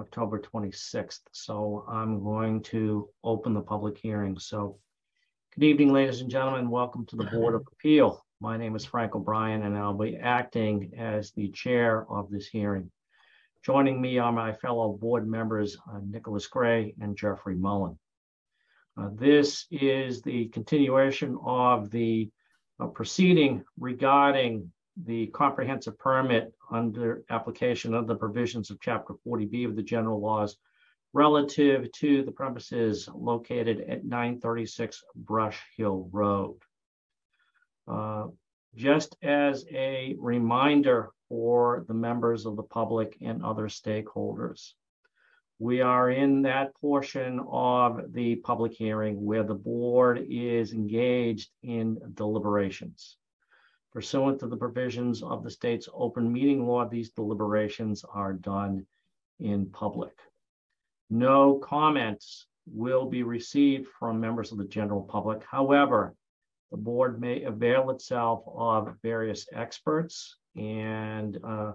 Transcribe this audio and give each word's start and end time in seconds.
October 0.00 0.40
26th. 0.40 1.20
So 1.32 1.84
I'm 1.86 2.22
going 2.24 2.62
to 2.64 3.10
open 3.22 3.52
the 3.52 3.60
public 3.60 3.98
hearing. 3.98 4.38
So 4.38 4.78
good 5.54 5.64
evening, 5.64 5.92
ladies 5.92 6.22
and 6.22 6.30
gentlemen. 6.30 6.70
Welcome 6.70 7.04
to 7.06 7.16
the 7.16 7.24
Board 7.24 7.54
of 7.54 7.66
Appeal. 7.70 8.24
My 8.40 8.56
name 8.56 8.74
is 8.74 8.86
Frank 8.86 9.14
O'Brien, 9.14 9.62
and 9.62 9.76
I'll 9.76 9.92
be 9.92 10.16
acting 10.16 10.92
as 10.96 11.32
the 11.32 11.50
chair 11.50 12.10
of 12.10 12.30
this 12.30 12.46
hearing. 12.48 12.90
Joining 13.62 14.00
me 14.00 14.16
are 14.16 14.32
my 14.32 14.54
fellow 14.54 14.94
board 14.94 15.28
members, 15.28 15.76
uh, 15.92 16.00
Nicholas 16.02 16.46
Gray 16.46 16.94
and 16.98 17.14
Jeffrey 17.14 17.54
Mullen. 17.56 17.98
Uh, 18.96 19.10
This 19.12 19.66
is 19.70 20.22
the 20.22 20.48
continuation 20.48 21.38
of 21.44 21.90
the 21.90 22.30
uh, 22.80 22.86
proceeding 22.86 23.64
regarding 23.78 24.72
the 25.04 25.26
comprehensive 25.28 25.98
permit 25.98 26.52
under 26.70 27.24
application 27.30 27.94
of 27.94 28.06
the 28.06 28.14
provisions 28.14 28.70
of 28.70 28.80
Chapter 28.80 29.14
40B 29.26 29.66
of 29.66 29.76
the 29.76 29.82
general 29.82 30.20
laws 30.20 30.56
relative 31.12 31.90
to 31.92 32.22
the 32.22 32.32
premises 32.32 33.08
located 33.14 33.80
at 33.88 34.04
936 34.04 35.02
Brush 35.16 35.60
Hill 35.76 36.08
Road. 36.12 36.56
Uh, 37.88 38.28
Just 38.76 39.16
as 39.22 39.64
a 39.72 40.14
reminder 40.18 41.10
for 41.28 41.84
the 41.88 41.94
members 41.94 42.46
of 42.46 42.56
the 42.56 42.62
public 42.62 43.16
and 43.20 43.44
other 43.44 43.66
stakeholders, 43.66 44.74
we 45.58 45.80
are 45.80 46.10
in 46.10 46.42
that 46.42 46.74
portion 46.76 47.40
of 47.50 48.12
the 48.12 48.36
public 48.36 48.72
hearing 48.72 49.24
where 49.24 49.42
the 49.42 49.54
board 49.54 50.24
is 50.30 50.72
engaged 50.72 51.50
in 51.62 51.98
deliberations. 52.14 53.16
Pursuant 53.92 54.38
to 54.38 54.46
the 54.46 54.56
provisions 54.56 55.22
of 55.22 55.42
the 55.42 55.50
state's 55.50 55.88
open 55.92 56.32
meeting 56.32 56.66
law, 56.66 56.84
these 56.86 57.10
deliberations 57.10 58.04
are 58.04 58.32
done 58.32 58.86
in 59.40 59.66
public. 59.66 60.16
No 61.08 61.58
comments 61.58 62.46
will 62.66 63.06
be 63.06 63.22
received 63.24 63.88
from 63.98 64.20
members 64.20 64.52
of 64.52 64.58
the 64.58 64.64
general 64.64 65.02
public. 65.02 65.42
However, 65.50 66.14
the 66.70 66.76
board 66.76 67.20
may 67.20 67.42
avail 67.42 67.90
itself 67.90 68.44
of 68.46 68.94
various 69.02 69.48
experts 69.52 70.36
and 70.56 71.38
uh, 71.42 71.72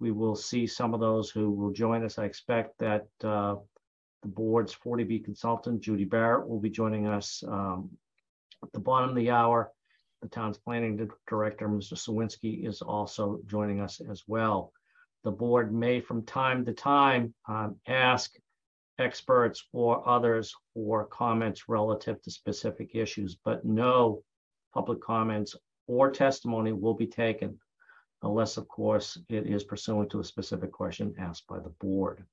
we 0.00 0.10
will 0.10 0.34
see 0.34 0.66
some 0.66 0.92
of 0.92 1.00
those 1.00 1.30
who 1.30 1.50
will 1.50 1.70
join 1.70 2.04
us. 2.04 2.18
I 2.18 2.24
expect 2.24 2.78
that 2.78 3.06
uh, 3.22 3.56
the 4.22 4.28
board's 4.28 4.74
40B 4.74 5.24
consultant, 5.24 5.82
Judy 5.82 6.04
Barrett, 6.04 6.48
will 6.48 6.60
be 6.60 6.70
joining 6.70 7.06
us 7.06 7.44
um, 7.46 7.90
at 8.62 8.72
the 8.72 8.80
bottom 8.80 9.10
of 9.10 9.16
the 9.16 9.30
hour. 9.30 9.70
The 10.24 10.30
town's 10.30 10.56
planning 10.56 10.96
di- 10.96 11.08
director, 11.28 11.68
Mr. 11.68 11.98
Czerwienski, 11.98 12.66
is 12.66 12.80
also 12.80 13.40
joining 13.44 13.82
us 13.82 14.00
as 14.00 14.22
well. 14.26 14.72
The 15.22 15.30
board 15.30 15.70
may, 15.70 16.00
from 16.00 16.24
time 16.24 16.64
to 16.64 16.72
time, 16.72 17.34
um, 17.46 17.76
ask 17.86 18.34
experts 18.98 19.66
or 19.74 20.08
others 20.08 20.54
for 20.72 21.04
comments 21.04 21.68
relative 21.68 22.22
to 22.22 22.30
specific 22.30 22.94
issues, 22.94 23.36
but 23.44 23.66
no 23.66 24.22
public 24.72 25.02
comments 25.02 25.54
or 25.88 26.10
testimony 26.10 26.72
will 26.72 26.94
be 26.94 27.06
taken 27.06 27.60
unless, 28.22 28.56
of 28.56 28.66
course, 28.66 29.18
it 29.28 29.46
is 29.46 29.62
pursuant 29.62 30.08
to 30.08 30.20
a 30.20 30.24
specific 30.24 30.72
question 30.72 31.14
asked 31.18 31.46
by 31.46 31.58
the 31.58 31.74
board. 31.80 32.24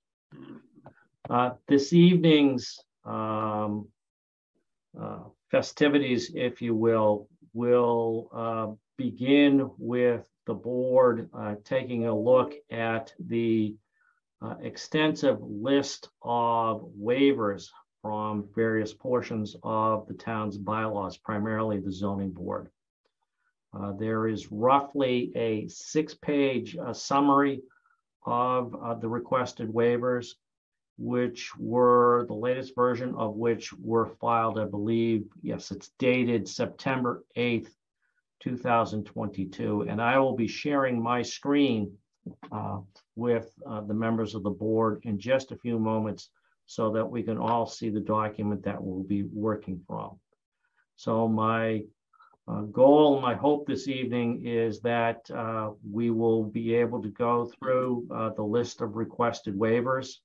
Uh, 1.30 1.56
This 1.67 1.92
evening's 1.92 2.80
um, 3.03 3.89
uh, 4.97 5.23
festivities, 5.50 6.31
if 6.34 6.62
you 6.62 6.73
will, 6.73 7.28
will 7.53 8.30
uh, 8.33 8.67
begin 8.97 9.69
with 9.77 10.23
the 10.47 10.53
board 10.53 11.30
uh, 11.33 11.55
taking 11.63 12.07
a 12.07 12.17
look 12.17 12.53
at 12.71 13.13
the 13.19 13.75
uh, 14.41 14.55
extensive 14.61 15.38
list 15.41 16.09
of 16.23 16.89
waivers 16.99 17.67
from 18.02 18.47
various 18.55 18.94
portions 18.94 19.55
of 19.63 20.07
the 20.07 20.13
town's 20.16 20.57
bylaws, 20.57 21.17
primarily 21.17 21.79
the 21.79 21.91
zoning 21.91 22.31
board. 22.31 22.69
Uh, 23.73 23.91
There 23.94 24.28
is 24.28 24.51
roughly 24.51 25.31
a 25.35 25.67
six-page 25.67 26.75
uh, 26.78 26.94
summary 26.94 27.61
of 28.25 29.00
the 29.01 29.09
requested 29.09 29.69
waivers, 29.69 30.35
which 30.97 31.56
were, 31.57 32.25
the 32.28 32.34
latest 32.34 32.75
version 32.75 33.16
of 33.16 33.35
which 33.35 33.74
were 33.74 34.07
filed, 34.19 34.59
I 34.59 34.66
believe, 34.66 35.25
yes, 35.41 35.72
it's 35.72 35.91
dated 36.00 36.47
September 36.47 37.24
8th, 37.35 37.69
2022. 38.41 39.81
And 39.90 40.02
I 40.02 40.19
will 40.19 40.35
be 40.35 40.47
sharing 40.47 41.02
my 41.02 41.22
screen 41.22 41.91
uh, 42.52 42.79
with 43.16 43.52
uh, 43.66 43.81
the 43.81 43.94
members 43.94 44.35
of 44.35 44.44
the 44.44 44.50
board 44.50 45.02
in 45.03 45.19
just 45.19 45.52
a 45.52 45.57
few 45.57 45.79
moments 45.79 46.29
so 46.66 46.91
that 46.91 47.06
we 47.06 47.23
can 47.23 47.38
all 47.38 47.66
see 47.66 47.90
the 47.90 48.00
document 48.00 48.63
that 48.63 48.81
we'll 48.81 49.03
be 49.03 49.23
working 49.23 49.81
from. 49.88 50.19
So 50.96 51.28
my 51.28 51.84
uh, 52.47 52.62
goal, 52.62 53.22
my 53.22 53.34
hope 53.34 53.68
this 53.68 53.88
evening 53.88 54.46
is 54.46 54.81
that 54.81 55.29
uh, 55.31 55.72
we 55.90 56.09
will 56.09 56.44
be 56.44 56.73
able 56.75 57.02
to 57.02 57.09
go 57.09 57.52
through 57.59 58.08
uh, 58.13 58.29
the 58.29 58.44
list 58.44 58.81
of 58.81 58.96
requested 58.96 59.58
waivers. 59.58 60.18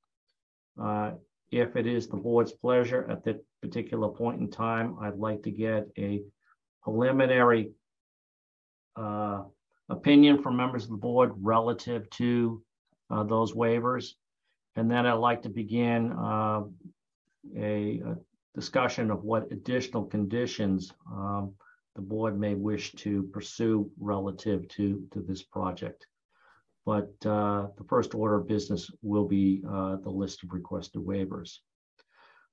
Uh, 0.81 1.13
If 1.51 1.77
it 1.77 1.87
is 1.87 2.09
the 2.09 2.17
board's 2.17 2.53
pleasure 2.53 3.07
at 3.09 3.23
that 3.25 3.39
particular 3.63 4.09
point 4.09 4.41
in 4.41 4.51
time, 4.51 4.97
I'd 5.01 5.19
like 5.19 5.43
to 5.45 5.51
get 5.51 5.87
a 5.97 6.23
preliminary 6.83 7.71
uh, 8.97 9.45
opinion 9.89 10.43
from 10.43 10.57
members 10.57 10.85
of 10.85 10.91
the 10.91 10.97
board 10.97 11.33
relative 11.39 12.11
to 12.11 12.63
uh, 13.11 13.23
those 13.23 13.55
waivers. 13.55 14.15
And 14.75 14.91
then 14.91 15.07
I'd 15.07 15.15
like 15.15 15.43
to 15.43 15.49
begin 15.49 16.13
uh, 16.13 16.63
a 17.57 18.03
a 18.11 18.17
discussion 18.55 19.11
of 19.11 19.23
what 19.23 19.53
additional 19.53 20.05
conditions 20.05 20.93
um, 21.13 21.55
the 21.95 22.03
board 22.03 22.39
may 22.39 22.55
wish 22.55 22.93
to 23.05 23.23
pursue 23.25 23.91
relative 24.01 24.67
to, 24.69 25.07
to 25.13 25.21
this 25.21 25.43
project. 25.43 26.07
But 26.87 27.11
uh, 27.27 27.67
the 27.77 27.85
first 27.89 28.15
order 28.15 28.37
of 28.37 28.49
business 28.49 28.91
will 29.03 29.27
be 29.27 29.63
uh, 29.69 29.97
the 29.97 30.11
list 30.11 30.45
of 30.45 30.53
requested 30.53 31.03
waivers. 31.03 31.59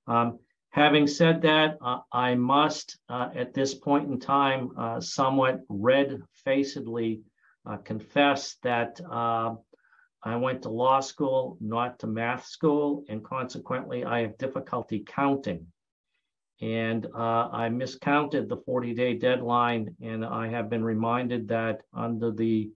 Um, 0.07 0.39
Having 0.73 1.05
said 1.05 1.43
that, 1.43 1.77
uh, 1.85 1.99
I 2.11 2.33
must, 2.33 2.97
uh, 3.07 3.29
at 3.35 3.53
this 3.53 3.75
point 3.75 4.09
in 4.09 4.19
time, 4.19 4.71
uh, 4.75 4.99
somewhat 4.99 5.59
red-facedly 5.69 7.21
uh, 7.63 7.77
confess 7.77 8.55
that 8.63 8.99
I 10.25 10.35
went 10.37 10.63
to 10.63 10.69
law 10.69 10.99
school, 11.01 11.57
not 11.61 11.99
to 11.99 12.07
math 12.07 12.45
school, 12.47 13.03
and 13.07 13.23
consequently, 13.23 14.03
I 14.03 14.21
have 14.21 14.37
difficulty 14.39 15.03
counting. 15.05 15.67
And 16.59 17.05
I 17.13 17.69
miscounted 17.69 18.49
the 18.49 18.57
40-day 18.57 19.19
deadline, 19.19 19.95
and 20.01 20.25
I 20.25 20.47
have 20.47 20.71
been 20.71 20.83
reminded 20.83 21.49
that 21.49 21.81
under 21.93 22.31
the 22.31 22.71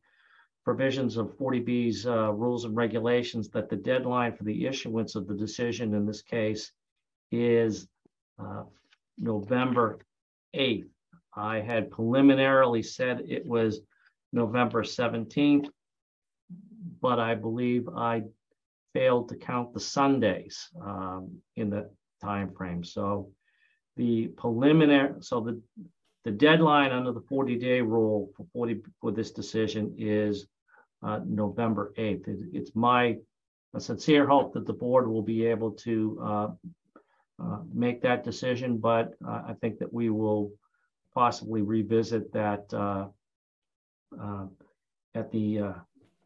provisions 0.67 1.15
of 1.15 1.27
40B's 1.37 2.05
uh, 2.05 2.33
rules 2.33 2.65
and 2.65 2.75
regulations, 2.75 3.47
that 3.47 3.69
the 3.69 3.75
deadline 3.77 4.35
for 4.35 4.43
the 4.43 4.65
issuance 4.65 5.15
of 5.15 5.25
the 5.25 5.33
decision 5.33 5.93
in 5.93 6.05
this 6.05 6.21
case 6.21 6.73
is 7.31 7.87
uh, 8.37 8.63
November 9.17 9.99
8th. 10.53 10.89
I 11.33 11.61
had 11.61 11.89
preliminarily 11.89 12.83
said 12.83 13.21
it 13.29 13.45
was 13.45 13.79
November 14.33 14.83
17th, 14.83 15.69
but 17.01 17.17
I 17.17 17.33
believe 17.33 17.87
I 17.87 18.23
failed 18.93 19.29
to 19.29 19.37
count 19.37 19.73
the 19.73 19.79
Sundays 19.79 20.67
um, 20.81 21.37
in 21.55 21.69
the 21.69 21.89
time 22.21 22.51
frame. 22.51 22.83
So 22.83 23.31
the 23.95 24.27
preliminary, 24.35 25.13
so 25.21 25.39
the 25.39 25.61
the 26.25 26.31
deadline 26.31 26.91
under 26.91 27.13
the 27.13 27.21
40-day 27.21 27.79
rule 27.79 28.33
for 28.35 28.45
40 28.51 28.81
for 28.99 29.13
this 29.13 29.31
decision 29.31 29.95
is 29.97 30.45
uh, 31.03 31.19
November 31.25 31.93
8th. 31.97 32.27
It- 32.27 32.49
It's 32.53 32.75
my 32.75 33.17
sincere 33.77 34.25
hope 34.27 34.53
that 34.53 34.65
the 34.65 34.73
board 34.73 35.07
will 35.07 35.21
be 35.21 35.45
able 35.45 35.71
to 35.71 36.19
uh, 36.21 36.49
uh, 37.39 37.59
make 37.73 38.01
that 38.01 38.23
decision, 38.23 38.77
but 38.77 39.13
uh, 39.27 39.43
I 39.47 39.53
think 39.61 39.77
that 39.79 39.93
we 39.93 40.09
will 40.09 40.51
possibly 41.13 41.61
revisit 41.61 42.31
that 42.33 42.73
at 45.15 45.31
the 45.31 45.73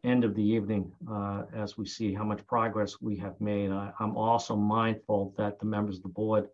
end 0.04 0.24
of 0.24 0.34
the 0.34 0.42
evening 0.42 0.92
uh, 1.10 1.44
as 1.54 1.78
we 1.78 1.86
see 1.86 2.12
how 2.12 2.24
much 2.24 2.44
progress 2.46 3.00
we 3.00 3.16
have 3.16 3.40
made. 3.40 3.70
I- 3.70 3.92
I'm 4.00 4.16
also 4.16 4.56
mindful 4.56 5.34
that 5.38 5.58
the 5.58 5.66
members 5.66 5.96
of 5.98 6.02
the 6.02 6.08
board 6.08 6.48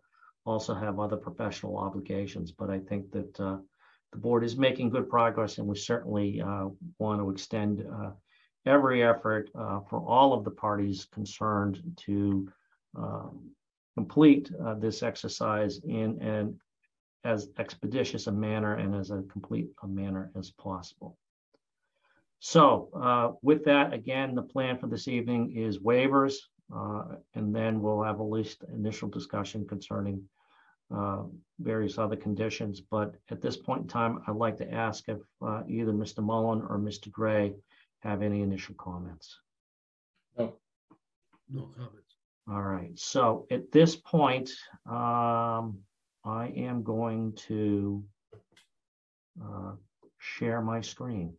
also 0.45 0.73
have 0.73 0.99
other 0.99 1.17
professional 1.17 1.77
obligations, 1.77 2.51
but 2.51 2.69
I 2.69 2.79
think 2.79 3.11
that 3.11 3.39
uh, 3.39 3.57
the 4.11 4.17
board 4.17 4.43
is 4.43 4.57
making 4.57 4.89
good 4.89 5.09
progress 5.09 5.57
and 5.57 5.67
we 5.67 5.75
certainly 5.75 6.41
uh, 6.41 6.67
want 6.97 7.21
to 7.21 7.29
extend 7.29 7.85
uh, 7.85 8.11
every 8.65 9.03
effort 9.03 9.49
uh, 9.57 9.79
for 9.89 9.99
all 9.99 10.33
of 10.33 10.43
the 10.43 10.51
parties 10.51 11.07
concerned 11.11 11.81
to 11.95 12.51
um, 12.95 13.51
complete 13.95 14.51
uh, 14.65 14.75
this 14.75 15.03
exercise 15.03 15.79
in 15.83 16.21
an 16.21 16.59
as 17.25 17.49
expeditious 17.59 18.27
a 18.27 18.31
manner 18.31 18.75
and 18.75 18.95
as 18.95 19.11
a 19.11 19.21
complete 19.23 19.69
a 19.83 19.87
manner 19.87 20.31
as 20.37 20.51
possible. 20.51 21.17
So 22.39 22.89
uh, 22.95 23.31
with 23.41 23.65
that, 23.65 23.93
again, 23.93 24.35
the 24.35 24.41
plan 24.41 24.77
for 24.77 24.87
this 24.87 25.07
evening 25.09 25.53
is 25.57 25.79
waivers. 25.79 26.35
uh, 26.73 27.15
and 27.35 27.53
then 27.53 27.81
we'll 27.81 28.03
have 28.03 28.19
a 28.19 28.23
least 28.23 28.63
initial 28.73 29.09
discussion 29.09 29.67
concerning 29.67 30.23
uh, 30.93 31.23
various 31.59 31.97
other 31.97 32.15
conditions. 32.15 32.81
But 32.81 33.15
at 33.29 33.41
this 33.41 33.57
point 33.57 33.83
in 33.83 33.87
time, 33.87 34.21
I'd 34.27 34.35
like 34.35 34.57
to 34.57 34.73
ask 34.73 35.07
if 35.07 35.19
uh, 35.41 35.63
either 35.67 35.91
Mr. 35.91 36.23
Mullen 36.23 36.61
or 36.61 36.77
Mr. 36.77 37.11
Gray 37.11 37.53
have 37.99 38.21
any 38.21 38.41
initial 38.41 38.75
comments. 38.75 39.39
No. 40.37 40.55
No 41.49 41.69
comments. 41.75 42.15
All 42.49 42.63
right, 42.63 42.97
so 42.97 43.45
at 43.51 43.71
this 43.71 43.95
point, 43.95 44.49
um, 44.87 45.77
I 46.25 46.51
am 46.55 46.81
going 46.81 47.33
to 47.47 48.03
uh, 49.39 49.73
share 50.17 50.61
my 50.61 50.81
screen. 50.81 51.33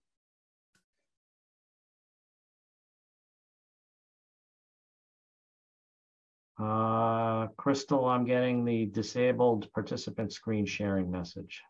Uh, 6.60 7.46
Crystal, 7.56 8.04
I'm 8.04 8.24
getting 8.26 8.64
the 8.66 8.84
disabled 8.86 9.72
participant 9.72 10.32
screen 10.32 10.66
sharing 10.66 11.10
message. 11.10 11.62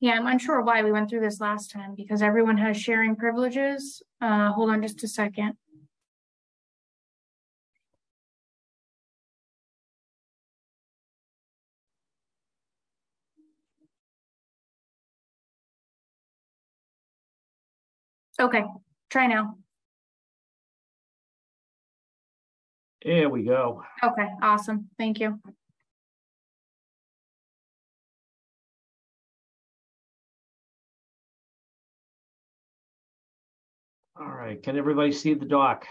Yeah, 0.00 0.12
I'm 0.12 0.26
unsure 0.26 0.62
why 0.62 0.82
we 0.82 0.90
went 0.90 1.10
through 1.10 1.20
this 1.20 1.40
last 1.40 1.70
time 1.70 1.94
because 1.94 2.22
everyone 2.22 2.56
has 2.56 2.76
sharing 2.76 3.14
privileges. 3.14 4.02
Uh, 4.20 4.52
hold 4.52 4.70
on 4.70 4.82
just 4.82 5.04
a 5.04 5.08
second. 5.08 5.56
Okay, 18.42 18.64
try 19.08 19.28
now. 19.28 19.56
There 23.04 23.28
we 23.28 23.44
go. 23.44 23.84
Okay, 24.02 24.26
awesome. 24.42 24.88
Thank 24.98 25.20
you. 25.20 25.40
All 34.20 34.26
right, 34.26 34.60
can 34.60 34.76
everybody 34.76 35.12
see 35.12 35.34
the 35.34 35.46
doc? 35.46 35.86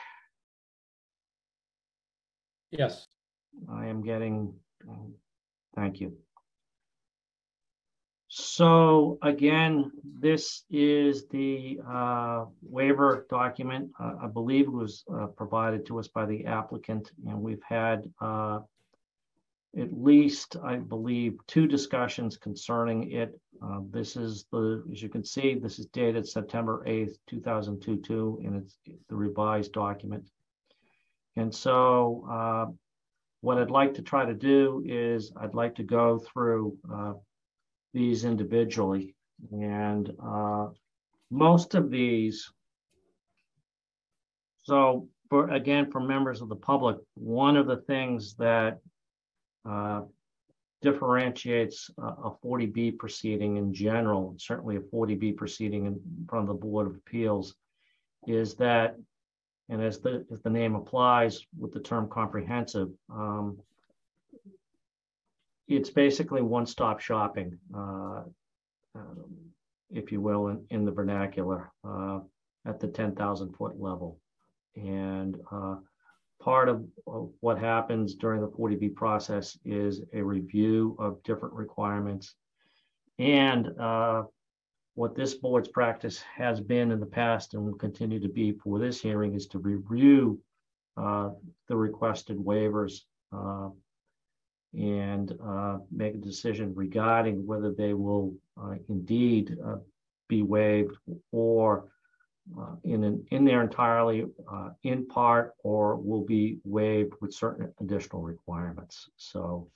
Yes. 2.69 3.07
I 3.71 3.88
am 3.88 4.03
getting, 4.03 4.53
thank 5.74 6.01
you. 6.01 6.18
So 8.43 9.19
again, 9.21 9.91
this 10.03 10.63
is 10.69 11.27
the 11.27 11.79
uh, 11.88 12.45
waiver 12.61 13.27
document. 13.29 13.91
Uh, 13.99 14.13
I 14.23 14.27
believe 14.27 14.65
it 14.65 14.71
was 14.71 15.03
uh, 15.13 15.27
provided 15.27 15.85
to 15.88 15.99
us 15.99 16.07
by 16.07 16.25
the 16.25 16.45
applicant, 16.45 17.11
and 17.27 17.41
we've 17.41 17.61
had 17.63 18.11
uh, 18.19 18.59
at 19.77 19.93
least, 19.93 20.57
I 20.63 20.77
believe, 20.77 21.38
two 21.47 21.67
discussions 21.67 22.35
concerning 22.35 23.11
it. 23.11 23.39
Uh, 23.63 23.81
This 23.89 24.17
is 24.17 24.45
the, 24.51 24.83
as 24.91 25.01
you 25.01 25.09
can 25.09 25.23
see, 25.23 25.55
this 25.55 25.79
is 25.79 25.85
dated 25.88 26.27
September 26.27 26.83
8th, 26.88 27.17
2022, 27.27 28.41
and 28.43 28.55
it's 28.63 28.77
the 29.07 29.15
revised 29.15 29.71
document. 29.71 30.25
And 31.35 31.53
so 31.53 32.25
uh, 32.29 32.65
what 33.41 33.59
I'd 33.59 33.71
like 33.71 33.93
to 33.93 34.01
try 34.01 34.25
to 34.25 34.33
do 34.33 34.83
is 34.85 35.31
I'd 35.38 35.53
like 35.53 35.75
to 35.75 35.83
go 35.83 36.19
through 36.19 36.77
these 37.93 38.25
individually. 38.25 39.15
And 39.51 40.11
uh, 40.23 40.67
most 41.29 41.75
of 41.75 41.89
these, 41.89 42.51
so 44.63 45.07
for, 45.29 45.49
again, 45.49 45.89
for 45.91 45.99
members 45.99 46.41
of 46.41 46.49
the 46.49 46.55
public, 46.55 46.97
one 47.15 47.57
of 47.57 47.67
the 47.67 47.77
things 47.77 48.35
that 48.35 48.79
uh, 49.67 50.01
differentiates 50.81 51.89
a 51.97 52.01
a 52.01 52.35
40B 52.43 52.97
proceeding 52.97 53.57
in 53.57 53.73
general, 53.73 54.35
certainly 54.38 54.75
a 54.75 54.81
40B 54.81 55.38
proceeding 55.38 55.85
in 55.85 55.99
front 56.27 56.43
of 56.43 56.47
the 56.47 56.65
Board 56.65 56.88
of 56.88 56.95
Appeals, 56.95 57.55
is 58.27 58.55
that, 58.55 58.95
and 59.69 59.81
as 59.81 59.99
the, 59.99 60.25
as 60.31 60.41
the 60.41 60.49
name 60.49 60.75
applies 60.75 61.45
with 61.57 61.71
the 61.71 61.79
term 61.79 62.09
comprehensive, 62.09 62.89
um, 63.09 63.57
it's 65.75 65.89
basically 65.89 66.41
one-stop 66.41 67.00
shopping, 67.00 67.57
uh, 67.73 68.23
um, 68.95 69.35
if 69.89 70.12
you 70.12 70.19
will, 70.19 70.50
in, 70.50 70.65
in 70.69 70.85
the 70.85 70.91
vernacular, 70.91 71.71
uh, 71.88 72.19
at 72.65 72.79
the 72.79 72.88
10,000 72.88 73.53
foot 73.56 73.79
level. 73.79 74.19
And 74.75 75.38
uh, 75.51 75.75
part 76.41 76.69
of, 76.69 76.85
of 77.07 77.31
what 77.39 77.57
happens 77.57 78.15
during 78.15 78.41
the 78.41 78.50
40B 78.50 78.95
process 78.95 79.57
is 79.63 80.01
a 80.13 80.21
review 80.21 80.95
of 81.00 81.23
different 81.23 81.53
requirements. 81.53 82.35
And 83.17 83.69
uh, 83.79 84.24
what 84.95 85.15
this 85.15 85.35
board's 85.35 85.69
practice 85.69 86.21
has 86.35 86.59
been 86.59 86.91
in 86.91 87.00
the 87.00 87.06
past 87.06 87.53
and 87.53 87.63
will 87.63 87.75
continue 87.75 88.19
to 88.19 88.29
be 88.29 88.51
for 88.51 88.77
this 88.77 89.01
hearing 89.01 89.35
is 89.35 89.47
to 89.47 89.59
review 89.59 90.41
uh, 90.97 91.29
the 91.67 91.75
requested 91.75 92.38
waivers 92.38 93.01
uh, 93.31 93.69
and 94.73 95.33
uh, 95.45 95.77
make 95.91 96.15
a 96.15 96.18
decision 96.18 96.73
regarding 96.75 97.45
whether 97.45 97.71
they 97.71 97.94
will 97.94 98.33
uh, 98.62 98.75
indeed 98.89 99.57
uh, 99.65 99.77
be 100.27 100.41
waived 100.44 100.95
or 101.31 101.89
uh, 102.59 102.75
in 102.83 103.03
an, 103.03 103.25
in 103.31 103.45
their 103.45 103.62
entirely, 103.62 104.25
uh, 104.51 104.69
in 104.83 105.06
part, 105.07 105.53
or 105.63 105.95
will 105.95 106.23
be 106.23 106.59
waived 106.63 107.13
with 107.21 107.33
certain 107.33 107.71
additional 107.79 108.21
requirements. 108.21 109.09
So 109.18 109.69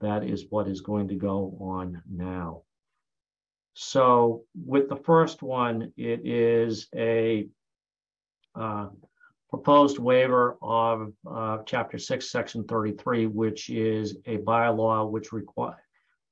that 0.00 0.22
is 0.24 0.46
what 0.50 0.68
is 0.68 0.80
going 0.80 1.08
to 1.08 1.14
go 1.14 1.56
on 1.60 2.02
now. 2.10 2.62
So 3.74 4.44
with 4.54 4.88
the 4.88 4.96
first 4.96 5.42
one, 5.42 5.92
it 5.96 6.20
is 6.24 6.88
a 6.94 7.48
uh, 8.54 8.88
proposed 9.54 10.00
waiver 10.00 10.56
of 10.62 11.12
uh, 11.30 11.58
Chapter 11.64 11.96
6, 11.96 12.28
Section 12.28 12.64
33, 12.64 13.26
which 13.26 13.70
is 13.70 14.16
a 14.26 14.38
bylaw 14.38 15.08
which 15.08 15.32
require, 15.32 15.76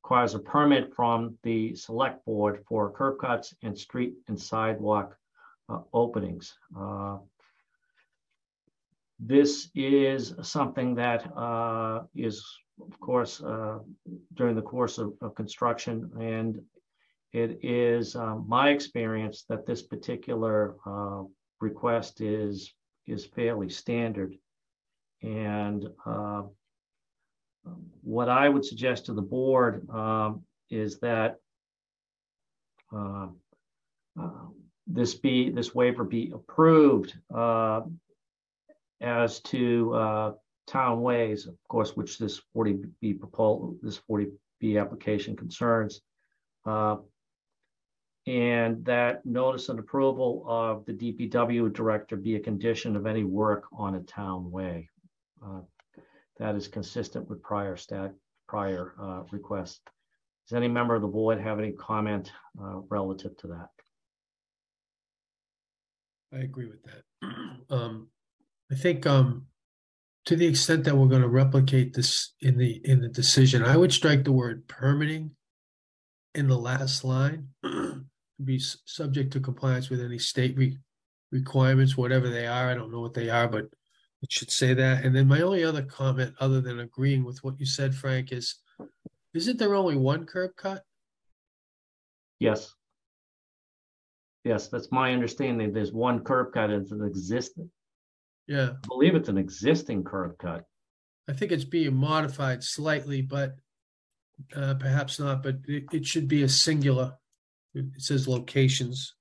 requires 0.03 0.35
a 0.35 0.41
permit 0.41 0.93
from 0.93 1.39
the 1.45 1.73
Select 1.77 2.25
Board 2.25 2.65
for 2.67 2.91
curb 2.91 3.21
cuts 3.21 3.55
and 3.63 3.79
street 3.79 4.15
and 4.27 4.41
sidewalk 4.41 5.17
uh, 5.69 5.79
openings. 5.93 6.53
Uh, 6.77 7.19
This 9.21 9.71
is 9.77 10.35
something 10.43 10.97
that 10.97 11.21
uh, 11.37 12.03
is, 12.17 12.45
of 12.81 12.99
course, 12.99 13.41
uh, 13.41 13.79
during 14.35 14.57
the 14.57 14.69
course 14.75 14.99
of, 14.99 15.13
of 15.21 15.37
construction, 15.37 16.11
and 16.19 16.61
it 17.33 17.61
is 17.63 18.17
uh, 18.17 18.35
my 18.57 18.71
experience 18.71 19.45
that 19.49 19.65
this 19.65 19.83
particular 19.95 20.75
uh, 20.85 21.23
request 21.61 22.21
is 22.21 22.75
is 23.07 23.27
fairly 23.27 23.69
standard. 23.69 24.37
And 25.23 25.89
uh, 26.05 26.43
what 28.03 28.29
I 28.29 28.49
would 28.49 28.65
suggest 28.65 29.07
to 29.07 29.15
the 29.15 29.23
board 29.23 29.89
um, 29.91 30.43
is 30.71 30.99
that 31.01 31.37
uh, 32.95 33.29
this 34.87 35.15
be 35.15 35.51
this 35.51 35.75
waiver 35.75 36.05
be 36.05 36.33
approved 36.35 37.15
as 39.03 39.41
to 39.41 39.95
uh, 39.95 40.33
town 40.67 41.03
ways, 41.03 41.47
of 41.47 41.57
course, 41.69 41.97
which 41.97 42.19
this 42.19 42.41
40B 42.57 43.19
proposal, 43.19 43.77
this 43.83 44.01
40B 44.09 44.81
application 44.81 45.37
concerns. 45.37 46.01
Uh, 46.65 46.97
and 48.27 48.85
that 48.85 49.25
notice 49.27 49.69
and 49.69 49.79
approval 49.79 50.45
of 50.47 50.85
the 50.87 50.93
DPW 50.93 51.73
director 51.73 52.17
be 52.17 52.37
a 52.37 52.41
condition 52.41 52.95
of 52.95 53.07
any 53.07 53.25
work 53.25 53.65
on 53.73 53.97
a 53.97 54.01
town 54.01 54.51
way. 54.51 54.89
Uh, 55.45 55.61
That 56.39 56.55
is 56.55 56.69
consistent 56.69 57.29
with 57.29 57.43
prior 57.43 57.77
stat, 57.77 58.13
prior 58.49 58.95
uh, 59.01 59.23
requests. 59.33 59.81
Does 60.49 60.57
any 60.57 60.69
member 60.69 60.95
of 60.95 61.03
the 61.03 61.09
board 61.09 61.41
have 61.41 61.59
any 61.59 61.73
comment 61.73 62.33
uh, 62.61 62.81
relative 62.89 63.37
to 63.39 63.49
that? 63.49 63.69
I 66.33 66.39
agree 66.43 66.67
with 66.67 66.83
that. 66.85 67.03
Um, 67.71 68.09
I 68.71 68.75
think, 68.75 69.07
um, 69.07 69.47
to 70.27 70.37
the 70.37 70.47
extent 70.47 70.85
that 70.85 70.95
we're 70.95 71.07
gonna 71.07 71.29
replicate 71.29 71.95
this 71.95 72.35
in 72.41 72.59
the, 72.59 72.83
in 72.85 73.01
the 73.01 73.09
decision, 73.09 73.63
I 73.63 73.79
would 73.79 73.93
strike 73.93 74.25
the 74.25 74.33
word 74.33 74.69
permitting 74.69 75.31
in 76.35 76.49
the 76.49 76.59
last 76.59 77.03
line. 77.03 77.49
Be 78.45 78.59
subject 78.59 79.33
to 79.33 79.41
compliance 79.41 79.91
with 79.91 80.01
any 80.01 80.19
state 80.19 80.57
re- 80.57 80.79
requirements, 81.31 81.97
whatever 81.97 82.29
they 82.29 82.47
are. 82.47 82.71
I 82.71 82.75
don't 82.75 82.93
know 82.93 83.01
what 83.01 83.15
they 83.15 83.31
are, 83.31 83.49
but 83.49 83.67
it 84.23 84.31
should 84.31 84.51
say 84.51 84.75
that. 84.75 85.05
And 85.05 85.15
then 85.15 85.27
my 85.27 85.41
only 85.43 85.65
other 85.65 85.83
comment, 85.83 86.35
other 86.41 86.61
than 86.61 86.81
agreeing 86.81 87.25
with 87.25 87.43
what 87.43 87.59
you 87.59 87.67
said, 87.67 87.95
Frank, 87.95 88.33
is 88.33 88.57
isn't 89.35 89.59
there 89.59 89.75
only 89.75 89.97
one 89.97 90.27
curb 90.27 90.53
cut? 90.57 90.83
Yes. 92.39 92.75
Yes, 94.45 94.69
that's 94.69 94.91
my 94.91 95.13
understanding. 95.13 95.73
There's 95.73 95.93
one 95.93 96.21
curb 96.25 96.53
cut. 96.53 96.71
It's 96.71 96.91
an 96.91 97.05
existing, 97.05 97.71
Yeah, 98.47 98.71
I 98.85 98.87
believe 98.89 99.15
it's 99.15 99.29
an 99.29 99.39
existing 99.39 100.05
curb 100.05 100.37
cut. 100.39 100.65
I 101.29 101.33
think 101.33 101.53
it's 101.53 101.65
being 101.65 101.95
modified 101.95 102.65
slightly, 102.65 103.23
but 103.23 103.55
uh, 104.55 104.75
perhaps 104.75 105.21
not, 105.21 105.43
but 105.43 105.59
it, 105.69 105.85
it 105.93 106.05
should 106.05 106.27
be 106.27 106.43
a 106.43 106.49
singular. 106.49 107.15
It 107.75 107.87
says 107.99 108.29
locations. 108.29 109.15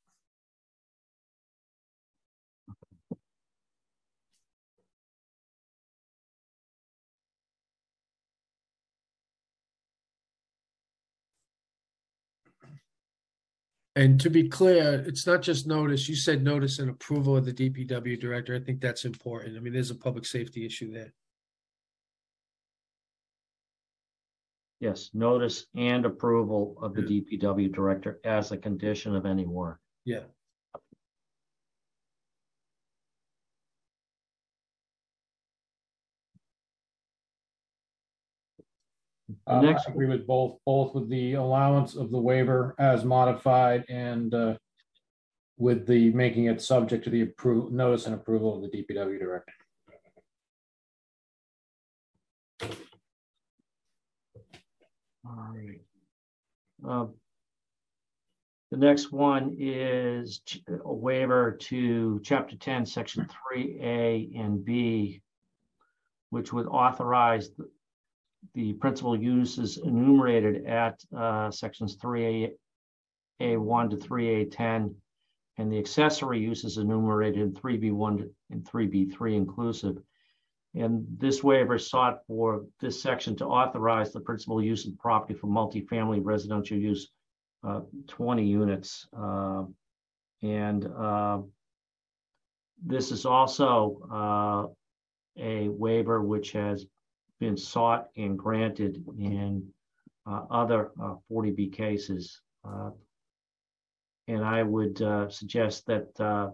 And 13.96 14.20
to 14.22 14.30
be 14.30 14.48
clear, 14.48 15.04
it's 15.06 15.28
not 15.28 15.42
just 15.42 15.68
notice. 15.68 16.08
You 16.08 16.16
said 16.16 16.44
notice 16.44 16.80
and 16.80 16.90
approval 16.90 17.36
of 17.36 17.46
the 17.46 17.54
DPW 17.54 18.20
director. 18.20 18.56
I 18.56 18.60
think 18.60 18.80
that's 18.80 19.04
important. 19.04 19.58
I 19.58 19.60
mean, 19.60 19.74
there's 19.74 19.92
a 19.92 19.96
public 19.96 20.26
safety 20.26 20.66
issue 20.66 20.94
there. 20.94 21.14
Yes, 24.82 25.12
notice 25.14 25.68
and 25.76 26.08
approval 26.08 26.76
of 26.82 26.96
the 26.96 27.04
DPW 27.04 27.72
director 27.72 28.20
as 28.26 28.52
a 28.52 28.58
condition 28.58 29.16
of 29.16 29.28
any 29.28 29.46
work. 29.46 29.80
Yeah. 30.06 30.22
Uh, 39.46 39.62
Next- 39.62 39.88
I 39.88 39.92
agree 39.92 40.08
with 40.08 40.26
both, 40.26 40.58
both 40.66 40.96
with 40.96 41.10
the 41.10 41.34
allowance 41.34 41.96
of 41.96 42.10
the 42.10 42.20
waiver 42.20 42.74
as 42.80 43.06
modified 43.06 43.86
and 43.88 44.34
uh, 44.34 44.58
with 45.58 45.86
the 45.86 46.12
making 46.14 46.46
it 46.46 46.60
subject 46.60 47.04
to 47.04 47.12
the 47.12 47.22
approve, 47.22 47.72
notice 47.72 48.08
and 48.08 48.16
approval 48.16 48.56
of 48.56 48.64
the 48.64 48.78
DPW 48.84 49.20
director. 49.20 49.54
All 55.26 55.54
right. 55.54 55.82
Um, 56.84 57.14
The 58.72 58.78
next 58.78 59.12
one 59.12 59.58
is 59.60 60.42
a 60.70 60.94
waiver 60.94 61.58
to 61.60 62.22
chapter 62.24 62.56
ten, 62.56 62.86
section 62.86 63.28
three 63.28 63.78
A 63.82 64.32
and 64.34 64.64
B, 64.64 65.22
which 66.30 66.54
would 66.54 66.68
authorize 66.68 67.52
the- 67.52 67.70
the 68.54 68.74
principal 68.74 69.16
uses 69.16 69.78
enumerated 69.78 70.66
at 70.66 71.04
uh, 71.14 71.52
sections 71.52 71.96
three 71.96 72.46
A, 72.46 72.58
A 73.42 73.58
one 73.58 73.90
to 73.90 73.98
three 73.98 74.30
A 74.30 74.46
ten, 74.46 74.96
and 75.58 75.70
the 75.72 75.78
accessory 75.78 76.40
uses 76.40 76.78
enumerated 76.78 77.42
in 77.42 77.54
three 77.54 77.78
B 77.78 77.92
one 77.92 78.34
and 78.50 78.66
three 78.66 78.88
B 78.88 79.06
three 79.06 79.36
inclusive. 79.36 80.02
And 80.74 81.06
this 81.20 81.44
waiver 81.44 81.78
sought 81.78 82.26
for 82.28 82.66
this 82.80 83.02
section 83.02 83.36
to 83.38 83.46
authorize 83.46 84.14
the 84.14 84.22
principal 84.22 84.64
use 84.64 84.88
of 84.88 84.98
property 84.98 85.34
for 85.34 85.48
multifamily 85.48 86.22
residential 86.24 86.78
use, 86.78 87.12
uh, 87.64 87.82
twenty 88.08 88.46
units. 88.46 89.08
uh, 89.16 89.66
And, 90.42 90.86
uh, 90.86 91.42
this 92.84 93.12
is 93.12 93.26
also, 93.26 94.00
uh, 94.12 94.68
a 95.38 95.68
waiver 95.70 96.22
which 96.22 96.52
has 96.54 96.88
been 97.40 97.58
sought 97.58 98.10
and 98.16 98.40
granted 98.40 99.04
in, 99.18 99.72
uh, 100.26 100.46
other, 100.50 100.92
uh, 101.02 101.16
forty 101.28 101.52
B 101.52 101.70
cases. 101.70 102.42
Uh, 102.64 102.92
And 104.28 104.46
I 104.46 104.64
would, 104.64 105.02
uh, 105.02 105.30
suggest 105.30 105.86
that, 105.88 106.20
uh, 106.20 106.52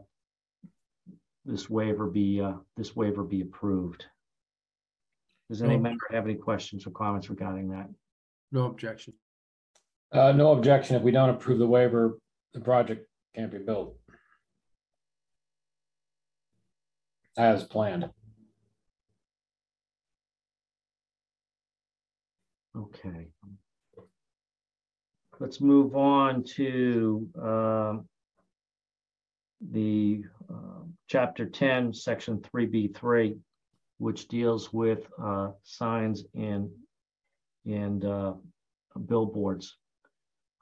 this 1.48 1.70
waiver 1.70 2.08
be, 2.08 2.42
uh, 2.42 2.54
this 2.76 2.96
waiver 2.96 3.24
be 3.24 3.42
approved. 3.42 4.06
Does 5.50 5.62
any 5.62 5.78
No. 5.78 5.84
member 5.84 6.06
have 6.12 6.26
any 6.26 6.36
questions 6.36 6.86
or 6.86 6.92
comments 6.92 7.30
regarding 7.30 7.70
that? 7.70 7.90
No 8.52 8.66
objection. 8.66 9.14
Uh, 10.12 10.34
no 10.34 10.52
objection. 10.52 10.98
If 10.98 11.04
we 11.04 11.12
don't 11.12 11.30
approve 11.30 11.60
the 11.60 11.68
waiver, 11.68 12.20
the 12.54 12.60
project 12.60 13.10
can't 13.34 13.52
be 13.52 13.60
built. 13.60 13.98
As 17.38 17.64
planned. 17.64 18.12
Okay. 22.76 23.28
Let's 25.40 25.62
move 25.62 25.96
on 25.96 26.44
to 26.56 27.30
um, 27.42 28.10
the 29.62 30.26
chapter 31.08 31.46
ten, 31.46 31.94
section 31.94 32.42
three 32.42 32.66
B 32.66 32.88
three, 32.88 33.38
which 33.98 34.28
deals 34.28 34.74
with 34.74 35.08
uh, 35.22 35.52
signs 35.64 36.26
and 36.36 36.70
and 37.66 38.06
uh, 38.06 38.34
billboards. 39.08 39.78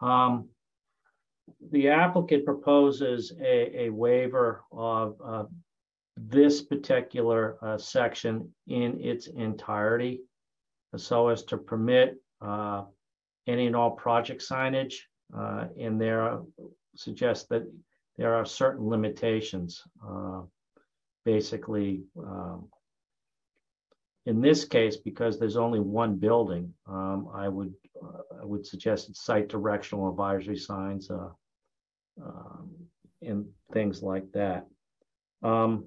Um, 0.02 0.50
The 1.72 1.90
applicant 1.90 2.44
proposes 2.46 3.32
a 3.40 3.86
a 3.86 3.90
waiver 3.90 4.64
of 4.72 5.08
uh, 5.32 5.46
this 6.18 6.62
particular 6.62 7.58
uh, 7.62 7.78
section 7.78 8.54
in 8.68 9.00
its 9.12 9.28
entirety 9.28 10.22
so 10.96 11.28
as 11.28 11.44
to 11.44 11.58
permit 11.58 12.10
uh, 12.42 12.84
any 13.48 13.68
and 13.68 13.76
all 13.76 13.92
project 13.92 14.42
signage. 14.42 14.96
uh, 15.38 15.68
And 15.84 16.00
there 16.02 16.42
suggest 16.96 17.50
that 17.50 17.64
there 18.18 18.34
are 18.36 18.46
certain 18.46 18.88
limitations. 18.88 19.84
uh, 20.06 20.42
Basically, 21.24 22.04
um, 22.20 22.70
in 24.28 24.42
this 24.42 24.64
case, 24.66 24.98
because 24.98 25.40
there's 25.40 25.58
only 25.58 25.80
one 25.80 26.18
building, 26.18 26.72
um, 26.88 27.30
I 27.34 27.48
would, 27.50 27.74
uh, 28.00 28.42
I 28.42 28.46
would 28.46 28.64
suggest 28.64 29.16
site 29.16 29.48
directional 29.50 30.08
advisory 30.08 30.56
signs 30.58 31.10
uh, 31.10 31.30
um, 32.24 32.70
and 33.24 33.48
things 33.74 34.04
like 34.04 34.32
that. 34.34 34.68
Um, 35.42 35.86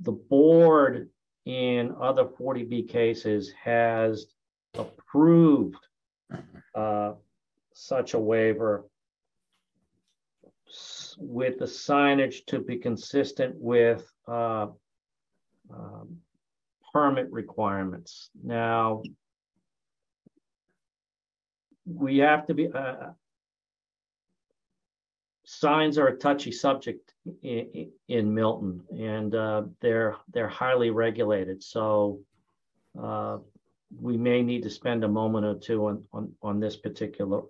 The 0.00 0.12
board 0.12 1.10
in 1.46 1.94
other 2.00 2.24
40B 2.24 2.88
cases 2.88 3.52
has 3.64 4.26
approved 4.74 5.84
uh, 6.74 7.14
such 7.72 8.14
a 8.14 8.18
waiver 8.18 8.87
with 11.18 11.58
the 11.58 11.64
signage 11.64 12.44
to 12.46 12.58
be 12.60 12.76
consistent 12.76 13.54
with 13.58 14.10
uh, 14.26 14.66
um, 15.72 16.18
permit 16.92 17.30
requirements. 17.30 18.30
Now, 18.42 19.02
we 21.86 22.18
have 22.18 22.46
to 22.46 22.54
be, 22.54 22.68
uh, 22.68 23.10
signs 25.44 25.98
are 25.98 26.08
a 26.08 26.16
touchy 26.16 26.52
subject 26.52 27.12
in, 27.42 27.90
in 28.08 28.34
Milton, 28.34 28.82
and 28.90 29.34
uh, 29.34 29.62
they're 29.80 30.16
they're 30.32 30.48
highly 30.48 30.90
regulated. 30.90 31.62
So 31.62 32.20
uh, 33.00 33.38
we 34.00 34.16
may 34.16 34.42
need 34.42 34.62
to 34.64 34.70
spend 34.70 35.04
a 35.04 35.08
moment 35.08 35.46
or 35.46 35.54
two 35.54 35.86
on 35.86 36.04
on, 36.12 36.32
on 36.42 36.60
this 36.60 36.76
particular 36.76 37.42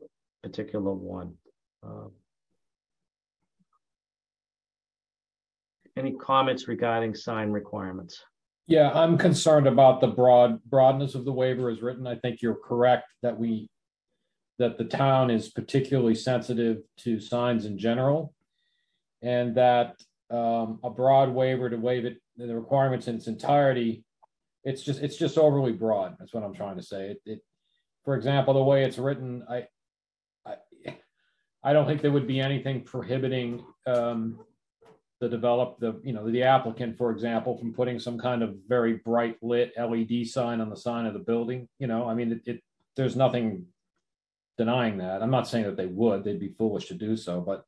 particular 0.43 0.93
one. 0.93 1.35
Any 5.99 6.13
comments 6.13 6.69
regarding 6.69 7.15
sign 7.15 7.51
requirements? 7.51 8.23
Yeah, 8.67 8.91
I'm 8.93 9.19
concerned 9.19 9.67
about 9.67 10.01
the 10.01 10.09
broad 10.09 10.63
broadness 10.65 11.15
of 11.15 11.25
the 11.25 11.33
waiver 11.33 11.71
as 11.71 11.83
written. 11.83 12.07
I 12.07 12.17
think 12.17 12.43
you're 12.43 12.55
correct 12.55 13.07
that 13.23 13.39
we 13.39 13.69
that 14.59 14.77
the 14.77 14.85
town 14.85 15.31
is 15.31 15.51
particularly 15.51 16.15
sensitive 16.15 16.79
to 16.99 17.21
signs 17.21 17.65
in 17.65 17.79
general. 17.79 18.35
And 19.23 19.55
that 19.57 19.97
um, 20.31 20.81
a 20.85 20.91
broad 20.91 21.31
waiver 21.31 21.71
to 21.71 21.77
waive 21.77 22.05
it, 22.05 22.19
the 22.37 22.55
requirements 22.55 23.09
in 23.09 23.17
its 23.17 23.27
entirety, 23.27 24.05
it's 24.65 24.83
just, 24.83 25.01
it's 25.01 25.17
just 25.17 25.39
overly 25.39 25.73
broad. 25.73 26.17
That's 26.19 26.35
what 26.35 26.43
I'm 26.43 26.55
trying 26.55 26.77
to 26.77 26.83
say. 26.83 27.11
It, 27.11 27.21
it, 27.25 27.41
for 28.05 28.17
example, 28.17 28.55
the 28.55 28.63
way 28.63 28.85
it's 28.85 28.99
written, 28.99 29.45
I, 29.49 29.65
I, 30.47 30.57
I 31.63 31.73
don't 31.73 31.87
think 31.87 32.03
there 32.03 32.13
would 32.13 32.27
be 32.27 32.41
anything 32.41 32.83
prohibiting 32.83 33.65
um, 33.87 34.41
the 35.21 35.29
develop, 35.29 35.79
the, 35.81 36.01
you 36.05 36.13
know, 36.13 36.31
the 36.31 36.43
applicant, 36.43 36.97
for 36.97 37.11
example, 37.11 37.59
from 37.59 37.73
putting 37.73 37.99
some 37.99 38.19
kind 38.19 38.43
of 38.43 38.57
very 38.69 38.95
bright 38.95 39.37
lit 39.43 39.73
LED 39.77 40.27
sign 40.27 40.61
on 40.61 40.71
the 40.71 40.77
sign 40.77 41.07
of 41.07 41.13
the 41.13 41.19
building, 41.19 41.69
you 41.79 41.87
know, 41.87 42.09
I 42.09 42.15
mean, 42.15 42.33
it, 42.33 42.43
it, 42.47 42.63
there's 42.97 43.17
nothing 43.17 43.67
denying 44.57 44.99
that. 44.99 45.23
I'm 45.23 45.31
not 45.31 45.49
saying 45.49 45.65
that 45.65 45.77
they 45.77 45.87
would, 45.87 46.23
they'd 46.23 46.39
be 46.39 46.55
foolish 46.57 46.87
to 46.87 46.95
do 46.95 47.17
so, 47.17 47.41
but 47.41 47.65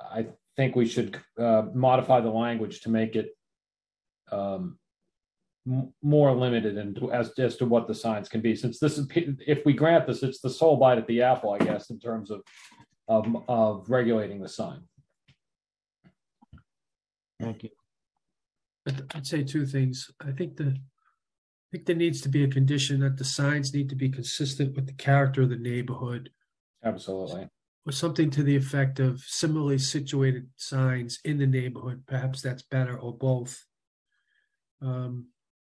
I 0.00 0.26
think 0.56 0.74
we 0.74 0.86
should 0.86 1.20
uh, 1.38 1.64
modify 1.74 2.20
the 2.20 2.30
language 2.30 2.80
to 2.82 2.90
make 2.90 3.16
it 3.16 3.36
um, 4.30 4.78
m- 5.66 5.92
more 6.02 6.34
limited 6.34 6.78
and 6.78 6.98
as, 7.12 7.38
as 7.38 7.56
to 7.56 7.66
what 7.66 7.86
the 7.86 7.94
signs 7.94 8.30
can 8.30 8.40
be, 8.40 8.56
since 8.56 8.78
this 8.78 8.96
is, 8.96 9.06
if 9.46 9.64
we 9.66 9.74
grant 9.74 10.06
this, 10.06 10.22
it's 10.22 10.40
the 10.40 10.50
sole 10.50 10.78
bite 10.78 10.98
at 10.98 11.06
the 11.06 11.20
apple, 11.20 11.50
I 11.50 11.58
guess, 11.58 11.90
in 11.90 12.00
terms 12.00 12.30
of, 12.30 12.42
of, 13.08 13.26
of 13.46 13.90
regulating 13.90 14.40
the 14.40 14.48
sign. 14.48 14.80
Thank 17.42 17.64
you. 17.64 17.70
I'd 18.86 19.02
I'd 19.14 19.26
say 19.26 19.42
two 19.42 19.66
things. 19.66 20.10
I 20.20 20.30
think 20.32 20.56
the, 20.56 20.66
I 20.66 21.68
think 21.70 21.86
there 21.86 21.96
needs 21.96 22.20
to 22.22 22.28
be 22.28 22.44
a 22.44 22.48
condition 22.48 23.00
that 23.00 23.16
the 23.16 23.24
signs 23.24 23.74
need 23.74 23.88
to 23.90 23.96
be 23.96 24.08
consistent 24.08 24.74
with 24.76 24.86
the 24.86 24.92
character 24.94 25.42
of 25.42 25.50
the 25.50 25.56
neighborhood. 25.56 26.30
Absolutely. 26.84 27.48
Or 27.86 27.92
something 27.92 28.30
to 28.30 28.42
the 28.42 28.56
effect 28.56 29.00
of 29.00 29.20
similarly 29.20 29.78
situated 29.78 30.48
signs 30.56 31.18
in 31.24 31.38
the 31.38 31.46
neighborhood, 31.46 32.04
perhaps 32.06 32.40
that's 32.40 32.62
better, 32.62 32.98
or 32.98 33.16
both. 33.16 33.64
Um, 34.80 35.28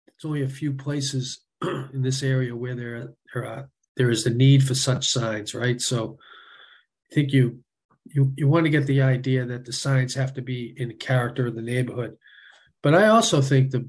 It's 0.09 0.25
only 0.25 0.43
a 0.43 0.49
few 0.49 0.73
places 0.73 1.45
in 1.63 2.03
this 2.03 2.23
area 2.23 2.57
where 2.57 2.75
there, 2.75 3.15
there 3.33 3.47
are, 3.47 3.71
there 3.97 4.11
is 4.11 4.25
the 4.25 4.31
need 4.31 4.67
for 4.67 4.75
such 4.75 5.09
signs, 5.09 5.55
right? 5.55 5.81
So 5.81 6.19
I 7.11 7.15
think 7.15 7.33
you, 7.33 7.63
you, 8.05 8.33
you 8.37 8.49
want 8.49 8.65
to 8.65 8.71
get 8.71 8.87
the 8.87 9.03
idea 9.03 9.45
that 9.47 9.65
the 9.65 9.73
signs 9.73 10.15
have 10.15 10.35
to 10.35 10.43
be 10.43 10.75
in 10.77 10.97
character 10.97 11.47
of 11.47 11.55
the 11.55 11.63
neighborhood. 11.63 12.17
But 12.83 12.95
I 12.95 13.09
also 13.09 13.41
think 13.41 13.71
the 13.71 13.89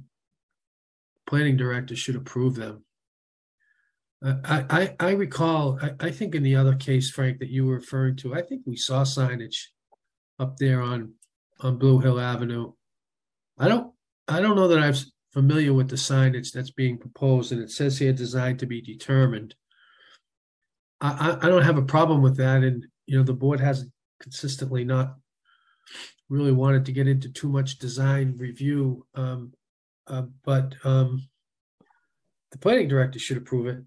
planning 1.28 1.58
director 1.58 1.96
should 1.96 2.16
approve 2.16 2.56
them. 2.56 2.84
Uh, 4.24 4.36
I, 4.46 4.66
I, 4.70 4.96
I 5.00 5.12
recall, 5.12 5.80
I, 5.82 6.08
I 6.08 6.12
think 6.12 6.36
in 6.36 6.44
the 6.44 6.56
other 6.56 6.76
case, 6.76 7.10
Frank, 7.10 7.40
that 7.40 7.50
you 7.50 7.66
were 7.66 7.76
referring 7.76 8.16
to, 8.18 8.36
I 8.36 8.42
think 8.42 8.62
we 8.66 8.76
saw 8.76 9.04
signage 9.04 9.66
up 10.40 10.58
there 10.58 10.82
on, 10.82 11.14
on 11.60 11.78
Blue 11.78 12.00
Hill 12.00 12.20
Avenue. 12.20 12.74
I 13.58 13.68
don't, 13.68 13.92
I 14.28 14.40
don't 14.40 14.56
know 14.56 14.68
that 14.68 14.80
I'm 14.80 14.96
familiar 15.34 15.74
with 15.74 15.90
the 15.90 15.96
signage 15.96 16.52
that's 16.52 16.72
being 16.72 16.98
proposed, 16.98 17.52
and 17.52 17.62
it 17.62 17.72
says 17.72 17.98
here 17.98 18.14
designed 18.14 18.60
to 18.60 18.66
be 18.66 18.82
determined. 18.82 19.56
I, 21.02 21.38
I, 21.42 21.48
I 21.48 21.50
don't 21.50 21.64
have 21.64 21.78
a 21.78 21.84
problem 21.84 22.22
with 22.22 22.38
that, 22.38 22.64
and, 22.64 22.86
you 23.06 23.18
know, 23.18 23.24
the 23.24 23.34
board 23.34 23.60
hasn't 23.60 23.92
consistently 24.24 24.84
not 24.84 25.16
really 26.30 26.54
wanted 26.54 26.86
to 26.86 26.92
get 26.94 27.08
into 27.08 27.30
too 27.30 27.50
much 27.50 27.78
design 27.78 28.34
review, 28.38 29.06
um, 29.14 29.54
uh, 30.08 30.24
but, 30.44 30.74
um, 30.84 31.22
the 32.52 32.58
planning 32.58 32.88
director 32.88 33.20
should 33.20 33.38
approve 33.38 33.68
it. 33.68 33.84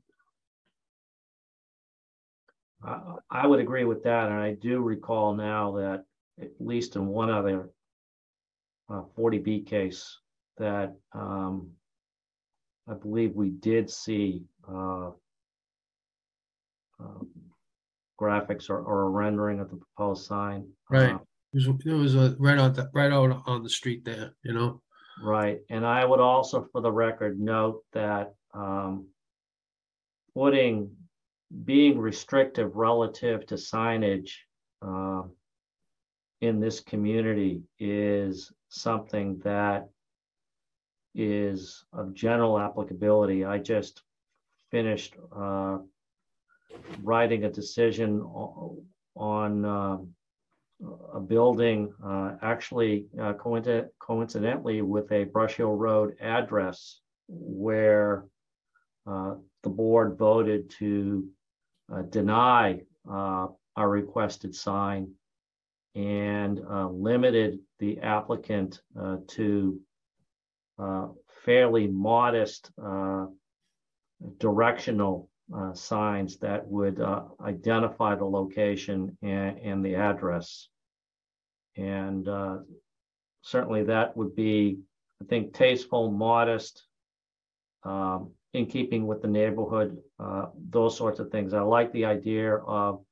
I, 3.31 3.47
would 3.47 3.59
agree 3.59 3.85
with 3.85 4.05
that, 4.05 4.28
and 4.28 4.38
I 4.38 4.55
do 4.55 4.81
recall 4.81 5.35
now 5.35 5.73
that 5.73 6.05
at 6.40 6.50
least 6.61 6.95
in 6.95 7.07
one 7.07 7.31
other 7.31 7.71
uh, 8.88 9.02
forty 9.16 9.38
B 9.38 9.62
case 9.62 10.19
that 10.59 10.95
um, 11.12 11.71
I 12.88 12.95
believe 12.95 13.35
we 13.35 13.50
did 13.50 13.90
see 13.90 14.45
uh, 14.69 15.11
um, 17.00 17.28
graphics 18.20 18.70
or, 18.70 18.78
or 18.80 19.02
a 19.04 19.08
rendering 19.11 19.61
of 19.61 19.70
the 19.70 19.76
proposed 19.76 20.26
sign. 20.26 20.68
Right. 20.90 21.14
Uh, 21.14 21.18
It 21.52 21.68
was, 21.68 21.87
it 21.87 21.92
was 21.92 22.14
a, 22.14 22.37
right 22.38 22.58
on 22.58 22.73
the, 22.73 22.90
right 22.92 23.12
out 23.12 23.42
on 23.46 23.62
the 23.62 23.70
street 23.70 24.04
there, 24.04 24.35
you 24.42 24.52
know? 24.52 24.82
Right, 25.23 25.61
and 25.70 25.87
I 25.87 26.04
would 26.04 26.20
also, 26.20 26.68
for 26.73 26.80
the 26.82 26.92
record, 26.92 27.40
note 27.40 27.82
that 27.92 28.35
um. 28.54 29.06
Putting, 30.35 30.90
being 31.64 31.99
restrictive 31.99 32.76
relative 32.76 33.46
to 33.46 33.54
signage. 33.54 34.32
uh, 34.82 35.23
In 36.42 36.61
this 36.61 36.80
community 36.80 37.62
is 37.78 38.52
something 38.68 39.40
that. 39.44 39.88
Is 41.14 41.87
of 41.94 42.12
general 42.12 42.59
applicability. 42.59 43.46
I 43.46 43.57
just 43.57 44.02
finished 44.70 45.16
uh. 45.35 45.79
Writing 47.02 47.44
a 47.44 47.50
decision 47.50 48.20
on 49.14 49.64
um 49.64 50.14
a 51.14 51.20
building, 51.20 51.92
uh, 52.04 52.32
actually 52.42 53.06
uh, 53.18 53.32
coincident- 53.32 53.90
coincidentally 53.98 54.82
with 54.82 55.10
a 55.10 55.24
Brush 55.24 55.54
Hill 55.54 55.74
Road 55.74 56.16
address 56.20 57.00
where 57.28 58.26
uh, 59.06 59.36
the 59.62 59.70
board 59.70 60.18
voted 60.18 60.70
to 60.70 61.28
uh, 61.92 62.02
deny 62.02 62.80
uh, 63.10 63.46
our 63.76 63.88
requested 63.88 64.54
sign 64.54 65.12
and 65.94 66.60
uh, 66.68 66.88
limited 66.88 67.60
the 67.78 67.98
applicant 68.00 68.82
to 69.28 69.80
fairly 71.44 71.86
modest 71.86 72.70
directional 74.38 75.30
uh, 75.54 75.72
signs 75.74 76.38
that 76.38 76.66
would 76.66 77.00
uh, 77.00 77.22
identify 77.40 78.14
the 78.14 78.24
location 78.24 79.16
and, 79.22 79.59
and 79.59 79.85
the 79.85 79.94
address. 79.94 80.68
And 81.76 82.26
uh, 82.28 82.59
certainly 83.42 83.85
that 83.85 84.16
would 84.16 84.35
be, 84.35 84.78
I 85.22 85.24
think, 85.26 85.52
tasteful, 85.54 86.11
modest, 86.11 86.85
um, 87.85 88.30
in 88.54 88.66
keeping 88.66 89.06
with 89.06 89.20
the 89.20 89.28
neighborhood, 89.28 89.98
uh, 90.18 90.46
those 90.70 90.96
sorts 90.96 91.20
of 91.20 91.30
things. 91.30 91.52
I 91.52 91.61
like 91.61 91.92
the 91.92 92.06
idea 92.06 92.56
of 92.56 93.04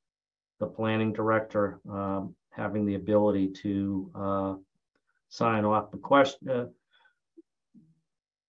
the 0.59 0.67
planning 0.67 1.13
director 1.13 1.81
um, 1.91 2.35
having 2.51 2.87
the 2.87 2.95
ability 2.95 3.49
to 3.63 4.11
uh, 4.15 4.55
sign 5.29 5.65
off 5.65 5.91
the 5.91 5.99
question. 5.99 6.49
uh, 6.49 6.67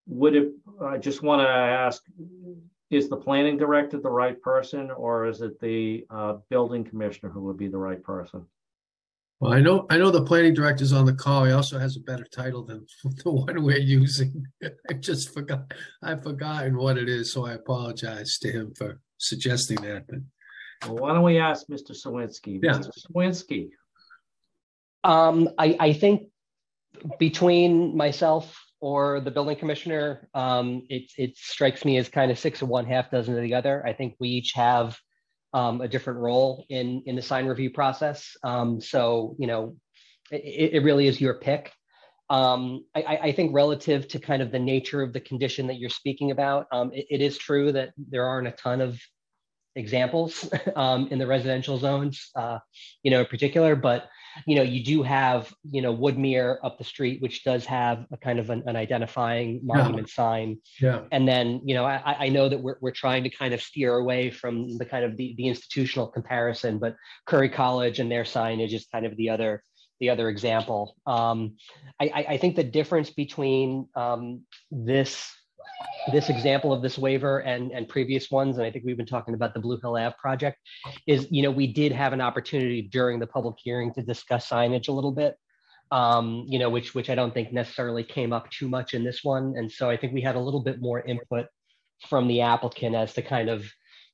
Would 0.08 0.36
it, 0.36 0.54
I 0.82 0.98
just 0.98 1.21
want 1.21 1.41
to 1.41 1.50
ask, 1.50 2.04
is 2.91 3.10
the 3.10 3.17
planning 3.17 3.58
director 3.58 4.00
the 4.00 4.10
right 4.10 4.39
person 4.41 4.91
or 4.91 5.26
is 5.26 5.41
it 5.41 5.60
the 5.60 6.06
uh, 6.10 6.36
building 6.50 6.84
commissioner 6.84 7.32
who 7.32 7.41
would 7.41 7.58
be 7.58 7.67
the 7.67 7.78
right 7.78 8.04
person? 8.04 8.45
Well, 9.39 9.54
I 9.54 9.60
know, 9.60 9.86
I 9.89 9.98
know 9.98 10.12
the 10.12 10.24
planning 10.24 10.54
director's 10.54 10.93
on 10.93 11.06
the 11.06 11.13
call. 11.13 11.43
He 11.43 11.52
also 11.52 11.78
has 11.78 11.98
a 11.98 12.02
better 12.02 12.26
title 12.26 12.63
than 12.63 12.86
the 13.24 13.32
one 13.32 13.63
we're 13.63 13.78
using. 13.78 14.45
I 14.89 14.93
just 14.93 15.34
forgot, 15.34 15.71
I've 16.02 16.24
forgotten 16.24 16.78
what 16.78 16.98
it 16.98 17.10
is, 17.10 17.34
so 17.34 17.45
I 17.45 17.54
apologize 17.54 18.38
to 18.39 18.52
him 18.52 18.74
for 18.76 19.00
suggesting 19.17 19.78
that, 19.82 20.06
but 20.08 20.19
Well, 20.88 20.98
why 20.98 21.13
don't 21.13 21.24
we 21.24 21.38
ask 21.38 21.67
Mr. 21.67 21.91
Czerwienski? 21.91 22.60
Yeah. 22.63 22.74
Mr. 22.74 22.91
Czerwienski, 22.98 23.69
Um, 25.04 25.50
I, 25.58 25.76
I 25.80 25.93
think 25.93 26.30
between 27.19 27.95
myself 27.98 28.64
or 28.86 29.19
the 29.19 29.32
building 29.32 29.56
commissioner, 29.56 30.30
um, 30.36 30.84
it, 30.89 31.12
it 31.17 31.36
strikes 31.36 31.84
me 31.84 31.98
as 31.98 32.08
kind 32.08 32.30
of 32.30 32.38
six 32.38 32.62
of 32.62 32.69
one, 32.69 32.86
half 32.86 33.10
dozen 33.10 33.36
of 33.36 33.41
the 33.41 33.56
other. 33.56 33.84
I 33.84 33.93
think 33.93 34.13
we 34.19 34.30
each 34.30 34.52
have 34.54 34.95
um, 35.56 35.82
a 35.82 35.88
different 35.88 36.19
role 36.19 36.63
in, 36.69 37.02
in 37.08 37.15
the 37.15 37.21
sign 37.24 37.48
review 37.48 37.71
process. 37.71 38.38
Um, 38.43 38.80
so, 38.80 39.36
you 39.39 39.48
know, 39.48 39.76
it, 40.30 40.76
it 40.76 40.84
really 40.84 41.08
is 41.08 41.19
your 41.19 41.34
pick. 41.34 41.71
Um, 42.30 42.86
I, 42.93 43.19
I- 43.24 43.32
think 43.32 43.56
relative 43.56 44.08
to 44.10 44.19
kind 44.19 44.43
of 44.43 44.52
the 44.52 44.60
nature 44.60 45.02
of 45.02 45.13
the 45.13 45.19
condition 45.19 45.65
that 45.65 45.80
you're 45.80 45.89
speaking 45.89 46.30
about, 46.30 46.67
um, 46.71 46.91
it, 46.93 47.08
it 47.10 47.21
is 47.21 47.39
true 47.39 47.71
that 47.71 47.89
there 47.98 48.28
aren't 48.28 48.50
a 48.50 48.52
ton 48.52 48.82
of 48.82 49.02
examples 49.76 50.48
um, 50.76 51.08
in 51.08 51.17
the 51.17 51.26
residential 51.26 51.80
zones, 51.80 52.30
uh, 52.36 52.60
you 53.02 53.10
know, 53.10 53.21
in 53.21 53.26
particular, 53.26 53.76
but 53.76 54.10
you 54.45 54.56
know, 54.56 54.62
you 54.62 54.84
do 54.84 55.04
have, 55.04 55.54
you 55.69 55.82
know, 55.82 55.95
Woodmere 55.95 56.58
up 56.63 56.78
the 56.78 56.84
street, 56.84 57.21
which 57.21 57.43
does 57.43 57.65
have 57.65 58.06
a 58.12 58.17
kind 58.17 58.39
of 58.39 58.50
an, 58.50 58.63
an 58.65 58.76
identifying 58.76 59.62
monument 59.63 60.10
sign. 60.10 60.58
yeah, 60.82 61.02
And 61.12 61.28
then, 61.28 61.62
you 61.63 61.74
know, 61.74 61.86
I, 61.86 62.26
I 62.26 62.30
know 62.30 62.50
that 62.50 62.60
we're, 62.60 62.78
we're 62.82 62.91
trying 62.91 63.24
to 63.24 63.30
kind 63.30 63.54
of 63.54 63.62
steer 63.62 63.95
away 63.95 64.30
from 64.30 64.78
the 64.78 64.86
kind 64.86 65.06
of 65.06 65.17
the, 65.17 65.36
the 65.38 65.48
institutional 65.48 66.08
comparison, 66.08 66.80
but 66.80 66.95
Curry 67.26 67.50
College 67.50 68.00
and 68.00 68.12
their 68.12 68.24
signage 68.24 68.74
is 68.74 68.88
kind 68.91 69.06
of 69.06 69.15
the 69.17 69.30
other, 69.30 69.63
the 70.00 70.10
other 70.10 70.30
example. 70.30 70.95
Um, 71.08 71.56
I, 72.00 72.06
I, 72.13 72.26
I 72.34 72.38
think 72.38 72.56
the 72.56 72.63
difference 72.63 73.10
between 73.10 73.88
um, 73.95 74.41
this 74.71 75.32
this 76.12 76.30
example 76.30 76.71
of 76.71 76.82
this 76.82 76.98
waiver 76.98 77.39
and 77.39 77.71
and 77.71 77.88
previous 77.88 78.30
ones, 78.30 78.58
and 78.58 78.65
I 78.65 78.71
think 78.71 78.86
we've 78.86 78.98
been 78.98 79.06
talking 79.06 79.34
about 79.34 79.54
the 79.54 79.60
Blue 79.60 79.80
Hill 79.82 79.98
Ave 79.98 80.15
project, 80.19 80.58
is 81.08 81.28
you 81.32 81.43
know 81.43 81.52
we 81.52 81.67
did 81.67 81.91
have 81.91 82.13
an 82.13 82.21
opportunity 82.21 82.82
during 82.82 83.19
the 83.19 83.28
public 83.28 83.56
hearing 83.63 83.93
to 83.93 84.02
discuss 84.02 84.50
signage 84.50 84.88
a 84.88 84.91
little 84.91 85.12
bit. 85.12 85.36
Um, 85.91 86.45
you 86.48 86.58
know, 86.58 86.69
which 86.69 86.95
which 86.95 87.10
I 87.10 87.15
don't 87.15 87.34
think 87.34 87.54
necessarily 87.54 88.04
came 88.04 88.34
up 88.34 88.50
too 88.50 88.67
much 88.67 88.93
in 88.93 89.04
this 89.04 89.24
one. 89.24 89.54
And 89.56 89.71
so 89.71 89.89
I 89.89 89.98
think 89.98 90.13
we 90.13 90.21
had 90.21 90.36
a 90.36 90.39
little 90.39 90.63
bit 90.63 90.82
more 90.82 91.02
input 91.02 91.45
from 92.08 92.28
the 92.28 92.41
applicant 92.41 92.95
as 92.95 93.13
to 93.13 93.21
kind 93.21 93.50
of 93.50 93.65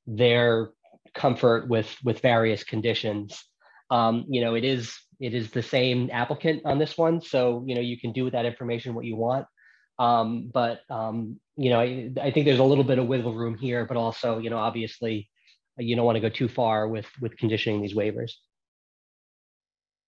their 0.06 0.72
comfort 1.14 1.70
with 1.70 1.94
with 2.04 2.20
various 2.20 2.64
conditions. 2.64 3.44
Um, 3.90 4.26
you 4.30 4.42
know, 4.42 4.56
it 4.56 4.64
is 4.64 4.98
it 5.20 5.34
is 5.34 5.52
the 5.52 5.62
same 5.62 6.10
applicant 6.12 6.64
on 6.66 6.80
this 6.80 6.98
one, 6.98 7.22
so 7.22 7.64
you 7.66 7.76
know 7.76 7.82
you 7.82 8.00
can 8.00 8.12
do 8.12 8.24
with 8.24 8.34
that 8.34 8.46
information 8.46 8.94
what 8.94 9.06
you 9.06 9.16
want. 9.16 9.46
Um, 10.02 10.50
but 10.52 10.82
um, 10.90 11.40
you 11.58 11.70
know, 11.70 11.80
I, 11.80 12.12
I 12.20 12.32
think 12.32 12.46
there's 12.46 12.60
a 12.60 12.64
little 12.64 12.84
bit 12.84 12.98
of 12.98 13.06
wiggle 13.06 13.36
room 13.36 13.56
here, 13.56 13.86
but 13.86 13.98
also, 13.98 14.40
you 14.40 14.50
know, 14.50 14.58
obviously, 14.58 15.30
you 15.78 15.96
don't 15.96 16.06
want 16.06 16.16
to 16.16 16.22
go 16.22 16.30
too 16.30 16.48
far 16.48 16.88
with 16.88 17.06
with 17.22 17.38
conditioning 17.38 17.82
these 17.82 17.94
waivers. 17.94 18.32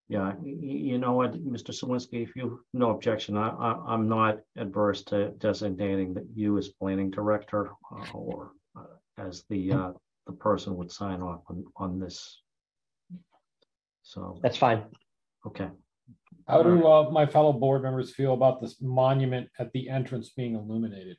Yeah, 0.10 0.34
you 0.44 0.98
know 0.98 1.14
what, 1.14 1.34
Mr. 1.34 1.72
Czerwienski, 1.72 2.24
if 2.24 2.36
you, 2.36 2.60
no 2.74 2.90
objection, 2.90 3.38
I, 3.38 3.50
I, 3.50 3.70
I'm 3.88 4.10
not 4.10 4.40
adverse 4.58 5.04
to 5.06 5.30
designating 5.38 6.14
that 6.16 6.26
you 6.36 6.58
as 6.58 6.68
planning 6.70 7.10
director 7.10 7.72
uh, 7.92 8.12
or 8.14 8.52
uh, 8.78 8.96
as 9.18 9.44
the, 9.50 9.72
uh, 9.72 9.92
the 10.28 10.34
person 10.34 10.76
would 10.76 10.92
sign 10.92 11.22
off 11.22 11.42
on, 11.50 11.64
on 11.78 12.00
this. 12.00 12.42
So, 14.04 14.40
That's 14.44 14.58
fine. 14.58 14.84
okay, 15.48 15.70
How 16.48 16.62
do 16.62 16.86
uh, 16.86 17.10
my 17.10 17.26
fellow 17.26 17.54
board 17.54 17.84
members 17.84 18.14
feel 18.14 18.34
about 18.34 18.62
this 18.62 18.82
monument 18.82 19.50
at 19.60 19.72
the 19.72 19.90
entrance 19.90 20.30
being 20.30 20.56
illuminated? 20.56 21.18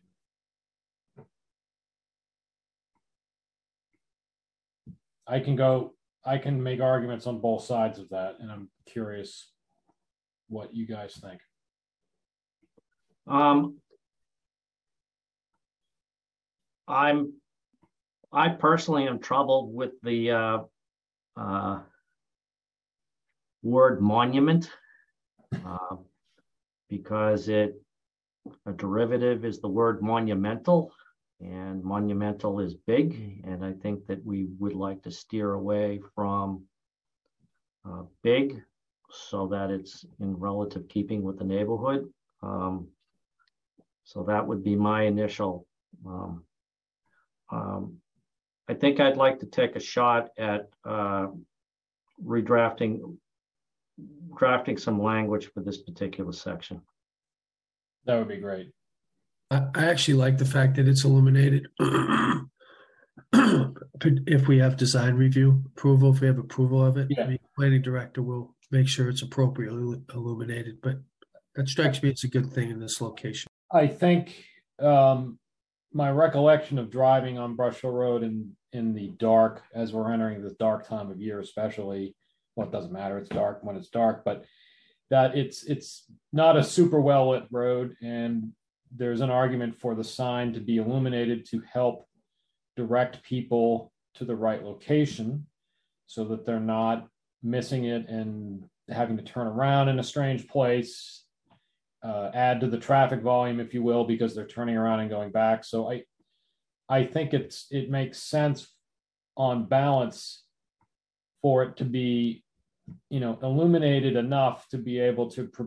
I 5.27 5.40
can 5.40 5.57
go, 5.57 5.94
I 6.25 6.37
can 6.37 6.62
make 6.62 6.81
arguments 6.81 7.27
on 7.27 7.40
both 7.40 7.64
sides 7.64 7.99
of 7.99 8.11
that, 8.11 8.37
and 8.40 8.53
I'm 8.53 8.68
curious 8.87 9.51
what 10.49 10.75
you 10.75 10.87
guys 10.87 11.18
think. 11.23 11.40
um. 13.27 13.77
I'm, 16.87 17.33
I 18.31 18.51
personally 18.51 19.09
am 19.09 19.18
troubled 19.18 19.75
with 19.75 19.92
the, 20.03 20.33
uh, 20.33 20.59
uh, 21.35 21.81
word 23.64 24.00
monument. 24.00 24.70
uh, 25.66 25.96
Because 26.88 27.48
it, 27.48 27.81
a 28.66 28.72
derivative 28.72 29.44
is 29.44 29.59
the 29.61 29.68
word 29.68 30.03
monumental. 30.03 30.92
And 31.40 31.83
monumental 31.83 32.61
is 32.61 32.74
big, 32.74 33.42
and 33.44 33.64
I 33.64 33.72
think 33.72 34.07
that 34.07 34.24
we 34.24 34.46
would 34.59 34.72
like 34.74 35.03
to 35.03 35.11
steer 35.11 35.53
away 35.53 36.00
from 36.14 36.62
uh, 37.85 38.05
big 38.22 38.62
so 39.11 39.48
that 39.48 39.70
it's 39.70 40.07
in 40.20 40.37
relative 40.37 40.88
keeping 40.88 41.22
with 41.22 41.38
the 41.38 41.44
neighborhood. 41.44 42.09
Um, 42.42 42.88
So 44.05 44.22
that 44.24 44.46
would 44.46 44.62
be 44.62 44.77
my 44.77 45.03
initial. 45.03 45.66
um, 46.07 46.44
um, 47.50 48.00
I 48.68 48.74
think 48.74 49.00
I'd 49.00 49.16
like 49.16 49.40
to 49.40 49.46
take 49.46 49.77
a 49.77 49.81
shot 49.81 50.31
at 50.38 50.68
uh, 50.85 51.27
redrafting, 52.24 53.16
drafting 54.37 54.76
some 54.76 55.00
language 55.02 55.50
for 55.52 55.61
this 55.61 55.78
particular 55.78 56.33
section. 56.33 56.80
That 58.07 58.18
would 58.18 58.28
be 58.28 58.37
great. 58.38 58.70
I, 59.50 59.66
I 59.74 59.85
actually 59.87 60.14
like 60.14 60.38
the 60.38 60.44
fact 60.44 60.76
that 60.76 60.88
it's 60.88 61.04
illuminated. 61.04 61.68
If 64.07 64.48
we 64.48 64.59
have 64.59 64.76
design 64.76 65.14
review 65.14 65.62
approval, 65.66 66.12
if 66.12 66.20
we 66.20 66.26
have 66.26 66.38
approval 66.38 66.85
of 66.85 66.96
it, 66.96 67.09
Yeah. 67.11 67.26
the 67.26 67.38
planning 67.57 67.80
director 67.83 68.22
will 68.22 68.54
make 68.70 68.87
sure 68.88 69.09
it's 69.09 69.22
appropriately 69.22 70.00
illuminated, 70.12 70.80
but 70.83 70.96
that 71.54 71.68
strikes 71.68 72.02
me 72.02 72.11
as 72.11 72.22
a 72.24 72.28
good 72.28 72.52
thing 72.52 72.70
in 72.70 72.80
this 72.80 73.00
location. 73.00 73.48
I 73.72 73.87
think 73.87 74.44
um, 74.78 75.38
my 75.92 76.11
recollection 76.11 76.78
of 76.78 76.90
driving 76.90 77.38
on 77.38 77.54
Brush 77.57 77.80
Hill 77.80 77.92
Road 77.92 78.22
in 78.22 78.54
in 78.72 78.92
the 78.94 79.09
dark 79.18 79.62
as 79.74 79.92
we're 79.92 80.12
entering 80.12 80.42
this 80.42 80.54
dark 80.54 80.87
time 80.87 81.11
of 81.11 81.20
year, 81.20 81.38
especially. 81.40 82.14
Well, 82.57 82.69
it 82.69 82.73
doesn't 82.73 82.93
matter. 82.93 83.19
It's 83.19 83.29
dark 83.29 83.61
when 83.62 83.77
it's 83.77 83.88
dark, 83.88 84.25
but 84.25 84.45
that 85.11 85.37
it's 85.37 85.64
it's 85.64 86.05
not 86.33 86.57
a 86.57 86.64
super 86.64 87.01
well 87.01 87.31
lit 87.31 87.45
road, 87.51 87.97
and 88.03 88.53
there's 88.95 89.21
an 89.21 89.31
argument 89.31 89.77
for 89.77 89.95
the 89.95 90.05
sign 90.05 90.53
to 90.53 90.61
be 90.61 90.77
illuminated 90.77 91.47
to 91.51 91.62
help 91.71 92.07
direct 92.77 93.23
people 93.23 93.93
to 94.14 94.25
the 94.25 94.37
right 94.37 94.62
location, 94.62 95.47
so 96.07 96.25
that 96.25 96.45
they're 96.45 96.61
not 96.61 97.09
missing 97.43 97.85
it 97.85 98.09
and 98.09 98.64
having 98.88 99.17
to 99.17 99.23
turn 99.23 99.47
around 99.47 99.88
in 99.88 99.99
a 99.99 100.03
strange 100.05 100.47
place 100.47 101.25
uh, 102.05 102.31
add 102.35 102.61
to 102.61 102.67
the 102.67 102.79
traffic 102.79 103.23
volume, 103.23 103.59
if 103.59 103.73
you 103.73 103.83
will, 103.83 104.05
because 104.05 104.35
they're 104.35 104.47
turning 104.47 104.77
around 104.77 105.01
and 105.01 105.11
going 105.11 105.31
back. 105.31 105.64
So 105.64 105.90
I, 105.90 106.03
I 106.88 107.05
think 107.05 107.33
it's 107.33 107.67
it 107.71 107.90
makes 107.90 108.19
sense 108.19 108.71
on 109.37 109.64
balance 109.64 110.45
for 111.40 111.62
it 111.62 111.79
to 111.79 111.85
be, 111.85 112.43
you 113.11 113.20
know, 113.20 113.38
illuminated 113.42 114.16
enough 114.16 114.68
to 114.68 114.79
be 114.79 114.99
able 114.99 115.31
to 115.31 115.47
pr- 115.49 115.64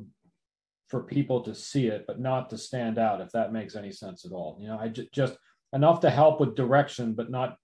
for 0.87 1.03
people 1.03 1.41
to 1.41 1.53
see 1.53 1.87
it, 1.87 2.05
but 2.07 2.19
not 2.19 2.49
to 2.49 2.57
stand 2.57 2.97
out. 2.97 3.21
If 3.21 3.31
that 3.31 3.51
makes 3.51 3.75
any 3.75 3.91
sense 3.91 4.25
at 4.25 4.31
all, 4.31 4.57
you 4.61 4.67
know, 4.67 4.77
I 4.77 4.87
just 4.89 5.37
enough 5.73 5.99
to 6.01 6.09
help 6.09 6.39
with 6.39 6.55
direction, 6.55 7.13
but 7.13 7.29
not 7.29 7.57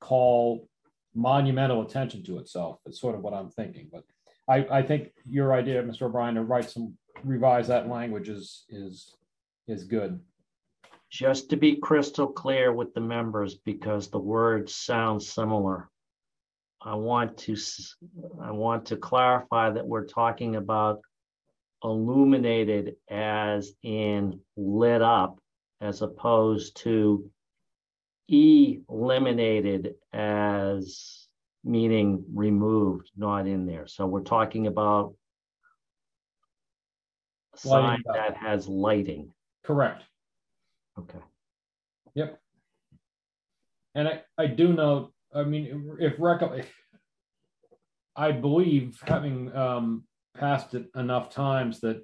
call 0.00 0.68
monumental 1.14 1.82
attention 1.82 2.22
to 2.24 2.38
itself. 2.38 2.78
It's 2.86 3.00
sort 3.00 3.14
of 3.14 3.22
what 3.22 3.34
I'm 3.34 3.50
thinking, 3.50 3.88
but. 3.92 4.04
I, 4.48 4.66
I 4.78 4.82
think 4.82 5.12
your 5.28 5.52
idea, 5.52 5.80
Mr. 5.80 6.02
O'Brien, 6.02 6.34
to 6.34 6.42
write 6.42 6.68
some 6.68 6.96
revise 7.24 7.68
that 7.68 7.88
language 7.88 8.28
is 8.28 8.64
is 8.68 9.14
is 9.68 9.84
good. 9.84 10.20
Just 11.10 11.50
to 11.50 11.56
be 11.56 11.76
crystal 11.76 12.26
clear 12.26 12.72
with 12.72 12.94
the 12.94 13.00
members, 13.00 13.56
because 13.56 14.10
the 14.10 14.18
words 14.18 14.74
sound 14.74 15.22
similar. 15.22 15.88
I 16.82 16.94
want 16.94 17.36
to, 17.38 17.56
I 18.42 18.50
want 18.52 18.86
to 18.86 18.96
clarify 18.96 19.70
that 19.70 19.86
we're 19.86 20.06
talking 20.06 20.56
about 20.56 21.00
illuminated 21.82 22.96
as 23.10 23.72
in 23.82 24.40
lit 24.56 25.02
up 25.02 25.38
as 25.80 26.02
opposed 26.02 26.76
to 26.78 27.30
eliminated 28.28 29.94
as 30.12 31.26
meaning 31.64 32.24
removed, 32.32 33.10
not 33.16 33.46
in 33.46 33.66
there. 33.66 33.86
So 33.86 34.06
we're 34.06 34.22
talking 34.22 34.66
about 34.66 35.14
a 37.54 37.58
sign 37.58 38.02
that 38.14 38.36
has 38.36 38.68
lighting. 38.68 39.32
Correct. 39.64 40.04
Okay. 40.98 41.18
Yep. 42.14 42.40
And 43.94 44.08
I 44.08 44.22
I 44.38 44.46
do 44.46 44.72
know. 44.72 45.12
I 45.34 45.44
mean, 45.44 45.96
if 46.00 46.16
reco- 46.16 46.64
I 48.16 48.32
believe 48.32 49.00
having 49.06 49.54
um, 49.56 50.04
passed 50.36 50.74
it 50.74 50.86
enough 50.94 51.30
times 51.30 51.80
that 51.80 52.02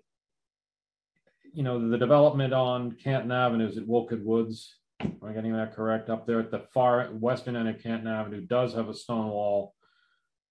you 1.53 1.63
know 1.63 1.89
the 1.91 1.99
development 1.99 2.53
on 2.53 2.93
Canton 2.93 3.33
Avenue 3.33 3.69
is 3.69 3.79
at 3.79 3.87
Wolcott 3.87 4.23
Woods. 4.23 4.77
Am 5.01 5.19
I 5.27 5.33
getting 5.33 5.53
that 5.55 5.75
correct? 5.75 6.09
Up 6.09 6.27
there 6.27 6.41
at 6.41 6.51
the 6.51 6.65
far 6.73 7.07
western 7.07 7.57
end 7.57 7.69
of 7.69 7.83
Canton 7.83 8.09
Avenue 8.09 8.41
does 8.43 8.75
have 8.75 8.89
a 8.89 8.95
stone 8.95 9.29
wall 9.29 9.75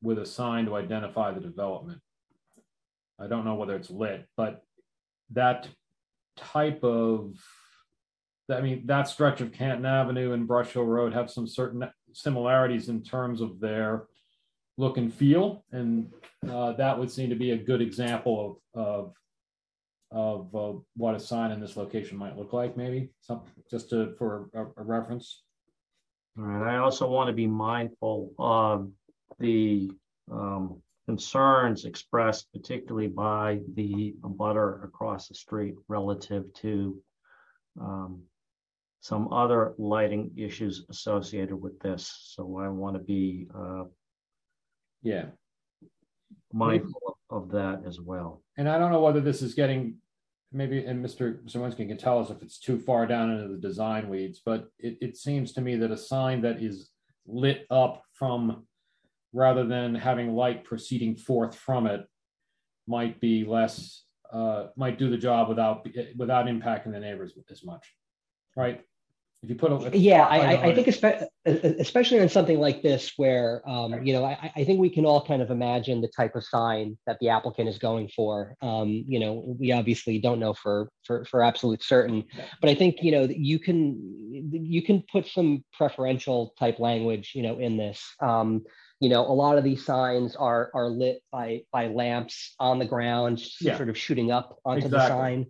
with 0.02 0.20
a 0.20 0.26
sign 0.26 0.66
to 0.66 0.76
identify 0.76 1.32
the 1.32 1.40
development. 1.40 2.00
I 3.20 3.28
don't 3.28 3.46
know 3.46 3.56
whether 3.56 3.76
it's 3.76 3.90
lit, 3.90 4.28
but 4.36 4.62
that 5.32 5.68
type 6.38 6.84
of 6.84 7.34
I 8.52 8.62
mean, 8.62 8.86
that 8.86 9.08
stretch 9.08 9.42
of 9.42 9.52
Canton 9.52 9.86
Avenue 9.86 10.34
and 10.34 10.48
Brush 10.48 10.74
Hill 10.74 10.86
Road 10.86 11.14
have 11.14 11.32
some 11.32 11.48
certain 11.48 11.90
similarities 12.16 12.90
in 12.90 13.02
terms 13.04 13.42
of 13.42 13.60
their 13.60 14.06
look 14.78 14.98
and 14.98 15.14
feel, 15.14 15.64
and 15.72 16.12
uh, 16.50 16.72
that 16.74 16.98
would 16.98 17.12
seem 17.12 17.30
to 17.30 17.36
be 17.36 17.52
a 17.52 17.58
good 17.58 17.82
example 17.82 18.62
of 18.74 18.82
of 18.82 19.14
of 20.12 20.56
uh, 20.56 20.80
what 20.96 21.16
a 21.16 21.20
sign 21.20 21.52
in 21.52 21.60
this 21.60 21.76
location 21.76 22.18
might 22.18 22.38
look 22.38 22.54
like. 22.54 22.78
Maybe 22.78 23.10
just 23.70 23.90
to, 23.90 24.14
for 24.18 24.50
a, 24.54 24.64
a 24.78 24.84
reference. 24.84 25.44
All 26.38 26.46
right, 26.46 26.76
I 26.76 26.78
also 26.80 27.10
want 27.10 27.28
to 27.28 27.34
be 27.34 27.48
mindful 27.48 28.34
of 28.38 28.92
the 29.40 29.92
um, 30.32 30.82
concerns 31.06 31.86
expressed 31.86 32.52
particularly 32.52 33.08
by 33.08 33.60
the 33.76 34.16
butter 34.24 34.82
across 34.84 35.28
the 35.28 35.36
street 35.36 35.76
relative 35.88 36.52
to 36.56 37.02
um, 37.80 38.22
some 39.06 39.32
other 39.32 39.76
lighting 39.78 40.32
issues 40.36 40.84
associated 40.90 41.56
with 41.56 41.80
this. 41.80 42.32
So 42.34 42.58
I 42.58 42.68
want 42.70 42.96
to 42.96 43.04
be 43.04 43.48
uh, 43.54 43.84
Yeah, 45.04 45.26
mindful 46.52 47.20
of 47.30 47.52
that 47.52 47.84
as 47.86 48.02
well. 48.02 48.42
and 48.58 48.68
I 48.68 48.80
don't 48.80 48.92
know 48.92 49.02
whether 49.02 49.22
this 49.22 49.44
is 49.44 49.54
getting 49.54 49.98
maybe, 50.52 50.84
and 50.86 51.06
Mr. 51.06 51.44
Czerwienski 51.46 51.88
can 51.88 51.98
tell 51.98 52.18
us 52.18 52.32
if 52.32 52.42
it's 52.42 52.58
too 52.58 52.80
far 52.80 53.06
down 53.06 53.30
into 53.30 53.48
the 53.54 53.60
design 53.60 54.10
weeds, 54.10 54.42
but 54.44 54.70
it, 54.80 54.98
it 55.02 55.18
seems 55.18 55.54
to 55.54 55.62
me 55.62 55.76
that 55.76 55.92
a 55.92 55.98
sign 55.98 56.42
that 56.42 56.64
is 56.64 56.90
lit 57.28 57.68
up 57.70 58.02
from 58.14 58.66
rather 59.34 59.66
than 59.68 59.94
having 59.94 60.34
light 60.34 60.64
proceeding 60.64 61.16
forth 61.16 61.54
from 61.56 61.86
it 61.86 62.02
might 62.88 63.20
be 63.20 63.46
less 63.46 64.04
uh, 64.32 64.68
might 64.76 64.98
do 64.98 65.12
the 65.12 65.18
job 65.28 65.48
without 65.48 65.88
without 66.18 66.48
impacting 66.48 66.92
the 66.92 67.00
neighbors 67.00 67.34
as 67.52 67.64
much, 67.64 67.86
right? 68.56 68.82
If 69.46 69.50
you 69.50 69.56
put 69.56 69.72
a 69.72 69.96
Yeah, 69.96 70.24
I, 70.24 70.70
I, 70.70 70.74
think 70.74 70.88
espe- 70.88 71.28
especially 71.46 72.20
on 72.20 72.30
something 72.30 72.60
like 72.60 72.82
this 72.82 73.14
where, 73.16 73.62
um, 73.70 74.04
you 74.04 74.12
know, 74.12 74.26
I, 74.26 74.52
I 74.56 74.64
think 74.64 74.80
we 74.80 74.90
can 74.90 75.06
all 75.06 75.24
kind 75.24 75.44
of 75.44 75.52
imagine 75.52 76.02
the 76.02 76.08
type 76.08 76.36
of 76.36 76.44
sign 76.44 76.98
that 77.06 77.20
the 77.20 77.30
applicant 77.30 77.70
is 77.70 77.78
going 77.78 78.10
for. 78.10 78.56
Um, 78.64 79.06
you 79.08 79.20
know, 79.20 79.56
we 79.60 79.72
obviously 79.72 80.18
don't 80.18 80.40
know 80.40 80.56
for, 80.56 80.90
for, 81.04 81.26
for 81.26 81.44
absolute 81.44 81.84
certain, 81.84 82.24
but 82.60 82.72
I 82.72 82.76
think, 82.76 83.04
you 83.04 83.12
know, 83.12 83.28
you 83.30 83.60
can, 83.60 84.50
you 84.52 84.82
can 84.82 85.04
put 85.12 85.28
some 85.28 85.64
preferential 85.74 86.56
type 86.58 86.80
language, 86.80 87.34
you 87.36 87.44
know, 87.44 87.60
in 87.60 87.78
this. 87.78 88.04
Um, 88.20 88.64
you 89.00 89.10
know, 89.10 89.22
a 89.22 89.32
lot 89.32 89.60
of 89.60 89.64
these 89.64 89.86
signs 89.86 90.36
are 90.38 90.72
are 90.74 90.88
lit 90.88 91.22
by 91.30 91.64
by 91.72 91.88
lamps 91.88 92.56
on 92.60 92.80
the 92.80 92.86
ground, 92.86 93.44
Yeah. 93.60 93.76
sort 93.76 93.90
of 93.90 93.98
shooting 93.98 94.32
up 94.32 94.58
onto 94.66 94.88
the 94.88 95.06
sign. 95.06 95.48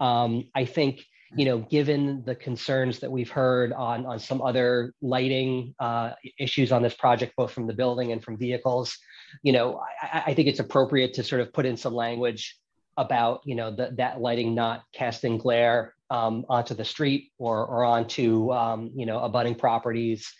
Um, 0.00 0.48
I 0.54 0.64
think 0.64 1.04
you 1.34 1.44
know, 1.44 1.58
given 1.58 2.22
the 2.24 2.34
concerns 2.34 3.00
that 3.00 3.10
we've 3.10 3.30
heard 3.30 3.72
on 3.72 4.06
on 4.06 4.18
some 4.18 4.40
other 4.42 4.92
lighting 5.02 5.74
uh, 5.80 6.12
issues 6.38 6.70
on 6.72 6.82
this 6.82 6.94
project, 6.94 7.34
both 7.36 7.52
from 7.52 7.66
the 7.66 7.72
building 7.72 8.12
and 8.12 8.22
from 8.22 8.38
vehicles, 8.38 8.96
you 9.42 9.52
know, 9.52 9.80
I, 10.02 10.22
I- 10.26 10.34
think 10.34 10.48
it's 10.48 10.60
appropriate 10.60 11.14
to 11.14 11.24
sort 11.24 11.40
of 11.40 11.52
put 11.52 11.66
in 11.66 11.76
some 11.76 11.94
language 11.94 12.56
about 12.96 13.40
you 13.44 13.54
know 13.54 13.74
that 13.74 13.96
that 13.96 14.20
lighting 14.20 14.54
not 14.54 14.82
casting 14.94 15.36
glare 15.38 15.94
um, 16.10 16.44
onto 16.48 16.74
the 16.74 16.84
street 16.84 17.32
or 17.38 17.66
or 17.66 17.84
onto 17.84 18.52
um, 18.52 18.90
you 18.94 19.06
know 19.06 19.18
abutting 19.18 19.56
properties, 19.56 20.32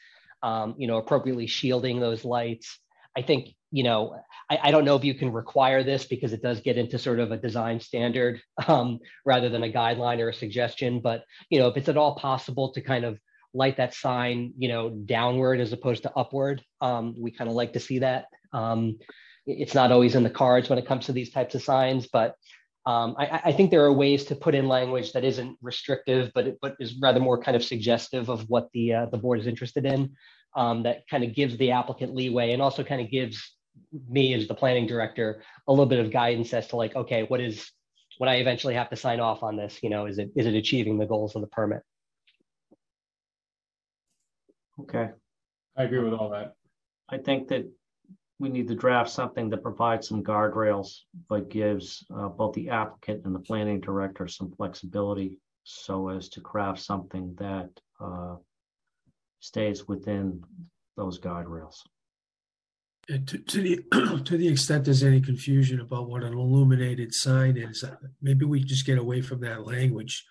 um, 0.42 0.74
you 0.78 0.86
know, 0.86 0.98
appropriately 0.98 1.46
shielding 1.46 1.98
those 2.00 2.24
lights. 2.24 2.78
I 3.16 3.22
think 3.22 3.55
you 3.70 3.82
know 3.82 4.16
I, 4.50 4.58
I 4.64 4.70
don't 4.70 4.84
know 4.84 4.96
if 4.96 5.04
you 5.04 5.14
can 5.14 5.32
require 5.32 5.82
this 5.82 6.04
because 6.06 6.32
it 6.32 6.42
does 6.42 6.60
get 6.60 6.78
into 6.78 6.98
sort 6.98 7.20
of 7.20 7.32
a 7.32 7.36
design 7.36 7.80
standard 7.80 8.40
um, 8.68 8.98
rather 9.24 9.48
than 9.48 9.62
a 9.64 9.72
guideline 9.72 10.20
or 10.20 10.28
a 10.28 10.34
suggestion. 10.34 11.00
But 11.00 11.24
you 11.50 11.58
know, 11.58 11.68
if 11.68 11.76
it's 11.76 11.88
at 11.88 11.96
all 11.96 12.14
possible 12.16 12.72
to 12.72 12.80
kind 12.80 13.04
of 13.04 13.18
light 13.54 13.78
that 13.78 13.94
sign, 13.94 14.52
you 14.58 14.68
know, 14.68 14.90
downward 14.90 15.60
as 15.60 15.72
opposed 15.72 16.02
to 16.02 16.12
upward, 16.14 16.62
um, 16.80 17.14
we 17.18 17.30
kind 17.30 17.48
of 17.48 17.56
like 17.56 17.72
to 17.72 17.80
see 17.80 18.00
that. 18.00 18.26
Um, 18.52 18.98
it's 19.46 19.74
not 19.74 19.92
always 19.92 20.14
in 20.14 20.22
the 20.22 20.30
cards 20.30 20.68
when 20.68 20.78
it 20.78 20.86
comes 20.86 21.06
to 21.06 21.12
these 21.12 21.30
types 21.30 21.54
of 21.54 21.62
signs, 21.62 22.08
but 22.08 22.34
um, 22.84 23.16
I, 23.18 23.40
I- 23.46 23.52
think 23.52 23.70
there 23.70 23.84
are 23.84 23.92
ways 23.92 24.24
to 24.26 24.36
put 24.36 24.54
in 24.54 24.68
language 24.68 25.12
that 25.12 25.24
isn't 25.24 25.58
restrictive, 25.60 26.30
but 26.34 26.46
it, 26.46 26.58
but 26.62 26.76
is 26.78 26.96
rather 27.00 27.18
more 27.20 27.40
kind 27.42 27.56
of 27.56 27.64
suggestive 27.64 28.28
of 28.28 28.48
what 28.48 28.68
the 28.72 28.94
uh, 28.94 29.06
the 29.06 29.18
board 29.18 29.40
is 29.40 29.46
interested 29.46 29.84
in. 29.84 30.12
Um, 30.54 30.84
that 30.84 31.06
kind 31.10 31.22
of 31.24 31.34
gives 31.34 31.56
the 31.58 31.72
applicant 31.72 32.14
leeway 32.14 32.52
and 32.52 32.62
also 32.62 32.82
kind 32.82 33.00
of 33.02 33.10
gives 33.10 33.55
me 34.08 34.34
as 34.34 34.48
the 34.48 34.54
planning 34.54 34.86
director 34.86 35.42
a 35.68 35.72
little 35.72 35.86
bit 35.86 36.00
of 36.00 36.10
guidance 36.10 36.52
as 36.52 36.68
to 36.68 36.76
like, 36.76 36.94
okay, 36.96 37.24
what 37.24 37.40
is 37.40 37.70
when 38.18 38.28
I 38.28 38.36
eventually 38.36 38.74
have 38.74 38.90
to 38.90 38.96
sign 38.96 39.20
off 39.20 39.42
on 39.42 39.56
this? 39.56 39.78
You 39.82 39.90
know, 39.90 40.06
is 40.06 40.18
it 40.18 40.30
is 40.36 40.46
it 40.46 40.54
achieving 40.54 40.98
the 40.98 41.06
goals 41.06 41.34
of 41.36 41.42
the 41.42 41.48
permit? 41.48 41.82
Okay, 44.80 45.10
I 45.76 45.82
agree 45.84 46.00
with 46.00 46.12
all 46.12 46.30
that. 46.30 46.54
I 47.08 47.18
think 47.18 47.48
that 47.48 47.66
we 48.38 48.48
need 48.50 48.68
to 48.68 48.74
draft 48.74 49.10
something 49.10 49.48
that 49.50 49.62
provides 49.62 50.08
some 50.08 50.22
guardrails, 50.22 51.00
but 51.28 51.48
gives 51.48 52.04
uh, 52.14 52.28
both 52.28 52.54
the 52.54 52.68
applicant 52.68 53.24
and 53.24 53.34
the 53.34 53.40
planning 53.40 53.80
director 53.80 54.28
some 54.28 54.52
flexibility 54.52 55.38
so 55.64 56.08
as 56.08 56.28
to 56.28 56.40
craft 56.40 56.80
something 56.80 57.34
that 57.38 57.70
uh, 58.00 58.36
stays 59.40 59.88
within 59.88 60.42
those 60.96 61.18
guardrails. 61.18 61.82
To, 63.08 63.18
to 63.18 63.62
the, 63.62 64.22
to 64.24 64.36
the 64.36 64.48
extent 64.48 64.84
there's 64.84 65.02
any 65.02 65.20
confusion 65.20 65.80
about 65.80 66.08
what 66.08 66.24
an 66.24 66.32
illuminated 66.32 67.14
sign 67.14 67.56
is, 67.56 67.84
uh, 67.84 67.94
maybe 68.20 68.44
we 68.44 68.60
just 68.64 68.86
get 68.86 68.98
away 68.98 69.22
from 69.22 69.40
that 69.40 69.64
language. 69.64 70.24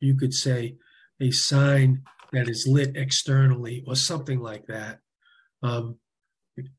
You 0.00 0.16
could 0.16 0.32
say 0.32 0.76
a 1.20 1.30
sign 1.30 2.02
that 2.32 2.48
is 2.48 2.66
lit 2.66 2.96
externally 2.96 3.84
or 3.86 3.96
something 3.96 4.40
like 4.40 4.66
that. 4.66 5.00
Um, 5.62 5.98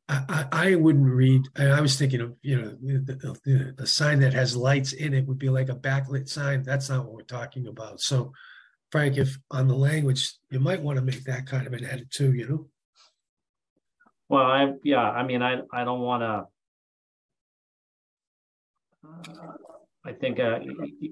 I, 0.10 0.24
I, 0.30 0.48
I 0.52 0.76
wouldn't 0.76 1.06
read, 1.06 1.44
I, 1.58 1.68
I 1.68 1.82
was 1.82 1.98
thinking 1.98 2.22
of, 2.22 2.36
you 2.42 2.62
know, 2.62 2.78
the, 2.82 3.39
the, 3.44 3.74
the 3.78 3.88
sign 3.88 4.20
that 4.20 4.34
has 4.34 4.56
lights 4.56 4.94
in 4.94 5.13
it 5.13 5.28
would 5.28 5.39
be 5.39 5.50
like 5.50 5.70
a 5.70 5.76
backlit 5.76 6.30
sign. 6.30 6.63
That's 6.63 6.89
not 6.89 7.06
what 7.06 7.13
we're 7.13 7.22
talking 7.24 7.68
about. 7.68 8.02
So 8.02 8.34
Frank, 8.92 9.18
if 9.18 9.39
on 9.50 9.68
the 9.68 9.76
language, 9.76 10.34
you 10.52 10.60
might 10.60 10.82
want 10.82 11.00
to 11.00 11.06
make 11.06 11.24
that 11.24 11.48
kind 11.48 11.66
of 11.66 11.74
an 11.74 11.86
edit 11.86 12.12
too, 12.12 12.34
you 12.34 12.48
know? 12.48 12.68
Well, 14.30 14.44
I, 14.44 14.74
yeah, 14.84 15.02
I 15.02 15.24
mean, 15.24 15.42
I, 15.42 15.62
I 15.72 15.84
don't 15.84 16.02
wanna. 16.02 16.48
uh, 19.06 19.54
I 20.06 20.12
think, 20.12 20.40
uh, 20.40 20.60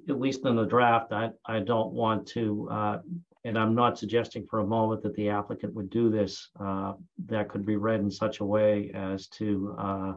at 0.09 0.19
least 0.19 0.45
in 0.45 0.55
the 0.55 0.65
draft, 0.65 1.13
I, 1.13 1.29
I 1.45 1.59
don't 1.59 1.93
want 1.93 2.27
to, 2.29 2.67
uh, 2.69 2.99
and 3.45 3.57
I'm 3.57 3.73
not 3.73 3.97
suggesting 3.97 4.45
for 4.49 4.59
a 4.59 4.67
moment 4.67 5.01
that 5.03 5.15
the 5.15 5.29
applicant 5.29 5.73
would 5.75 5.89
do 5.89 6.09
this. 6.09 6.49
Uh, 6.59 6.93
that 7.27 7.47
could 7.47 7.65
be 7.65 7.77
read 7.77 8.01
in 8.01 8.11
such 8.11 8.41
a 8.41 8.45
way 8.45 8.91
as 8.93 9.27
to, 9.27 9.75
uh, 9.79 10.13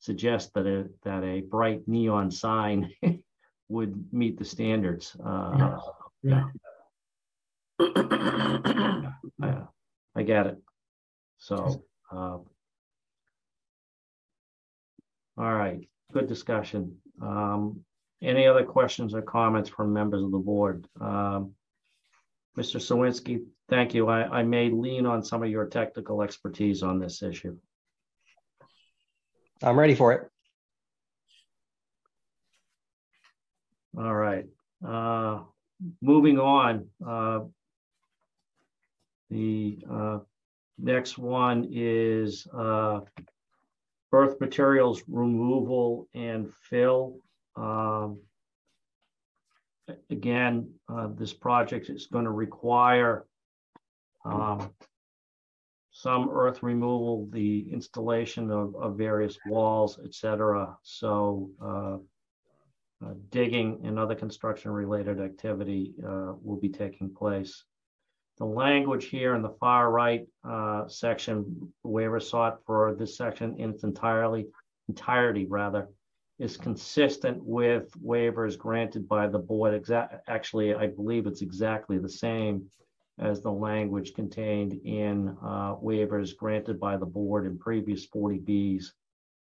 suggest 0.00 0.52
that 0.54 0.66
a, 0.66 0.88
that 1.04 1.24
a 1.24 1.40
bright 1.40 1.80
neon 1.88 2.30
sign 2.30 2.92
would 3.68 4.12
meet 4.12 4.38
the 4.38 4.44
standards. 4.44 5.16
Uh, 5.24 5.78
Yeah. 6.22 6.44
I, 7.80 9.62
I 10.14 10.22
get 10.22 10.46
it. 10.48 10.58
So, 11.38 11.82
uh, 12.10 12.38
all 15.36 15.54
right, 15.54 15.88
good 16.12 16.26
discussion. 16.26 16.96
Um, 17.22 17.80
any 18.22 18.46
other 18.46 18.64
questions 18.64 19.14
or 19.14 19.22
comments 19.22 19.70
from 19.70 19.92
members 19.92 20.22
of 20.22 20.32
the 20.32 20.38
board? 20.38 20.86
Um, 21.00 21.52
Mr. 22.58 22.80
Czerwienski, 22.80 23.44
thank 23.68 23.94
you. 23.94 24.08
I, 24.08 24.40
I 24.40 24.42
may 24.42 24.70
lean 24.70 25.06
on 25.06 25.22
some 25.22 25.42
of 25.42 25.50
your 25.50 25.66
technical 25.66 26.22
expertise 26.22 26.82
on 26.82 26.98
this 26.98 27.22
issue. 27.22 27.56
I'm 29.62 29.78
ready 29.78 29.94
for 29.94 30.12
it. 30.12 30.28
All 33.96 34.14
right, 34.14 34.46
uh, 34.86 35.40
moving 36.00 36.38
on, 36.38 36.86
uh. 37.06 37.40
The, 39.30 39.78
uh, 39.90 40.18
next 40.78 41.18
one 41.18 41.68
is, 41.70 42.46
uh. 42.56 43.00
Earth 44.10 44.40
materials 44.40 45.02
removal 45.06 46.08
and 46.14 46.52
fill, 46.54 47.18
um. 47.56 48.18
Again, 50.10 50.70
uh, 50.88 51.08
this 51.14 51.34
project 51.34 51.90
is 51.90 52.06
gonna 52.06 52.32
require. 52.32 53.26
Um. 54.24 54.70
Some 55.90 56.30
earth 56.30 56.62
removal, 56.62 57.28
the 57.32 57.72
installation 57.72 58.52
of, 58.52 58.76
of 58.76 58.96
various 58.96 59.36
walls, 59.46 59.98
et 60.04 60.14
cetera, 60.14 60.76
so, 60.84 61.50
uh 61.60 61.98
uh, 63.04 63.14
digging 63.30 63.80
and 63.84 63.98
other 63.98 64.14
construction-related 64.14 65.20
activity 65.20 65.94
uh, 66.04 66.32
will 66.42 66.58
be 66.60 66.68
taking 66.68 67.14
place. 67.14 67.64
The 68.38 68.44
language 68.44 69.06
here 69.06 69.34
in 69.34 69.42
the 69.42 69.56
far 69.60 69.90
right 69.90 70.26
uh, 70.44 70.86
section, 70.86 71.72
waiver 71.82 72.20
sought 72.20 72.64
for 72.64 72.94
this 72.94 73.16
section 73.16 73.58
in 73.58 73.70
its 73.70 73.82
entirely, 73.82 74.46
entirety 74.88 75.46
rather, 75.46 75.88
is 76.38 76.56
consistent 76.56 77.44
with 77.44 77.90
waivers 78.00 78.56
granted 78.56 79.08
by 79.08 79.26
the 79.26 79.40
board. 79.40 79.84
Actually, 80.28 80.74
I 80.74 80.86
believe 80.86 81.26
it's 81.26 81.42
exactly 81.42 81.98
the 81.98 82.08
same 82.08 82.70
as 83.18 83.42
the 83.42 83.50
language 83.50 84.14
contained 84.14 84.80
in 84.84 85.36
uh, 85.42 85.74
waivers 85.74 86.36
granted 86.36 86.78
by 86.78 86.96
the 86.96 87.06
board 87.06 87.44
in 87.44 87.58
previous 87.58 88.06
40Bs 88.06 88.84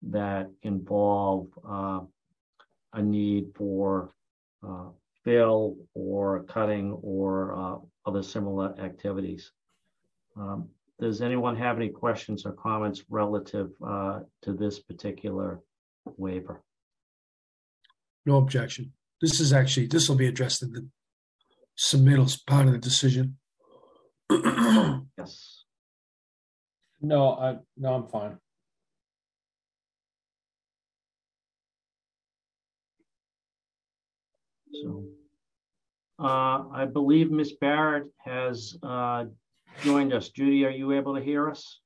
that 0.03 0.49
involve 0.63 1.49
uh, 1.69 2.01
a 2.93 3.03
need 3.03 3.49
for 3.57 4.13
uh, 4.65 4.91
fill 5.25 5.77
or 5.95 6.45
cutting 6.45 6.93
or 7.03 7.53
uh, 7.59 7.79
other 8.07 8.23
similar 8.23 8.75
activities. 8.81 9.53
Um, 10.37 10.69
Does 11.01 11.21
anyone 11.21 11.57
have 11.57 11.77
any 11.77 11.89
questions 11.89 12.47
or 12.47 12.53
comments 12.53 13.05
relative 13.11 13.71
uh, 13.87 14.21
to 14.43 14.53
this 14.53 14.79
particular 14.79 15.61
waiver? 16.17 16.63
No 18.25 18.37
objection. 18.39 18.93
This 19.21 19.41
is 19.41 19.53
actually, 19.53 19.87
this 19.87 20.09
will 20.09 20.17
be 20.17 20.27
addressed 20.27 20.63
in 20.63 20.73
the 20.73 20.87
submittals 21.79 22.45
part 22.47 22.67
of 22.67 22.73
the 22.73 22.79
decision. 22.79 23.39
Yes. 25.19 25.65
No, 27.01 27.33
I, 27.33 27.57
no, 27.77 27.95
I'm 27.95 28.07
fine. 28.07 28.37
So 34.83 35.05
I 36.19 36.87
believe 36.91 37.31
Ms. 37.31 37.55
Barrett 37.61 38.09
has 38.25 38.77
uh, 38.83 39.27
joined 39.83 40.13
us. 40.13 40.31
Judy, 40.31 40.65
are 40.65 40.71
you 40.71 40.93
able 40.93 41.15
to 41.15 41.23
hear 41.23 41.51
us? 41.51 41.81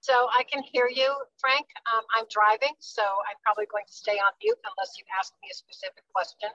So 0.00 0.12
I 0.12 0.44
can 0.52 0.62
hear 0.62 0.88
you, 0.92 1.14
Frank. 1.38 1.66
Um, 1.94 2.04
I'm 2.14 2.24
driving, 2.30 2.74
so 2.78 3.02
I'm 3.02 3.36
probably 3.42 3.64
going 3.70 3.84
to 3.86 3.92
stay 3.92 4.12
on 4.12 4.32
mute 4.42 4.58
unless 4.64 4.96
you 4.98 5.04
ask 5.18 5.32
me 5.42 5.48
a 5.50 5.54
specific 5.54 6.04
question. 6.14 6.50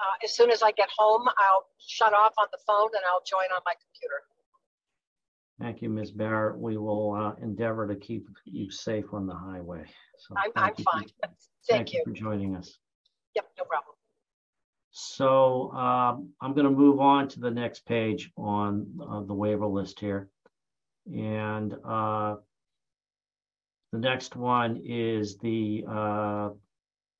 Uh, 0.00 0.24
as 0.24 0.34
soon 0.34 0.50
as 0.50 0.60
I 0.62 0.72
get 0.72 0.88
home, 0.98 1.22
I'll 1.38 1.66
shut 1.78 2.12
off 2.12 2.32
on 2.36 2.48
the 2.50 2.58
phone 2.66 2.88
and 2.94 3.02
I'll 3.08 3.22
join 3.24 3.46
on 3.54 3.62
my 3.64 3.74
computer. 3.78 4.22
Thank 5.60 5.82
you, 5.82 5.88
Ms. 5.88 6.10
Barrett. 6.10 6.58
We 6.58 6.76
will 6.76 7.14
uh, 7.14 7.34
endeavor 7.40 7.86
to 7.86 7.94
keep 7.94 8.26
you 8.44 8.72
safe 8.72 9.04
on 9.12 9.28
the 9.28 9.34
highway. 9.34 9.84
So 10.18 10.34
I'm, 10.36 10.50
I'm 10.56 10.74
you 10.76 10.84
for- 10.84 10.98
fine. 10.98 11.06
Thank 11.70 11.92
you. 11.92 12.02
for 12.04 12.12
joining 12.12 12.56
us. 12.56 12.76
Yep, 13.36 13.50
no 13.56 13.64
problem. 13.64 13.93
So 14.96 15.72
um, 15.72 16.30
I'm 16.40 16.54
going 16.54 16.66
to 16.66 16.70
move 16.70 17.00
on 17.00 17.26
to 17.30 17.40
the 17.40 17.50
next 17.50 17.84
page 17.84 18.30
on 18.36 18.86
uh, 19.02 19.22
the 19.22 19.34
waiver 19.34 19.66
list 19.66 19.98
here. 19.98 20.28
And 21.12 21.74
uh, 21.84 22.36
The 23.94 24.00
next 24.00 24.34
one 24.34 24.82
is 24.84 25.38
the, 25.38 25.84
uh, 25.88 26.50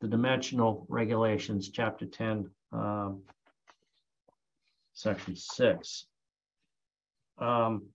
the 0.01 0.09
dimensional 0.09 0.87
regulations, 0.89 1.71
chapter 1.71 2.07
ten, 2.07 2.51
um, 2.73 3.23
section 4.93 5.37
six. 5.37 6.07
Um, 7.39 7.87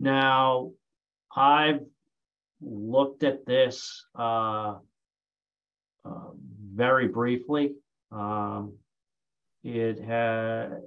Now, 0.00 0.72
I've 1.34 1.80
looked 2.64 3.22
at 3.22 3.44
this 3.46 4.06
uh, 4.18 4.76
uh, 6.04 6.30
very 6.72 7.08
briefly. 7.08 7.74
Um, 8.10 8.78
It 9.62 9.98
had, 9.98 10.82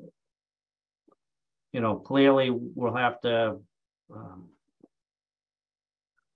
you 1.73 1.81
know, 1.81 1.95
clearly 1.95 2.51
we'll 2.51 2.93
have 2.93 3.19
to, 3.21 3.59
um, 4.13 4.49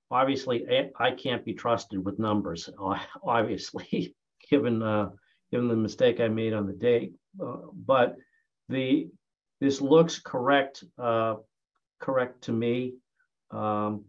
obviously, 0.10 0.66
I- 1.00 1.12
can't 1.12 1.46
be 1.46 1.54
trusted 1.54 2.04
with 2.04 2.18
numbers, 2.18 2.70
obviously, 3.24 4.16
given, 4.50 4.82
uh, 4.82 5.12
given 5.52 5.68
the 5.68 5.76
mistake 5.76 6.20
I 6.20 6.30
made 6.30 6.54
on 6.54 6.66
the 6.66 6.74
date. 6.74 7.14
Uh, 7.40 7.68
But 7.74 8.18
the, 8.70 9.10
this 9.60 9.82
looks 9.82 10.20
correct, 10.20 10.84
uh, 10.98 11.36
correct 12.00 12.44
to 12.46 12.52
me. 12.52 12.96
Um, 13.52 14.06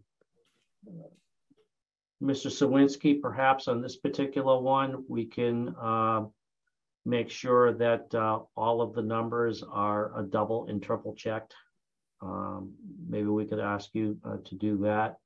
Mr. 2.23 2.47
Czerwienski, 2.47 3.21
perhaps 3.21 3.67
on 3.67 3.81
this 3.81 3.97
particular 3.97 4.59
one, 4.59 5.03
we 5.09 5.25
can 5.25 5.75
uh, 5.81 6.25
make 7.05 7.29
sure 7.29 7.73
that 7.73 8.13
uh, 8.15 8.39
all 8.55 8.81
of 8.81 8.93
the 8.93 9.01
numbers 9.01 9.61
are 9.63 10.17
a 10.17 10.23
double 10.23 10.67
and 10.67 10.81
triple 10.81 11.13
checked. 11.13 11.53
Um, 12.21 12.73
Maybe 13.09 13.27
we 13.27 13.45
could 13.45 13.59
ask 13.59 13.89
you 13.93 14.17
uh, 14.23 14.37
to 14.45 14.55
do 14.55 14.77
that. 14.79 15.17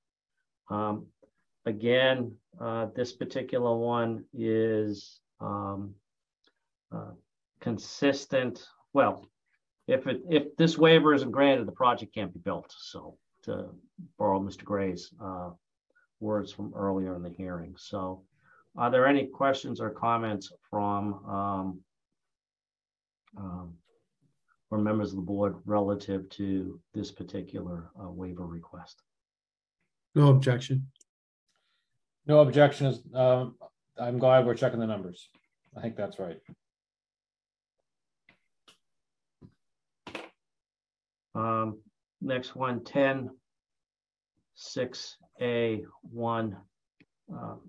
Um, 0.70 1.06
Again, 1.68 2.34
uh, 2.62 2.88
this 2.96 3.12
particular 3.12 3.76
one 3.76 4.24
is 4.34 5.20
um, 5.42 5.94
uh, 6.96 7.12
consistent, 7.60 8.66
well, 8.94 9.28
if 9.86 10.08
it, 10.08 10.22
if 10.30 10.56
this 10.56 10.78
waiver 10.78 11.14
isn't 11.14 11.32
granted, 11.32 11.68
the 11.68 11.74
project 11.74 12.16
can't 12.16 12.34
be 12.34 12.40
built. 12.40 12.74
So 12.80 13.18
to 13.44 13.66
borrow 14.18 14.40
Mr. 14.40 14.64
Gray's 14.64 15.12
words 16.20 16.52
from 16.52 16.74
earlier 16.76 17.16
in 17.16 17.24
the 17.24 17.30
hearing. 17.30 17.76
So 17.78 18.24
are 18.76 18.92
there 18.92 19.08
any 19.08 19.26
questions 19.26 19.82
or 19.82 19.90
comments 19.90 20.52
from 20.70 21.26
um, 21.26 21.80
um, 23.38 23.74
or 24.70 24.78
members 24.78 25.12
of 25.12 25.16
the 25.18 25.22
board 25.22 25.56
relative 25.66 26.30
to 26.30 26.80
this 26.94 27.12
particular 27.12 27.90
uh, 28.02 28.10
waiver 28.10 28.46
request? 28.46 29.02
No 30.16 30.30
objection. 30.30 30.88
No 32.26 32.40
objection 32.40 32.88
is, 32.88 33.02
um, 33.14 33.56
I'm 33.98 34.20
glad 34.20 34.46
we're 34.46 34.56
checking 34.56 34.80
the 34.80 34.88
numbers. 34.88 35.30
I 35.76 35.82
think 35.82 35.96
that's 35.96 36.20
right. 36.20 36.40
Um, 41.34 41.80
next 42.20 42.56
one, 42.56 42.84
10, 42.84 43.30
6A, 45.40 45.84
1. 46.02 46.58
Um, 47.32 47.60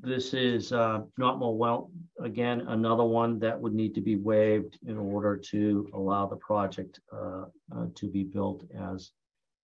This 0.00 0.32
is 0.32 0.72
uh, 0.72 1.00
not 1.18 1.38
more 1.38 1.56
well, 1.56 1.90
again, 2.20 2.60
another 2.68 3.04
one 3.04 3.38
that 3.40 3.60
would 3.60 3.74
need 3.74 3.94
to 3.94 4.00
be 4.00 4.16
waived 4.16 4.78
in 4.86 4.96
order 4.96 5.36
to 5.36 5.88
allow 5.92 6.26
the 6.26 6.36
project 6.36 7.00
uh, 7.12 7.44
uh, 7.74 7.86
to 7.96 8.08
be 8.08 8.22
built 8.22 8.64
as, 8.78 9.10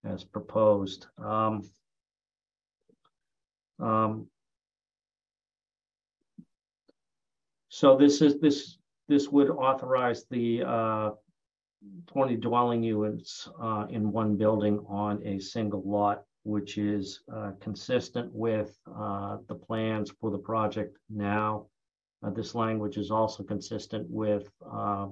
as 0.04 0.24
proposed. 0.24 1.06
Um, 1.18 1.70
um, 3.78 4.26
So 7.70 7.96
this 7.96 8.22
is, 8.22 8.40
this, 8.40 8.76
this 9.06 9.28
would 9.28 9.50
authorize 9.50 10.24
the 10.30 10.64
uh, 10.64 11.10
20 12.06 12.36
dwelling 12.36 12.82
units 12.82 13.48
uh, 13.62 13.86
in 13.90 14.10
one 14.12 14.36
building 14.36 14.84
on 14.88 15.24
a 15.26 15.38
single 15.38 15.82
lot, 15.84 16.24
which 16.42 16.78
is 16.78 17.20
uh, 17.34 17.52
consistent 17.60 18.30
with 18.32 18.76
uh, 18.96 19.38
the 19.48 19.54
plans 19.54 20.10
for 20.20 20.30
the 20.30 20.38
project 20.38 20.96
now. 21.08 21.66
Uh, 22.22 22.30
This 22.30 22.54
language 22.54 22.96
is 22.96 23.10
also 23.10 23.42
consistent 23.44 24.08
with 24.10 24.50
uh, 24.72 25.06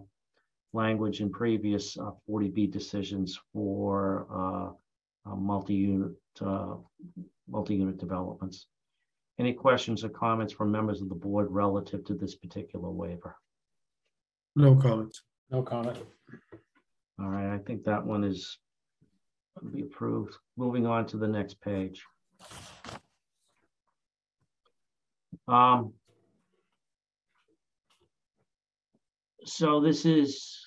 language 0.73 1.21
in 1.21 1.31
previous 1.31 1.97
uh, 1.99 2.11
40B 2.29 2.71
decisions 2.73 3.39
for 3.53 4.27
uh, 4.31 5.31
uh, 5.31 5.37
multi-unit, 5.37 6.13
uh, 6.41 6.75
multi-unit 7.49 7.99
developments. 7.99 8.67
Any 9.39 9.53
questions 9.53 10.03
or 10.03 10.09
comments 10.09 10.53
from 10.53 10.73
members 10.73 11.01
of 11.03 11.09
the 11.09 11.15
board 11.15 11.49
relative 11.51 12.05
to 12.07 12.15
this 12.15 12.35
particular 12.35 12.91
waiver? 12.91 13.37
No 14.57 14.75
comments. 14.75 15.23
No 15.51 15.63
comment. 15.63 15.99
All 17.19 17.29
right, 17.29 17.55
I 17.55 17.59
think 17.59 17.85
that 17.85 18.05
one 18.05 18.25
is 18.25 18.59
be 19.73 19.83
approved. 19.83 20.37
Moving 20.57 20.87
on 20.87 21.07
to 21.07 21.17
the 21.17 21.29
next 21.29 21.61
page. 21.61 22.03
Um. 25.49 25.93
So 29.45 29.81
this 29.81 30.05
is 30.05 30.59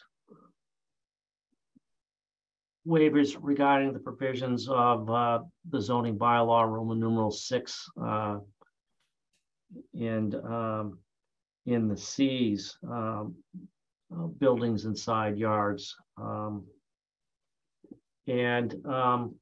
waivers 2.88 3.38
regarding 3.40 3.92
the 3.94 4.00
provisions 4.00 4.70
of 4.70 5.10
uh, 5.10 5.40
the 5.70 5.82
zoning 5.82 6.18
bylaw, 6.18 6.66
Roman 6.68 7.00
numeral 7.00 7.30
six. 7.30 7.86
uh, 8.02 8.40
And 9.94 10.34
um, 10.34 11.00
in 11.66 11.90
the 11.90 11.98
Cs, 11.98 12.78
um, 12.90 13.36
uh, 14.14 14.28
buildings 14.28 14.86
and 14.86 14.98
side 14.98 15.38
yards. 15.38 15.96
Um, 16.18 16.66
and 18.28 18.76
um, 18.86 19.36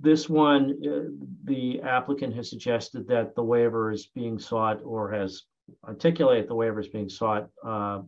this 0.00 0.28
one, 0.28 0.78
uh, 0.86 1.10
the 1.44 1.80
applicant 1.82 2.34
has 2.34 2.48
suggested 2.48 3.08
that 3.08 3.34
the 3.34 3.42
waiver 3.42 3.90
is 3.90 4.06
being 4.06 4.38
sought 4.38 4.80
or 4.84 5.10
has 5.12 5.42
articulated 5.86 6.48
the 6.48 6.54
waiver 6.54 6.80
is 6.80 6.88
being 6.88 7.08
sought. 7.08 7.48
Uh, 7.64 8.00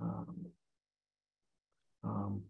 um, 0.00 0.46
um, 2.04 2.42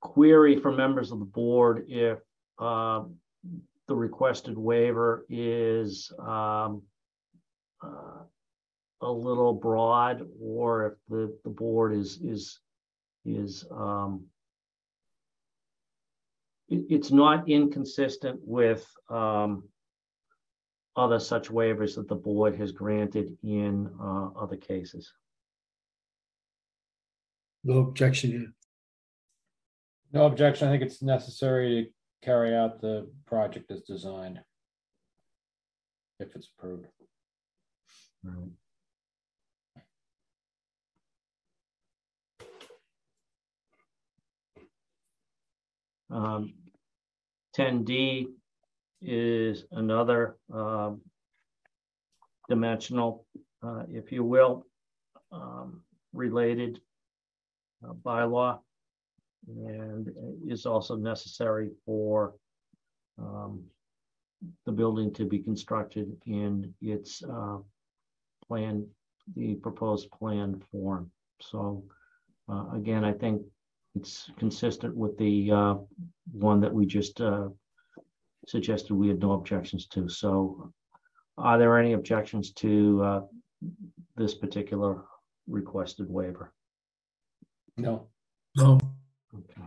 query 0.00 0.58
for 0.58 0.72
members 0.72 1.12
of 1.12 1.18
the 1.18 1.24
board 1.24 1.84
if 1.88 2.18
uh, 2.58 3.02
the 3.88 3.94
requested 3.94 4.56
waiver 4.56 5.26
is 5.28 6.12
um, 6.18 6.82
uh, 7.82 8.22
a 9.02 9.10
little 9.10 9.52
broad, 9.52 10.26
or 10.40 10.86
if 10.86 10.92
the, 11.08 11.38
the 11.44 11.50
board 11.50 11.94
is, 11.94 12.18
is, 12.22 12.60
is, 13.24 13.64
um, 13.70 14.24
it, 16.68 16.84
it's 16.88 17.10
not 17.10 17.48
inconsistent 17.48 18.40
with, 18.42 18.86
um, 19.10 19.64
other 20.96 21.20
such 21.20 21.50
waivers 21.50 21.94
that 21.96 22.08
the 22.08 22.14
board 22.14 22.56
has 22.56 22.72
granted 22.72 23.36
in, 23.42 23.90
uh, 24.00 24.28
other 24.38 24.56
cases. 24.56 25.12
No 27.64 27.78
objection 27.80 28.30
here. 28.30 28.52
No 30.12 30.26
objection. 30.26 30.68
I 30.68 30.70
think 30.70 30.82
it's 30.82 31.02
necessary 31.02 31.84
to 31.84 31.90
carry 32.24 32.54
out 32.54 32.80
the 32.80 33.10
project 33.26 33.70
as 33.70 33.82
designed. 33.82 34.40
If 36.18 36.34
it's 36.34 36.48
approved. 36.56 36.86
Um, 46.08 46.54
ten 47.52 47.84
D 47.84 48.28
is 49.02 49.64
another, 49.72 50.36
um, 50.52 51.00
dimensional, 52.48 53.26
uh, 53.62 53.82
if 53.90 54.12
you 54.12 54.22
will, 54.24 54.64
um, 55.32 55.82
related 56.12 56.80
uh, 57.84 57.92
bylaw. 57.92 58.60
And 59.48 60.12
is 60.48 60.66
also 60.66 60.96
necessary 60.96 61.70
for, 61.84 62.34
um, 63.18 63.64
the 64.64 64.72
building 64.72 65.12
to 65.14 65.24
be 65.24 65.38
constructed 65.40 66.16
in 66.26 66.74
its, 66.80 67.22
uh, 67.22 67.58
plan, 68.48 68.86
the 69.34 69.54
proposed 69.56 70.10
plan 70.10 70.62
form. 70.70 71.10
So, 71.40 71.84
uh, 72.48 72.66
again, 72.72 73.04
I 73.04 73.12
think 73.12 73.42
it's 73.94 74.30
consistent 74.38 74.96
with 74.96 75.16
the, 75.18 75.50
uh, 75.50 75.74
one 76.32 76.60
that 76.60 76.72
we 76.72 76.86
just, 76.86 77.20
uh, 77.20 77.48
suggested 78.46 78.94
we 78.94 79.08
had 79.08 79.18
no 79.18 79.32
objections 79.32 79.86
to. 79.88 80.08
So 80.08 80.72
are 81.36 81.58
there 81.58 81.78
any 81.78 81.94
objections 81.94 82.52
to, 82.52 83.02
uh, 83.02 83.26
this 84.16 84.34
particular 84.34 85.04
requested 85.46 86.08
waiver? 86.08 86.52
No, 87.76 88.08
No, 88.56 88.78
Okay. 89.34 89.62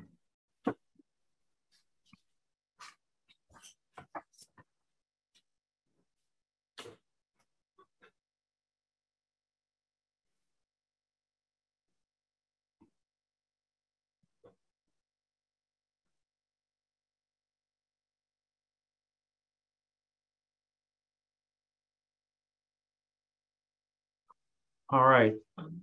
All 24.92 25.06
right, 25.06 25.36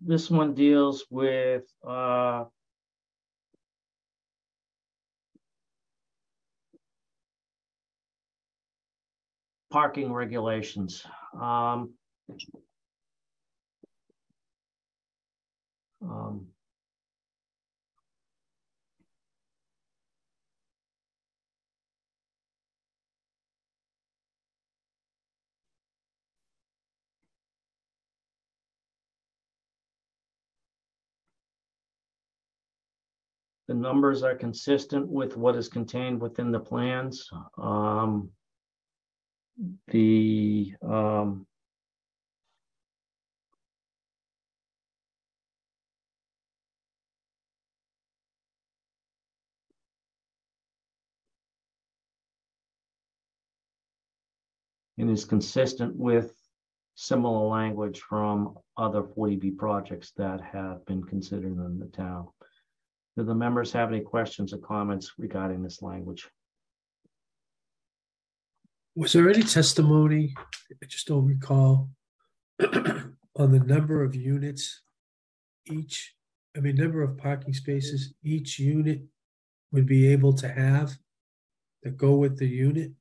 this 0.02 0.30
one 0.30 0.54
deals 0.54 1.04
with, 1.10 1.62
uh, 1.86 2.44
parking 9.70 10.12
regulations. 10.12 11.04
Um, 11.40 11.94
um, 16.02 16.46
The 33.68 33.74
numbers 33.74 34.22
are 34.22 34.36
consistent 34.36 35.08
with 35.08 35.36
what 35.36 35.56
is 35.56 35.68
contained 35.68 36.20
within 36.20 36.52
the 36.52 36.60
plans. 36.60 37.28
Um, 37.58 38.30
the, 39.88 40.74
um, 40.82 41.46
and 54.98 55.10
is 55.10 55.24
consistent 55.24 55.96
with 55.96 56.32
similar 56.94 57.46
language 57.48 58.00
from 58.00 58.56
other 58.76 59.02
40B 59.02 59.58
projects 59.58 60.12
that 60.16 60.40
have 60.40 60.84
been 60.86 61.02
considered 61.02 61.52
in 61.52 61.78
the 61.78 61.86
town. 61.86 62.28
Do 63.16 63.24
the 63.24 63.34
members 63.34 63.72
have 63.72 63.88
any 63.88 64.00
questions 64.00 64.52
or 64.52 64.58
comments 64.58 65.12
regarding 65.18 65.62
this 65.62 65.80
language? 65.82 66.28
was 68.96 69.12
there 69.12 69.28
any 69.28 69.42
testimony, 69.42 70.34
I 70.82 70.86
just 70.86 71.06
don't 71.06 71.26
recall, 71.26 71.90
on 72.60 73.52
the 73.52 73.62
number 73.64 74.02
of 74.02 74.16
units 74.16 74.80
each, 75.70 76.14
I 76.56 76.60
mean, 76.60 76.76
number 76.76 77.02
of 77.02 77.18
parking 77.18 77.52
spaces 77.52 78.14
each 78.24 78.58
unit 78.58 79.02
would 79.70 79.86
be 79.86 80.08
able 80.08 80.32
to 80.34 80.48
have 80.48 80.96
that 81.82 81.98
go 81.98 82.14
with 82.14 82.38
the 82.38 82.48
unit? 82.48 82.92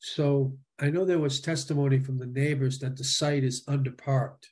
So 0.00 0.58
I 0.80 0.90
know 0.90 1.04
there 1.04 1.20
was 1.20 1.40
testimony 1.40 2.00
from 2.00 2.18
the 2.18 2.26
neighbors 2.26 2.80
that 2.80 2.96
the 2.96 3.04
site 3.04 3.44
is 3.44 3.64
underparked. 3.66 4.46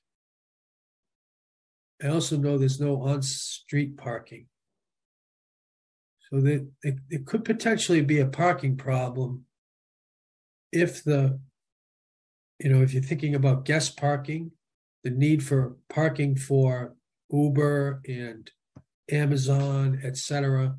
I 2.02 2.08
also 2.08 2.36
know 2.36 2.58
there's 2.58 2.80
no 2.80 3.02
on-street 3.02 3.96
parking. 3.96 4.46
So 6.30 6.40
that 6.40 6.68
it, 6.82 6.98
it 7.08 7.26
could 7.26 7.44
potentially 7.44 8.02
be 8.02 8.20
a 8.20 8.26
parking 8.26 8.76
problem 8.76 9.46
if 10.70 11.02
the, 11.02 11.40
you 12.60 12.70
know, 12.70 12.82
if 12.82 12.92
you're 12.92 13.02
thinking 13.02 13.34
about 13.34 13.64
guest 13.64 13.96
parking, 13.96 14.52
the 15.04 15.10
need 15.10 15.42
for 15.42 15.76
parking 15.88 16.36
for 16.36 16.94
Uber 17.30 18.02
and 18.06 18.50
Amazon, 19.10 20.00
et 20.04 20.16
cetera, 20.16 20.76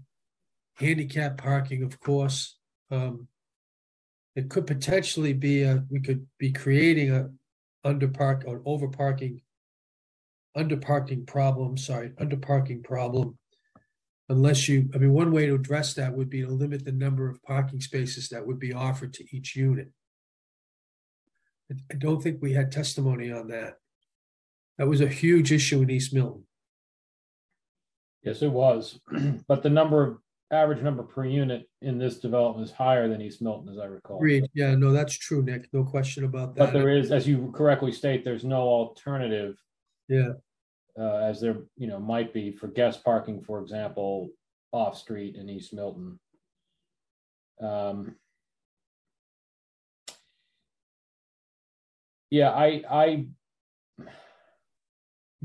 handicap 0.75 1.37
parking, 1.37 1.83
of 1.83 1.99
course. 1.99 2.57
Um, 2.91 3.27
it 4.35 4.49
could 4.49 4.67
potentially 4.67 5.33
be 5.33 5.63
a, 5.63 5.83
we 5.89 5.99
could 5.99 6.27
be 6.37 6.51
creating 6.51 7.11
a 7.11 7.29
underpark 7.85 8.43
or 8.45 8.59
overparking, 8.59 9.41
underparking 10.55 11.25
problem, 11.25 11.77
sorry, 11.77 12.11
underparking 12.19 12.83
problem. 12.83 13.37
Unless 14.29 14.67
you, 14.67 14.89
I 14.93 14.99
mean, 14.99 15.13
one 15.13 15.31
way 15.31 15.47
to 15.47 15.55
address 15.55 15.95
that 15.95 16.13
would 16.15 16.29
be 16.29 16.41
to 16.41 16.47
limit 16.47 16.85
the 16.85 16.91
number 16.91 17.27
of 17.29 17.41
parking 17.43 17.81
spaces 17.81 18.29
that 18.29 18.45
would 18.45 18.59
be 18.59 18.73
offered 18.73 19.13
to 19.15 19.35
each 19.35 19.55
unit. 19.55 19.91
I- 21.71 21.75
I 21.91 21.95
don't 21.95 22.21
think 22.21 22.41
we 22.41 22.53
had 22.53 22.71
testimony 22.71 23.31
on 23.31 23.47
that. 23.47 23.77
That 24.77 24.87
was 24.87 25.01
a 25.01 25.07
huge 25.07 25.51
issue 25.51 25.81
in 25.81 25.89
East 25.89 26.13
Milton. 26.13 26.45
yes, 28.21 28.41
it 28.41 28.51
was, 28.51 28.99
but 29.47 29.63
the 29.63 29.69
number 29.69 30.03
of, 30.03 30.17
average 30.51 30.81
number 30.81 31.03
per 31.03 31.25
unit 31.25 31.69
in 31.81 31.99
this 31.99 32.17
development 32.17 32.67
is 32.67 32.73
higher 32.75 33.07
than 33.07 33.21
East 33.21 33.39
Milton, 33.41 33.69
as 33.69 33.77
I 33.77 33.85
recall. 33.85 34.17
Agreed. 34.17 34.49
Yeah, 34.55 34.73
no, 34.75 34.91
that's 34.91 35.13
true, 35.15 35.43
Nick. 35.43 35.69
No 35.73 35.83
question 35.83 36.23
about 36.23 36.55
that. 36.55 36.59
But 36.65 36.73
there 36.73 36.89
is, 36.89 37.11
as 37.11 37.27
you 37.27 37.51
correctly 37.55 37.91
state, 37.91 38.25
there's 38.25 38.43
no 38.43 38.61
alternative. 38.61 39.55
Yeah. 40.09 40.33
Uh, 40.99 41.17
as 41.17 41.39
there, 41.39 41.57
you 41.77 41.87
know, 41.87 41.99
might 41.99 42.33
be 42.33 42.51
for 42.51 42.67
guest 42.67 43.05
parking, 43.05 43.41
for 43.41 43.61
example, 43.61 44.31
off-street 44.71 45.35
in 45.37 45.47
East 45.47 45.73
Milton. 45.73 46.19
Um. 47.61 48.15
Yeah, 52.31 52.49
I, 52.51 52.83
I, 52.89 53.05
You 53.97 54.05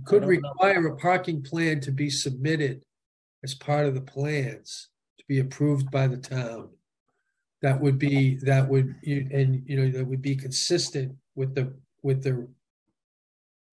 Could 0.04 0.22
don't 0.22 0.32
know. 0.32 0.50
require 0.50 0.86
a 0.88 0.96
parking 0.96 1.42
plan 1.42 1.80
to 1.80 1.92
be 1.92 2.10
submitted 2.10 2.84
as 3.42 3.54
part 3.54 3.86
of 3.86 3.94
the 3.94 4.00
plans 4.02 4.88
to 5.18 5.24
be 5.28 5.38
approved 5.40 5.90
by 5.90 6.06
the 6.08 6.18
town. 6.18 6.70
That 7.62 7.80
would 7.80 7.98
be, 7.98 8.36
that 8.42 8.68
would, 8.68 8.96
you, 9.02 9.26
and, 9.32 9.62
you 9.66 9.76
know, 9.78 9.90
that 9.96 10.06
would 10.06 10.20
be 10.20 10.36
consistent 10.36 11.16
with 11.34 11.54
the, 11.54 11.72
with 12.02 12.22
the 12.22 12.48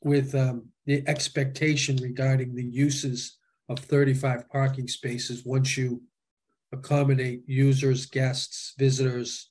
with 0.03 0.33
um, 0.33 0.69
the 0.91 1.07
expectation 1.07 1.95
regarding 2.01 2.53
the 2.53 2.65
uses 2.65 3.37
of 3.69 3.79
thirty-five 3.79 4.49
parking 4.49 4.89
spaces 4.89 5.45
once 5.45 5.77
you 5.77 6.01
accommodate 6.73 7.43
users, 7.47 8.05
guests, 8.05 8.73
visitors. 8.77 9.49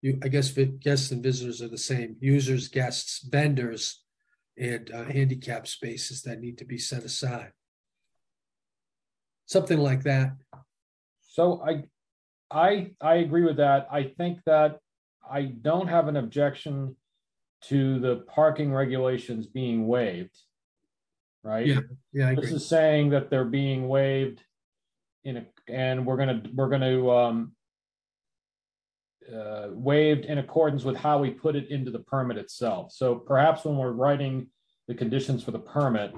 You, 0.00 0.18
I 0.22 0.28
guess 0.28 0.48
vi- 0.48 0.78
guests 0.80 1.10
and 1.10 1.22
visitors 1.22 1.60
are 1.60 1.68
the 1.68 1.76
same, 1.76 2.16
users, 2.18 2.68
guests, 2.68 3.26
vendors, 3.30 4.02
and 4.56 4.90
uh, 4.90 5.04
handicap 5.04 5.66
spaces 5.66 6.22
that 6.22 6.40
need 6.40 6.56
to 6.58 6.64
be 6.64 6.78
set 6.78 7.04
aside. 7.04 7.52
Something 9.44 9.78
like 9.78 10.02
that. 10.04 10.32
so 11.20 11.62
I, 11.62 11.84
I, 12.50 12.90
I 13.02 13.16
agree 13.16 13.44
with 13.44 13.58
that. 13.58 13.86
I 13.90 14.04
think 14.16 14.38
that 14.46 14.78
I 15.30 15.42
don't 15.42 15.88
have 15.88 16.08
an 16.08 16.16
objection 16.16 16.96
to 17.64 17.98
the 17.98 18.24
parking 18.34 18.72
regulations 18.72 19.46
being 19.46 19.86
waived. 19.86 20.38
Right? 21.44 21.66
Yeah, 21.66 21.80
Yeah, 22.12 22.28
I 22.28 22.34
This 22.34 22.46
agree. 22.46 22.56
is 22.56 22.66
saying 22.66 23.10
that 23.10 23.28
they're 23.28 23.44
being 23.44 23.86
waived 23.86 24.42
in 25.24 25.36
a, 25.36 25.46
and 25.68 26.06
we're 26.06 26.16
gonna, 26.16 26.42
we're 26.54 26.68
gonna, 26.70 27.10
um, 27.10 27.52
uh, 29.32 29.68
waived 29.70 30.24
in 30.24 30.38
accordance 30.38 30.84
with 30.84 30.96
how 30.96 31.18
we 31.18 31.30
put 31.30 31.54
it 31.56 31.68
into 31.70 31.90
the 31.90 31.98
permit 32.00 32.36
itself. 32.38 32.92
So 32.92 33.14
perhaps 33.14 33.64
when 33.64 33.76
we're 33.76 33.92
writing 33.92 34.48
the 34.88 34.94
conditions 34.94 35.42
for 35.44 35.50
the 35.50 35.58
permit, 35.58 36.14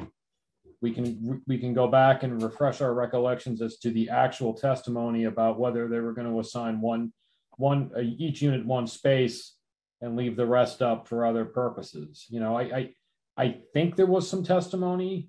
we 0.81 0.93
can, 0.93 1.43
we 1.47 1.59
can 1.59 1.73
go 1.75 1.89
back 1.89 2.23
and 2.23 2.43
refresh 2.43 2.81
our 2.81 2.95
recollections 2.95 3.63
as 3.63 3.79
to 3.79 3.91
the 3.91 4.11
actual 4.11 4.55
testimony 4.55 5.25
about 5.25 5.59
whether 5.59 5.89
they 5.89 6.01
were 6.01 6.13
gonna 6.13 6.39
assign 6.39 6.81
one, 6.81 7.13
one, 7.57 7.91
uh, 7.97 8.01
each 8.01 8.43
unit 8.43 8.65
one 8.65 8.87
space 8.87 9.55
and 10.01 10.17
leave 10.17 10.37
the 10.37 10.47
rest 10.47 10.83
up 10.83 11.09
for 11.09 11.25
other 11.25 11.45
purposes. 11.45 12.27
You 12.29 12.41
know, 12.41 12.57
I, 12.57 12.63
I, 12.63 12.95
I 13.37 13.59
think 13.73 13.97
there 13.97 14.07
was 14.07 14.29
some 14.29 14.43
testimony 14.43 15.29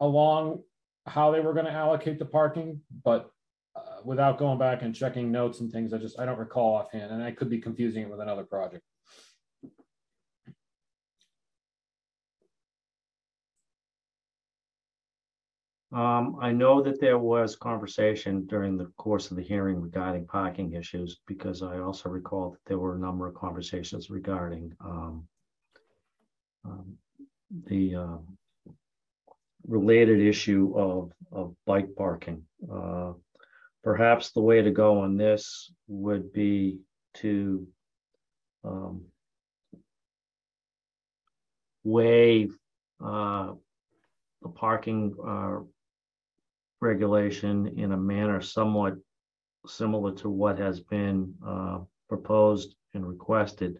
along 0.00 0.62
how 1.06 1.30
they 1.30 1.40
were 1.40 1.52
going 1.52 1.66
to 1.66 1.72
allocate 1.72 2.18
the 2.18 2.24
parking, 2.24 2.80
but 3.04 3.30
uh, 3.74 4.00
without 4.04 4.38
going 4.38 4.58
back 4.58 4.82
and 4.82 4.94
checking 4.94 5.32
notes 5.32 5.60
and 5.60 5.70
things, 5.70 5.92
I 5.92 5.98
just, 5.98 6.18
I 6.18 6.26
don't 6.26 6.38
recall 6.38 6.76
offhand, 6.76 7.12
and 7.12 7.22
I 7.22 7.30
could 7.32 7.50
be 7.50 7.60
confusing 7.60 8.02
it 8.02 8.10
with 8.10 8.20
another 8.20 8.44
project. 8.44 8.82
Um, 15.92 16.36
I 16.42 16.52
know 16.52 16.82
that 16.82 17.00
there 17.00 17.18
was 17.18 17.56
conversation 17.56 18.46
during 18.46 18.76
the 18.76 18.92
course 18.96 19.30
of 19.30 19.36
the 19.36 19.42
hearing 19.42 19.80
regarding 19.80 20.26
parking 20.26 20.72
issues, 20.74 21.20
because 21.26 21.62
I 21.62 21.78
also 21.78 22.10
recall 22.10 22.50
that 22.50 22.64
there 22.66 22.78
were 22.78 22.96
a 22.96 22.98
number 22.98 23.26
of 23.26 23.34
conversations 23.34 24.10
regarding, 24.10 24.72
um, 24.84 25.26
um, 26.66 26.98
the 27.66 27.94
uh, 27.94 28.18
related 29.66 30.20
issue 30.20 30.72
of, 30.76 31.12
of 31.32 31.54
bike 31.66 31.94
parking. 31.96 32.42
Uh, 32.70 33.12
Perhaps 33.86 34.32
the 34.32 34.40
way 34.40 34.62
to 34.62 34.72
go 34.72 35.02
on 35.02 35.16
this 35.16 35.70
would 35.86 36.32
be 36.32 36.80
to 37.14 37.68
um, 38.64 39.02
waive 41.84 42.52
uh, 43.00 43.52
the 44.42 44.48
parking 44.48 45.14
uh, 45.24 45.58
regulation 46.80 47.78
in 47.78 47.92
a 47.92 47.96
manner 47.96 48.40
somewhat 48.40 48.94
similar 49.68 50.10
to 50.16 50.28
what 50.28 50.58
has 50.58 50.80
been 50.80 51.32
uh, 51.46 51.78
proposed 52.08 52.74
and 52.94 53.06
requested. 53.06 53.78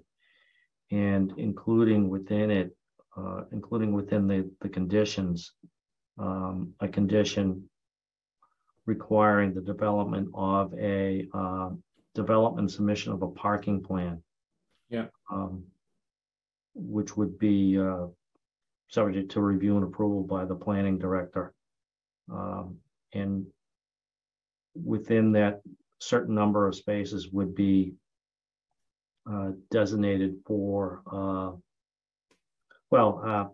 And 0.93 1.35
including 1.37 2.09
within 2.09 2.53
it, 2.53 2.76
uh, 3.17 3.43
including 3.53 3.93
within 3.93 4.27
the, 4.27 4.51
the 4.61 4.69
conditions, 4.69 5.53
um, 6.19 6.73
a 6.81 6.89
condition 6.89 7.69
requiring 8.87 9.53
the 9.53 9.61
development 9.61 10.29
of 10.35 10.73
a 10.79 11.27
uh, 11.35 11.71
development 12.15 12.71
submission 12.71 13.13
of 13.13 13.23
a 13.23 13.29
parking 13.29 13.83
plan. 13.83 14.23
Yeah. 14.89 15.07
Um, 15.31 15.65
which 16.77 17.17
would 17.17 17.39
be 17.39 17.79
uh, 17.79 18.07
subject 18.89 19.33
to 19.33 19.41
review 19.41 19.77
and 19.77 19.85
approval 19.85 20.23
by 20.23 20.45
the 20.45 20.55
planning 20.55 20.99
director. 20.99 21.55
Um, 22.31 22.77
and 23.13 23.47
within 24.75 25.33
that, 25.33 25.63
certain 26.01 26.35
number 26.35 26.69
of 26.69 26.75
spaces 26.75 27.31
would 27.33 27.55
be 27.55 27.95
uh, 29.31 29.53
designated 29.71 30.37
for, 30.47 31.03
uh, 31.11 31.53
well, 32.97 33.21
uh, 33.27 33.45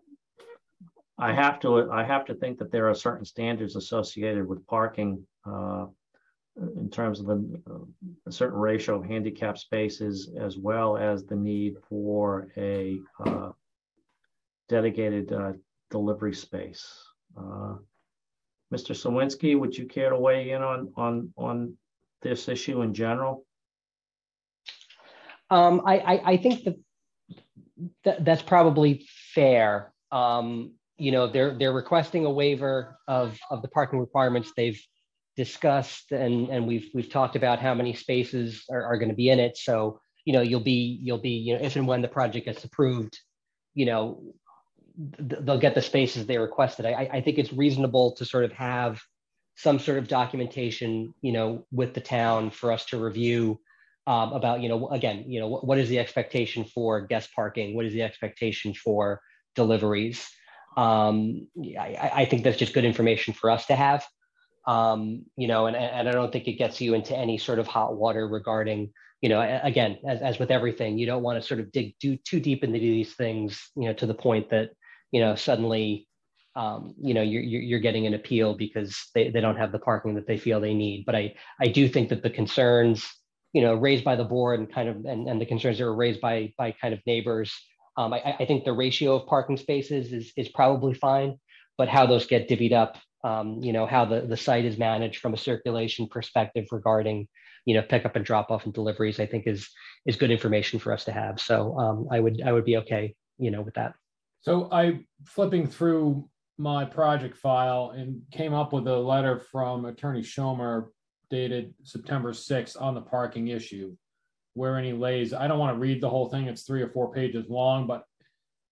I 1.18 1.32
have 1.32 1.58
to, 1.60 1.90
I 1.90 2.04
have 2.04 2.24
to 2.26 2.34
think 2.34 2.58
that 2.58 2.70
there 2.70 2.88
are 2.88 2.94
certain 2.94 3.24
standards 3.24 3.74
associated 3.74 4.46
with 4.46 4.64
parking 4.68 5.26
uh, 5.44 5.86
in 6.76 6.88
terms 6.90 7.18
of 7.18 7.26
the, 7.26 7.60
uh, 7.68 7.78
a 8.28 8.32
certain 8.32 8.60
ratio 8.60 9.00
of 9.00 9.04
handicap 9.04 9.58
spaces, 9.58 10.30
as 10.38 10.58
well 10.58 10.96
as 10.96 11.24
the 11.24 11.34
need 11.34 11.74
for 11.88 12.48
a 12.56 13.00
uh, 13.26 13.50
dedicated 14.68 15.32
uh, 15.32 15.52
delivery 15.90 16.34
space. 16.34 16.86
Uh, 17.36 17.74
Mr. 18.72 18.94
Czerwienski, 18.94 19.58
would 19.58 19.76
you 19.76 19.86
care 19.86 20.10
to 20.10 20.18
weigh 20.18 20.50
in 20.52 20.62
on, 20.62 20.92
on, 20.96 21.32
on 21.36 21.76
this 22.22 22.48
issue 22.48 22.82
in 22.82 22.94
general? 22.94 23.44
Um, 25.50 25.82
I, 25.84 25.98
I, 25.98 26.30
I 26.32 26.36
think 26.36 26.62
that, 26.64 26.76
that 28.04 28.24
that's 28.24 28.42
probably 28.42 29.06
fair. 29.34 29.92
Um, 30.10 30.74
you 30.98 31.10
know, 31.10 31.26
they're 31.26 31.56
they're 31.56 31.72
requesting 31.72 32.24
a 32.24 32.30
waiver 32.30 32.98
of 33.08 33.38
of 33.50 33.62
the 33.62 33.68
parking 33.68 33.98
requirements 33.98 34.52
they've 34.56 34.80
discussed, 35.36 36.12
and 36.12 36.48
and 36.48 36.66
we've 36.66 36.90
we've 36.94 37.10
talked 37.10 37.36
about 37.36 37.58
how 37.58 37.74
many 37.74 37.94
spaces 37.94 38.64
are, 38.70 38.84
are 38.84 38.98
going 38.98 39.08
to 39.08 39.14
be 39.14 39.30
in 39.30 39.40
it. 39.40 39.56
So 39.56 40.00
you 40.24 40.32
know, 40.32 40.42
you'll 40.42 40.60
be 40.60 40.98
you'll 41.02 41.18
be 41.18 41.30
you 41.30 41.54
know, 41.56 41.64
if 41.64 41.76
and 41.76 41.86
when 41.86 42.02
the 42.02 42.08
project 42.08 42.46
gets 42.46 42.64
approved, 42.64 43.18
you 43.74 43.86
know, 43.86 44.22
th- 45.18 45.40
they'll 45.42 45.58
get 45.58 45.74
the 45.74 45.82
spaces 45.82 46.26
they 46.26 46.38
requested. 46.38 46.86
I, 46.86 47.08
I 47.12 47.20
think 47.20 47.38
it's 47.38 47.52
reasonable 47.52 48.12
to 48.16 48.24
sort 48.24 48.44
of 48.44 48.52
have 48.52 49.00
some 49.56 49.78
sort 49.78 49.98
of 49.98 50.08
documentation, 50.08 51.14
you 51.20 51.32
know, 51.32 51.66
with 51.72 51.94
the 51.94 52.00
town 52.00 52.50
for 52.50 52.72
us 52.72 52.84
to 52.86 52.98
review 52.98 53.60
um, 54.06 54.32
about, 54.32 54.60
you 54.60 54.68
know, 54.68 54.88
again, 54.88 55.24
you 55.26 55.40
know, 55.40 55.48
what, 55.48 55.66
what 55.66 55.78
is 55.78 55.88
the 55.88 55.98
expectation 55.98 56.64
for 56.64 57.00
guest 57.06 57.30
parking? 57.34 57.74
What 57.74 57.86
is 57.86 57.92
the 57.92 58.02
expectation 58.02 58.74
for 58.74 59.20
deliveries? 59.54 60.28
Um, 60.76 61.48
I, 61.78 62.10
I 62.14 62.24
think 62.24 62.44
that's 62.44 62.56
just 62.56 62.74
good 62.74 62.84
information 62.84 63.34
for 63.34 63.50
us 63.50 63.66
to 63.66 63.76
have. 63.76 64.06
Um, 64.66 65.26
you 65.36 65.48
know, 65.48 65.66
and, 65.66 65.76
and 65.76 66.08
I 66.08 66.12
don't 66.12 66.32
think 66.32 66.46
it 66.46 66.52
gets 66.52 66.80
you 66.80 66.94
into 66.94 67.16
any 67.16 67.36
sort 67.36 67.58
of 67.58 67.66
hot 67.66 67.96
water 67.96 68.28
regarding, 68.28 68.92
you 69.20 69.28
know, 69.28 69.40
again, 69.62 69.98
as, 70.08 70.20
as 70.20 70.38
with 70.38 70.50
everything, 70.50 70.98
you 70.98 71.06
don't 71.06 71.22
want 71.22 71.40
to 71.40 71.46
sort 71.46 71.60
of 71.60 71.72
dig 71.72 71.98
too, 72.00 72.16
too 72.24 72.40
deep 72.40 72.62
into 72.64 72.78
these 72.78 73.14
things, 73.14 73.70
you 73.76 73.86
know, 73.86 73.92
to 73.94 74.06
the 74.06 74.14
point 74.14 74.50
that, 74.50 74.70
you 75.10 75.20
know, 75.20 75.34
suddenly, 75.34 76.08
um, 76.54 76.94
you 77.00 77.12
know, 77.12 77.22
you're, 77.22 77.42
you're 77.42 77.80
getting 77.80 78.06
an 78.06 78.14
appeal 78.14 78.54
because 78.54 78.96
they, 79.14 79.30
they 79.30 79.40
don't 79.40 79.56
have 79.56 79.72
the 79.72 79.78
parking 79.78 80.14
that 80.14 80.26
they 80.26 80.38
feel 80.38 80.60
they 80.60 80.74
need. 80.74 81.04
But 81.06 81.16
I, 81.16 81.34
I 81.60 81.68
do 81.68 81.88
think 81.88 82.08
that 82.10 82.22
the 82.22 82.30
concerns, 82.30 83.08
you 83.52 83.62
know, 83.62 83.74
raised 83.74 84.04
by 84.04 84.16
the 84.16 84.24
board 84.24 84.60
and 84.60 84.72
kind 84.72 84.88
of, 84.88 85.04
and, 85.04 85.28
and 85.28 85.40
the 85.40 85.46
concerns 85.46 85.78
that 85.78 85.84
were 85.84 85.94
raised 85.94 86.20
by, 86.20 86.52
by 86.56 86.72
kind 86.72 86.94
of 86.94 87.00
neighbors, 87.06 87.54
um, 87.96 88.12
I, 88.12 88.36
I, 88.40 88.46
think 88.46 88.64
the 88.64 88.72
ratio 88.72 89.16
of 89.16 89.26
parking 89.26 89.58
spaces 89.58 90.12
is, 90.12 90.32
is 90.36 90.48
probably 90.48 90.94
fine, 90.94 91.38
but 91.76 91.88
how 91.88 92.06
those 92.06 92.26
get 92.26 92.48
divvied 92.48 92.72
up, 92.72 92.96
um, 93.24 93.60
you 93.62 93.72
know, 93.72 93.86
how 93.86 94.04
the, 94.04 94.22
the 94.22 94.36
site 94.36 94.64
is 94.64 94.78
managed 94.78 95.20
from 95.20 95.34
a 95.34 95.38
circulation 95.38 96.08
perspective 96.08 96.66
regarding, 96.72 97.28
you 97.66 97.74
know, 97.74 97.82
pickup 97.82 98.16
and 98.16 98.24
drop 98.24 98.50
off 98.50 98.64
and 98.64 98.72
deliveries, 98.72 99.20
I 99.20 99.26
think 99.26 99.46
is 99.46 99.68
is 100.06 100.16
good 100.16 100.30
information 100.30 100.78
for 100.80 100.92
us 100.92 101.04
to 101.04 101.12
have. 101.12 101.38
So 101.38 101.78
um, 101.78 102.08
I 102.10 102.18
would 102.18 102.42
I 102.44 102.52
would 102.52 102.64
be 102.64 102.78
okay, 102.78 103.14
you 103.38 103.50
know, 103.50 103.62
with 103.62 103.74
that. 103.74 103.94
So 104.40 104.68
I 104.72 105.04
flipping 105.24 105.68
through 105.68 106.28
my 106.58 106.84
project 106.84 107.36
file 107.36 107.92
and 107.96 108.22
came 108.32 108.54
up 108.54 108.72
with 108.72 108.88
a 108.88 108.96
letter 108.96 109.38
from 109.38 109.84
Attorney 109.84 110.22
Schomer 110.22 110.88
dated 111.32 111.72
September 111.82 112.32
6th 112.32 112.80
on 112.80 112.94
the 112.94 113.00
parking 113.00 113.48
issue 113.48 113.96
wherein 114.54 114.84
he 114.84 114.92
lays, 114.92 115.32
I 115.32 115.48
don't 115.48 115.58
want 115.58 115.74
to 115.74 115.80
read 115.80 116.02
the 116.02 116.10
whole 116.10 116.28
thing, 116.28 116.46
it's 116.46 116.62
three 116.62 116.82
or 116.82 116.88
four 116.90 117.10
pages 117.10 117.48
long, 117.48 117.86
but 117.86 118.04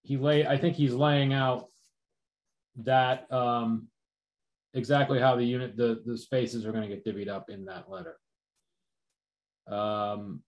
he 0.02 0.18
lay, 0.18 0.46
I 0.46 0.58
think 0.58 0.76
he's 0.76 0.92
laying 0.92 1.32
out 1.32 1.68
that 2.84 3.32
um, 3.32 3.88
exactly 4.74 5.18
how 5.18 5.36
the 5.36 5.44
unit, 5.44 5.74
the, 5.74 6.02
the 6.04 6.18
spaces 6.18 6.66
are 6.66 6.72
going 6.72 6.86
to 6.86 6.94
get 6.94 7.04
divvied 7.04 7.28
up 7.28 7.48
in 7.48 7.64
that 7.64 7.90
letter. 7.90 8.18
Um, 9.66 10.42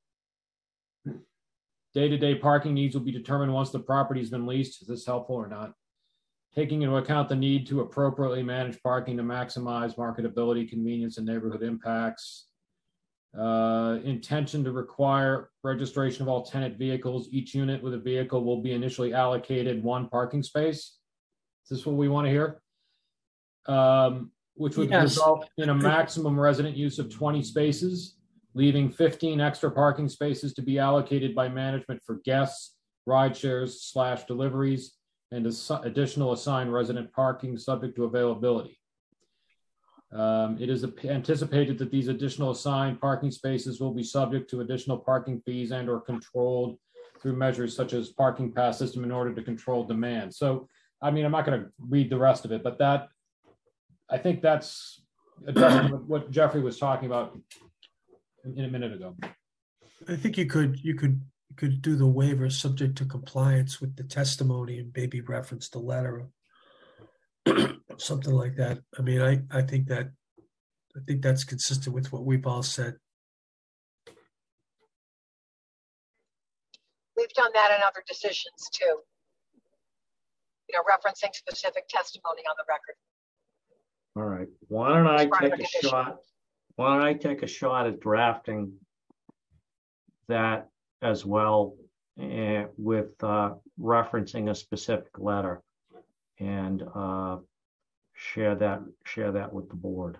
Day-to-day 1.95 2.37
parking 2.37 2.73
needs 2.73 2.95
will 2.95 3.03
be 3.03 3.13
determined 3.13 3.53
once 3.53 3.71
the 3.71 3.79
property's 3.79 4.31
been 4.31 4.47
leased. 4.47 4.81
Is 4.81 4.89
this 4.89 5.05
helpful 5.05 5.37
or 5.37 5.47
not? 5.47 5.73
Taking 6.55 6.83
into 6.83 6.97
account 6.97 7.31
the 7.31 7.37
need 7.37 7.67
to 7.69 7.81
appropriately 7.81 8.43
manage 8.43 8.83
parking 8.83 9.17
to 9.17 9.23
maximize 9.23 9.97
marketability, 9.97 10.69
convenience, 10.69 11.17
and 11.17 11.27
neighborhood 11.27 11.63
impacts. 11.63 12.49
Uh, 13.37 13.99
intention 14.05 14.63
to 14.63 14.73
require 14.73 15.49
registration 15.63 16.21
of 16.23 16.29
all 16.29 16.43
tenant 16.45 16.77
vehicles. 16.77 17.29
Each 17.31 17.55
unit 17.55 17.83
with 17.83 17.95
a 17.95 17.99
vehicle 17.99 18.45
will 18.45 18.61
be 18.61 18.73
initially 18.73 19.15
allocated 19.15 19.83
one 19.83 20.09
parking 20.11 20.43
space. 20.43 20.99
Is 21.65 21.79
this 21.79 21.87
what 21.87 21.97
we 21.97 22.11
want 22.11 22.27
to 22.27 22.31
hear? 22.31 22.61
Um, 23.65 24.31
which 24.55 24.77
would 24.77 24.91
Yes. 24.91 25.03
result 25.05 25.49
in 25.57 25.71
a 25.71 25.75
maximum 25.75 26.39
resident 26.39 26.77
use 26.77 26.99
of 26.99 27.09
20 27.09 27.43
spaces, 27.43 28.19
leaving 28.53 28.91
15 28.91 29.41
extra 29.41 29.71
parking 29.71 30.11
spaces 30.11 30.53
to 30.53 30.61
be 30.61 30.79
allocated 30.79 31.35
by 31.35 31.49
management 31.49 32.03
for 32.05 32.17
guests, 32.27 32.77
ride 33.07 33.35
shares 33.35 33.83
slash 33.85 34.27
deliveries, 34.27 34.99
and 35.33 35.47
assi- 35.47 35.85
additional 35.85 36.33
assigned 36.33 36.72
resident 36.72 37.11
parking 37.12 37.57
subject 37.57 37.97
to 37.97 38.05
availability. 38.05 38.78
Um, 40.12 40.59
it 40.61 40.68
is 40.68 40.85
anticipated 41.05 41.78
that 41.78 41.91
these 41.91 42.09
additional 42.09 42.51
assigned 42.51 43.01
parking 43.01 43.30
spaces 43.30 43.80
will 43.80 43.95
be 43.95 44.05
subject 44.05 44.51
to 44.51 44.61
additional 44.61 44.99
parking 44.99 45.41
fees 45.41 45.70
and 45.70 45.89
or 45.89 46.01
controlled 46.01 46.78
through 47.20 47.35
measures 47.35 47.74
such 47.74 47.95
as 47.95 48.11
parking 48.11 48.53
pass 48.53 48.78
system 48.78 49.05
in 49.05 49.11
order 49.11 49.35
to 49.35 49.43
control 49.43 49.85
demand. 49.85 50.35
So, 50.35 50.68
I 51.01 51.11
mean, 51.11 51.24
I'm 51.24 51.33
not 51.33 51.47
going 51.47 51.62
to 51.62 51.68
read 51.78 52.11
the 52.11 52.18
rest 52.18 52.45
of 52.45 52.53
it, 52.53 52.62
but 52.62 52.78
that, 52.78 53.09
I 54.11 54.18
think 54.18 54.43
that's 54.43 55.03
addressing 55.47 55.93
what- 56.07 56.30
Jeffrey 56.30 56.61
was 56.61 56.78
talking 56.78 57.07
about 57.07 57.39
in 58.45 58.64
a 58.64 58.68
minute 58.68 58.93
ago. 58.93 59.16
I 60.07 60.16
think 60.16 60.37
you 60.37 60.45
could, 60.45 60.78
you 60.85 60.95
could, 60.95 61.22
you 61.53 61.69
could 61.69 61.83
do 61.83 61.97
the 61.97 62.07
waiver 62.07 62.49
subject 62.49 62.97
to 62.97 63.05
compliance 63.05 63.81
with 63.81 63.95
the 63.97 64.05
testimony 64.05 64.79
and 64.79 64.91
maybe 64.97 65.21
reference 65.21 65.69
the 65.69 65.79
letter. 65.79 66.27
Something 67.99 68.33
like 68.33 68.57
that. 68.57 68.79
I 68.99 69.03
mean, 69.03 69.21
I, 69.21 69.43
I 69.51 69.63
think 69.63 69.89
that, 69.89 70.11
I 70.97 71.01
think 71.07 71.21
that's 71.21 71.45
consistent 71.45 71.95
with 71.95 72.11
what 72.13 72.25
we've 72.25 72.47
all 72.47 72.63
said. 72.63 72.95
We've 77.17 77.33
done 77.35 77.51
that 77.55 77.75
in 77.77 77.83
other 77.83 78.03
decisions 78.09 78.69
too. 78.73 79.01
You 80.71 80.79
know, 80.79 80.83
referencing 80.83 81.35
specific 81.35 81.87
testimony 81.89 82.43
on 82.49 82.57
the 82.57 82.65
record. 82.67 82.97
All 84.17 84.25
right, 84.25 84.49
why 84.69 84.89
don't 84.89 85.07
I 85.07 85.27
take 85.27 85.53
a 85.53 85.57
condition. 85.57 85.91
shot? 85.91 86.17
Why 86.77 86.95
don't 86.95 87.05
I 87.05 87.13
take 87.13 87.43
a 87.43 87.47
shot 87.47 87.87
at 87.87 88.01
drafting 88.01 88.73
that 90.29 90.69
as 91.03 91.27
well 91.27 91.75
eh, 92.21 92.65
with 92.79 93.23
uh, 93.23 93.55
referencing 93.81 94.51
a 94.51 94.55
specific 94.55 95.19
letter 95.19 95.63
and 96.39 96.83
uh, 96.95 97.37
share 98.15 98.55
that, 98.55 98.81
share 99.05 99.33
that 99.33 99.53
with 99.53 99.69
the 99.69 99.75
board. 99.75 100.19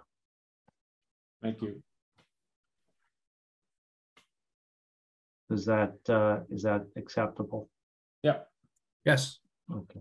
Thank 1.43 1.63
you. 1.63 1.83
Is 5.51 5.65
that, 5.67 5.95
uh, 6.09 6.41
is 6.51 6.63
that 6.63 6.87
acceptable? 6.97 7.69
Yep. 8.23 8.49
Yes, 9.05 9.39
Okay. 9.71 10.01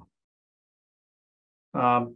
Um. 1.74 2.16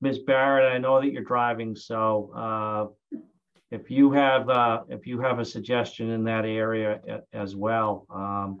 Ms. 0.00 0.18
Barrett, 0.20 0.72
I 0.72 0.78
know 0.78 1.00
that 1.00 1.12
you're 1.12 1.22
driving, 1.22 1.76
so 1.76 2.32
uh, 2.34 3.18
if 3.72 3.90
you 3.90 4.12
have, 4.12 4.50
uh, 4.50 4.82
if 4.88 5.06
you 5.06 5.18
have 5.20 5.38
a 5.38 5.44
suggestion 5.44 6.10
in 6.10 6.24
that 6.24 6.44
area 6.44 7.00
a- 7.08 7.36
as 7.36 7.56
well, 7.56 8.06
um, 8.10 8.60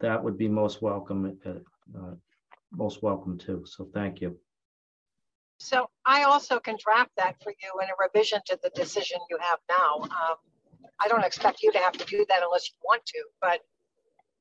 that 0.00 0.22
would 0.22 0.36
be 0.36 0.48
most 0.48 0.82
welcome, 0.82 1.40
uh, 1.46 1.50
uh, 1.96 2.14
most 2.72 3.04
welcome 3.04 3.38
too. 3.38 3.64
So 3.64 3.88
thank 3.94 4.20
you. 4.20 4.36
So 5.58 5.88
I 6.04 6.24
also 6.24 6.58
can 6.58 6.76
draft 6.76 7.12
that 7.16 7.40
for 7.40 7.50
you 7.50 7.80
in 7.80 7.88
a 7.88 7.92
revision 8.00 8.40
to 8.46 8.58
the 8.60 8.70
decision 8.70 9.18
you 9.30 9.38
have 9.40 9.60
now. 9.68 10.00
Um, 10.02 10.36
I 10.98 11.06
don't 11.06 11.24
expect 11.24 11.62
you 11.62 11.70
to 11.70 11.78
have 11.78 11.92
to 11.92 12.04
do 12.04 12.26
that 12.28 12.42
unless 12.42 12.68
you 12.68 12.76
want 12.82 13.06
to, 13.06 13.24
but 13.40 13.60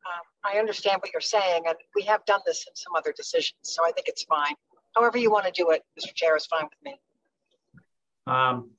um, 0.06 0.26
I 0.44 0.58
understand 0.58 1.00
what 1.02 1.14
you're 1.14 1.22
saying, 1.22 1.68
and 1.68 1.76
we 1.96 2.02
have 2.04 2.26
done 2.26 2.42
this 2.46 2.66
in 2.68 2.76
some 2.76 2.96
other 2.96 3.14
decisions, 3.16 3.60
so 3.62 3.86
I 3.86 3.92
think 3.92 4.08
it's 4.08 4.24
fine. 4.24 4.56
However 4.96 5.20
you 5.20 5.30
want 5.32 5.46
to 5.46 5.52
do 5.52 5.70
it, 5.70 5.84
Mr. 5.98 6.14
Chair, 6.14 6.36
is 6.36 6.48
fine 6.48 6.64
with 6.64 6.84
me. 6.84 7.00
Um, 8.26 8.72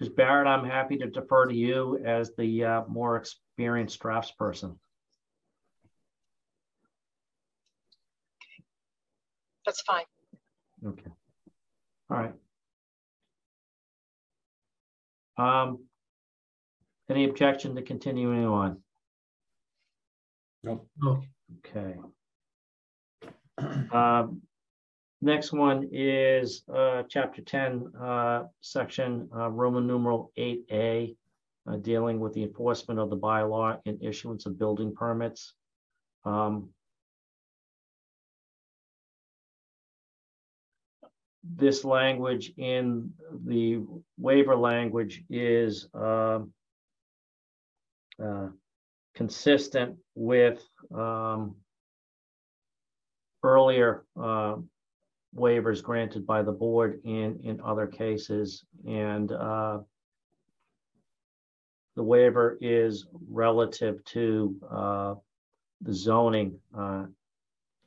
Ms. 0.00 0.10
Barrett, 0.10 0.46
I'm 0.46 0.64
happy 0.64 0.96
to 0.98 1.06
defer 1.06 1.46
to 1.46 1.54
you 1.54 1.98
as 2.04 2.32
the 2.36 2.64
uh, 2.64 2.82
more 2.88 3.16
experienced 3.16 4.00
draftsperson. 4.00 4.76
That's 9.66 9.82
fine. 9.82 10.04
Okay. 10.86 11.10
All 12.10 12.16
right. 12.16 12.32
Um, 15.36 15.84
any 17.10 17.28
objection 17.28 17.74
to 17.76 17.82
continuing 17.82 18.46
on? 18.46 18.82
Nope. 20.62 20.88
No, 21.00 21.22
Okay. 21.66 21.96
Um, 23.92 24.42
next 25.20 25.52
one 25.52 25.88
is, 25.92 26.62
uh, 26.72 27.02
chapter 27.08 27.42
ten, 27.42 27.92
uh, 28.00 28.44
section, 28.60 29.28
uh, 29.36 29.50
Roman 29.50 29.86
numeral 29.86 30.32
eight 30.36 30.64
A, 30.70 31.16
uh, 31.68 31.76
dealing 31.76 32.20
with 32.20 32.32
the 32.34 32.42
enforcement 32.44 33.00
of 33.00 33.10
the 33.10 33.16
bylaw 33.16 33.80
and 33.86 34.02
issuance 34.02 34.46
of 34.46 34.58
building 34.58 34.94
permits. 34.94 35.54
Um, 36.24 36.70
this 41.42 41.84
language 41.84 42.52
in 42.56 43.12
the 43.46 43.82
waiver 44.18 44.56
language 44.56 45.24
is, 45.30 45.88
um, 45.94 46.52
uh, 48.22 48.48
consistent 49.14 49.96
with, 50.14 50.62
um, 50.94 51.56
earlier 53.42 54.04
uh, 54.20 54.56
waivers 55.38 55.82
granted 55.82 56.26
by 56.26 56.42
the 56.42 56.52
board 56.52 57.00
in, 57.04 57.38
in 57.44 57.60
other 57.64 57.86
cases. 57.86 58.64
And 58.86 59.30
uh, 59.32 59.80
the 61.96 62.02
waiver 62.02 62.58
is 62.60 63.06
relative 63.30 64.04
to 64.06 64.56
uh, 64.70 65.14
the 65.82 65.92
zoning 65.94 66.58
uh, 66.76 67.04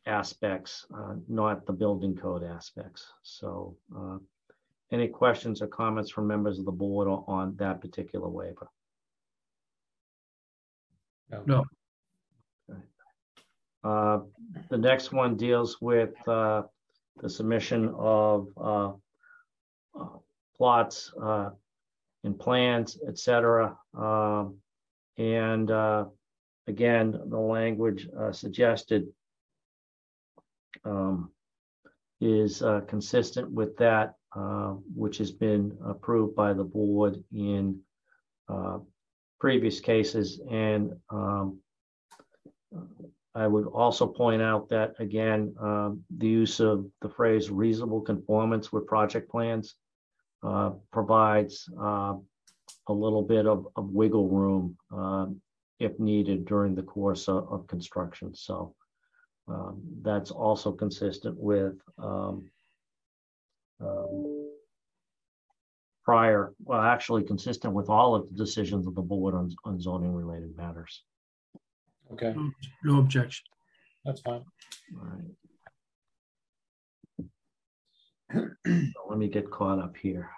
aspects, 0.05 0.85
uh, 0.95 1.15
not 1.27 1.65
the 1.65 1.73
building 1.73 2.15
code 2.15 2.43
aspects. 2.43 3.05
So 3.23 3.75
uh, 3.95 4.17
any 4.91 5.07
questions 5.07 5.61
or 5.61 5.67
comments 5.67 6.11
from 6.11 6.27
members 6.27 6.59
of 6.59 6.65
the 6.65 6.71
board 6.71 7.07
on- 7.07 7.55
that 7.57 7.81
particular 7.81 8.27
waiver? 8.27 8.69
no, 11.45 11.63
Uh, 13.83 14.19
The 14.69 14.77
next 14.77 15.11
one 15.13 15.37
deals 15.37 15.79
with 15.81 16.13
uh, 16.27 16.63
the 17.17 17.29
submission 17.29 17.93
of 17.97 18.47
uh, 18.57 18.91
uh, 19.99 20.17
plots 20.55 21.13
uh, 21.21 21.49
and 22.23 22.39
plans, 22.39 22.97
et 23.07 23.17
cetera. 23.17 23.77
Um, 23.93 24.61
And 25.17 25.69
uh, 25.69 26.05
again, 26.67 27.11
the 27.11 27.37
language 27.37 28.07
uh, 28.17 28.31
suggested 28.31 29.03
um, 30.85 31.31
is 32.19 32.63
consistent 32.87 33.51
with 33.51 33.75
that, 33.77 34.15
which 34.95 35.17
has 35.17 35.31
been 35.31 35.77
approved 35.83 36.33
by 36.35 36.53
the 36.53 36.63
board 36.63 37.23
in 37.31 37.81
previous 39.39 39.79
cases. 39.79 40.39
And 40.49 40.93
um, 41.09 41.59
I 43.33 43.47
would 43.47 43.67
also 43.67 44.05
point 44.07 44.41
out 44.41 44.67
that, 44.69 44.93
again, 44.99 45.55
um, 45.59 46.03
the 46.17 46.27
use 46.27 46.59
of 46.59 46.85
the 47.01 47.09
phrase 47.09 47.49
reasonable 47.49 48.01
conformance 48.01 48.73
with 48.73 48.87
project 48.87 49.29
plans 49.29 49.75
uh, 50.43 50.71
provides 50.91 51.69
uh, 51.79 52.15
a 52.87 52.93
little 52.93 53.21
bit 53.21 53.45
of 53.45 53.67
of 53.75 53.89
wiggle 53.89 54.27
room 54.27 54.75
um, 54.91 55.41
if 55.79 55.97
needed 55.99 56.45
during 56.45 56.75
the 56.75 56.83
course 56.83 57.27
of 57.27 57.47
of 57.51 57.67
construction. 57.67 58.35
So 58.35 58.75
um, 59.47 59.81
that's 60.01 60.31
also 60.31 60.71
consistent 60.71 61.37
with 61.37 61.75
um, 61.97 62.49
prior, 66.03 66.53
well, 66.63 66.81
actually 66.81 67.23
consistent 67.23 67.73
with 67.73 67.89
all 67.89 68.15
of 68.15 68.29
the 68.29 68.35
decisions 68.35 68.87
of 68.87 68.95
the 68.95 69.01
board 69.01 69.35
on 69.35 69.55
on 69.63 69.79
zoning 69.79 70.13
related 70.13 70.55
matters. 70.57 71.03
Okay, 72.13 72.33
no- 72.35 72.51
no 72.83 72.99
objection. 72.99 73.45
that's 74.05 74.21
fine. 74.21 74.43
All 74.99 75.07
right. 75.07 75.35
So 78.33 78.41
Let 79.09 79.17
me 79.19 79.27
get 79.27 79.49
caught 79.51 79.79
up 79.79 79.95
here. 79.97 80.29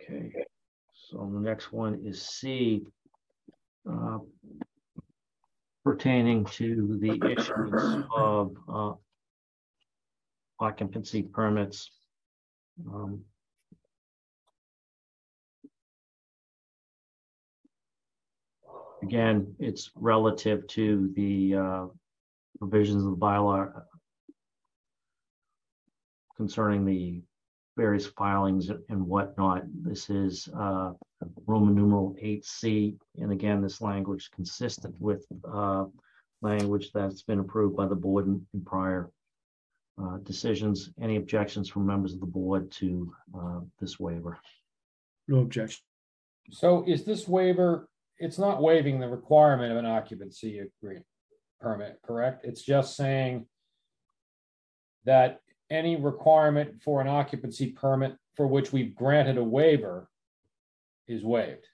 Okay, 0.00 0.32
so 1.10 1.28
the 1.32 1.40
next 1.40 1.72
one 1.72 2.00
is 2.04 2.22
C. 2.22 2.82
uh, 3.90 4.18
Pertaining 5.82 6.44
to 6.44 6.98
the 7.00 7.18
issuance 7.32 8.04
of 8.14 8.54
uh, 8.68 8.92
occupancy 10.60 11.22
permits. 11.22 11.90
Um, 12.86 13.22
Again, 19.02 19.54
it's 19.58 19.90
relative 19.94 20.66
to 20.68 21.10
the 21.16 21.54
uh, 21.54 21.86
provisions 22.58 23.02
of 23.02 23.12
the 23.12 23.16
bylaw 23.16 23.72
concerning 26.36 26.84
the 26.84 27.22
various 27.80 28.06
filings 28.06 28.70
and 28.90 29.06
whatnot. 29.06 29.62
This 29.82 30.10
is 30.10 30.48
uh, 30.54 30.92
Roman 31.46 31.74
numeral 31.74 32.14
eight 32.20 32.44
C. 32.44 32.96
And 33.16 33.32
again, 33.32 33.62
this 33.62 33.80
language 33.80 34.24
is 34.24 34.28
consistent 34.28 34.94
with 34.98 35.24
uh, 35.50 35.86
language 36.42 36.90
that's 36.92 37.22
been 37.22 37.40
approved 37.40 37.76
by 37.76 37.86
the 37.88 37.94
board 37.94 38.26
in 38.26 38.46
in 38.52 38.60
prior 38.74 39.10
uh, 40.00 40.18
decisions. 40.30 40.90
Any 41.00 41.16
objections 41.16 41.70
from 41.70 41.86
members 41.86 42.12
of 42.12 42.20
the 42.20 42.26
board 42.40 42.70
to 42.80 42.88
uh, 43.38 43.60
this 43.80 43.98
waiver? 43.98 44.38
No 45.26 45.38
objection. 45.38 45.80
So 46.50 46.84
is 46.86 47.04
this 47.04 47.26
waiver, 47.26 47.88
it's 48.18 48.38
not 48.38 48.60
waiving 48.60 49.00
the 49.00 49.08
requirement 49.08 49.72
of 49.72 49.78
an 49.78 49.86
occupancy 49.86 50.58
agreement 50.58 51.06
permit, 51.60 51.98
correct? 52.06 52.44
It's 52.44 52.62
just 52.62 52.94
saying 52.96 53.46
that 55.04 55.40
any 55.70 55.96
requirement 55.96 56.82
for 56.82 57.00
an 57.00 57.08
occupancy 57.08 57.70
permit 57.72 58.16
for 58.34 58.46
which 58.46 58.72
we've 58.72 58.94
granted 58.94 59.38
a 59.38 59.44
waiver 59.44 60.08
is 61.06 61.22
waived. 61.24 61.66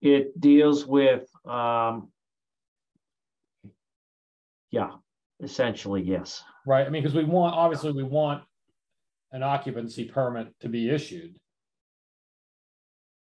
It 0.00 0.38
deals 0.40 0.84
with, 0.84 1.28
um, 1.46 2.10
yeah, 4.72 4.90
essentially, 5.40 6.02
yes. 6.02 6.42
Right, 6.66 6.84
I 6.86 6.90
mean, 6.90 7.02
because 7.02 7.16
we 7.16 7.24
want, 7.24 7.54
obviously, 7.54 7.92
we 7.92 8.02
want 8.02 8.42
an 9.30 9.42
occupancy 9.44 10.04
permit 10.04 10.48
to 10.60 10.68
be 10.68 10.90
issued. 10.90 11.36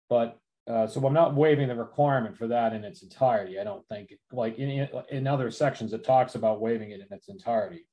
But, 0.09 0.39
uh, 0.68 0.88
so 0.88 1.05
I'm 1.05 1.14
not 1.14 1.36
waiving 1.36 1.68
the 1.68 1.76
requirement 1.76 2.38
for 2.38 2.47
that 2.47 2.74
in 2.74 2.84
its 2.84 3.01
entirety, 3.03 3.59
I 3.59 3.64
don't 3.64 3.86
think, 3.88 4.14
like, 4.32 4.59
in, 4.59 4.88
in 5.09 5.28
other 5.28 5.49
sections, 5.49 5.93
it 5.93 6.03
talks 6.03 6.36
about 6.36 6.62
waiving 6.62 6.91
it 6.91 7.01
in 7.01 7.07
its 7.16 7.30
entirety. 7.30 7.86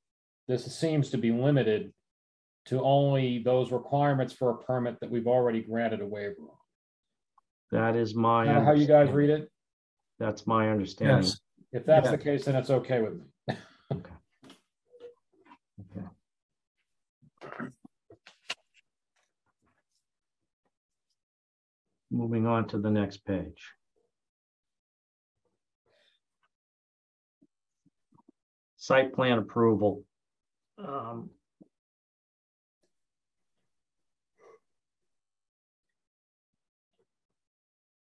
this 0.47 0.65
seems 0.79 1.11
to 1.11 1.19
be 1.19 1.31
limited 1.33 1.93
to 2.67 2.83
only 2.83 3.39
those 3.39 3.73
requirements 3.73 4.35
for 4.35 4.51
a 4.51 4.57
permit 4.59 5.01
that 5.01 5.11
we've 5.11 5.27
already 5.27 5.63
granted 5.63 6.01
a 6.03 6.07
waiver 6.07 6.37
on. 6.43 6.57
That 7.71 7.97
is 7.97 8.15
my. 8.15 8.43
Is 8.43 8.49
that 8.49 8.65
How 8.65 8.73
you 8.73 8.87
guys 8.87 9.11
read 9.11 9.31
it? 9.31 9.51
That's 10.19 10.47
my 10.47 10.71
understanding. 10.71 11.25
Yes, 11.25 11.41
If 11.73 11.85
that's 11.87 12.07
Yeah. 12.07 12.13
the 12.13 12.19
case, 12.19 12.45
then 12.45 12.57
it's 12.57 12.71
okay 12.71 13.01
with 13.03 13.15
me. 13.15 13.57
Okay. 13.93 14.11
Moving 22.11 22.47
on 22.47 22.69
to 22.69 22.79
the 22.79 22.91
next 22.91 23.25
page. 23.25 23.73
Site 28.77 29.13
plan 29.13 29.39
approval. 29.39 30.05
Um, 30.79 31.31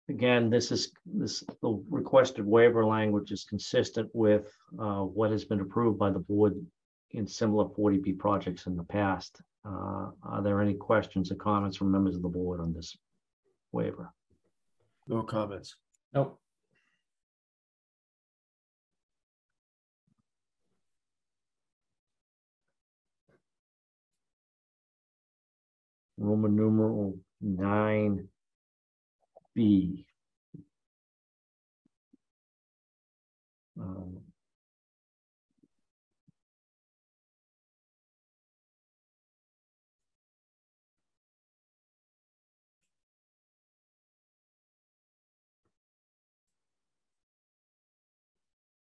Again, 0.08 0.50
this 0.50 0.70
is, 0.70 0.92
this, 1.04 1.42
the 1.62 1.82
requested 1.90 2.46
waiver 2.46 2.86
language 2.86 3.32
is 3.32 3.44
consistent 3.44 4.08
with 4.14 4.56
uh, 4.78 5.00
what 5.00 5.32
has 5.32 5.44
been 5.44 5.60
approved 5.60 5.98
by 5.98 6.10
the 6.10 6.20
board 6.20 6.54
in 7.10 7.26
similar 7.26 7.64
40B 7.64 8.16
projects 8.16 8.66
in 8.66 8.76
the 8.76 8.84
past. 8.84 9.42
Uh, 9.64 10.10
Are 10.22 10.42
there 10.42 10.62
any 10.62 10.74
questions 10.74 11.32
or 11.32 11.34
comments 11.34 11.76
from 11.76 11.90
members 11.90 12.14
of 12.14 12.22
the 12.22 12.28
board 12.28 12.60
on 12.60 12.72
this 12.72 12.96
waiver? 13.76 14.10
no 15.08 15.22
comments. 15.22 15.76
Nope. 16.14 16.40
Roman 26.18 26.56
numeral 26.56 27.18
nine 27.40 28.28
B. 29.54 30.06
Um, 33.78 34.20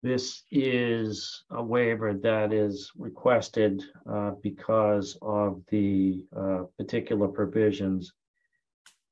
This 0.05 0.43
is 0.51 1.45
a 1.49 1.63
waiver 1.63 2.13
that 2.13 2.53
is 2.53 2.91
requested 2.95 3.83
uh, 4.07 4.33
because 4.43 5.17
of 5.23 5.63
the 5.71 6.23
uh, 6.37 6.65
particular 6.77 7.27
provisions 7.27 8.13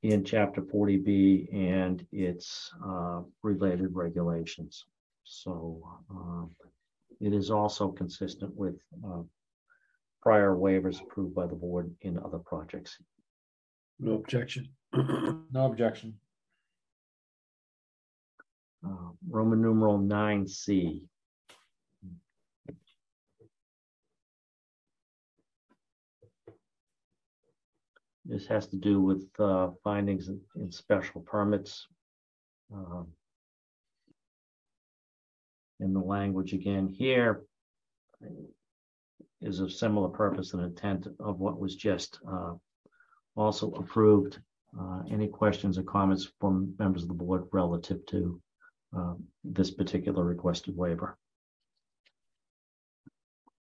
in 0.04 0.24
chapter 0.24 0.62
forty 0.62 0.98
B 0.98 1.50
and 1.52 2.06
its 2.12 2.70
uh, 2.88 3.22
related 3.41 3.96
regulations. 3.96 4.86
So 5.24 5.82
um, 6.12 6.52
it 7.20 7.34
is 7.34 7.50
also 7.50 7.88
consistent 7.88 8.56
with 8.56 8.76
uh, 9.04 9.24
prior 10.22 10.56
waivers 10.56 11.02
approved 11.02 11.34
by 11.34 11.48
the 11.48 11.56
board 11.56 11.91
in 12.02 12.20
other 12.20 12.38
projects. 12.38 13.00
No 14.00 14.14
objection. 14.14 14.70
No 15.52 15.66
objection. 15.66 16.20
Uh, 18.86 19.12
Roman 19.30 19.62
numeral 19.62 19.98
nine 19.98 20.48
C. 20.48 21.08
This 28.26 28.48
has 28.48 28.68
to 28.68 28.78
do 28.78 29.02
with 29.02 29.28
uh, 29.40 29.72
findings 29.84 30.30
in- 30.30 30.42
in 30.56 30.72
special 30.72 31.22
permits. 31.22 31.88
Um, 32.74 33.14
And 35.80 35.94
the 35.94 36.00
language 36.00 36.54
again 36.54 36.88
here 36.88 37.44
is 39.42 39.60
of 39.60 39.70
similar 39.74 40.08
purpose 40.08 40.54
and 40.54 40.64
intent 40.64 41.08
of 41.20 41.42
what 41.42 41.60
was 41.60 41.76
just 41.76 42.20
uh, 42.26 42.54
also 43.36 43.72
approved. 43.74 44.40
Uh, 44.80 45.04
Any 45.10 45.28
questions 45.28 45.78
or 45.78 45.84
comments 45.84 46.32
from 46.40 46.74
members 46.80 47.02
of 47.04 47.10
the 47.10 47.16
board 47.16 47.50
relative 47.52 48.06
to 48.06 48.42
um, 48.96 49.24
this 49.44 49.72
particular 49.72 50.24
requested 50.24 50.76
waiver? 50.78 51.18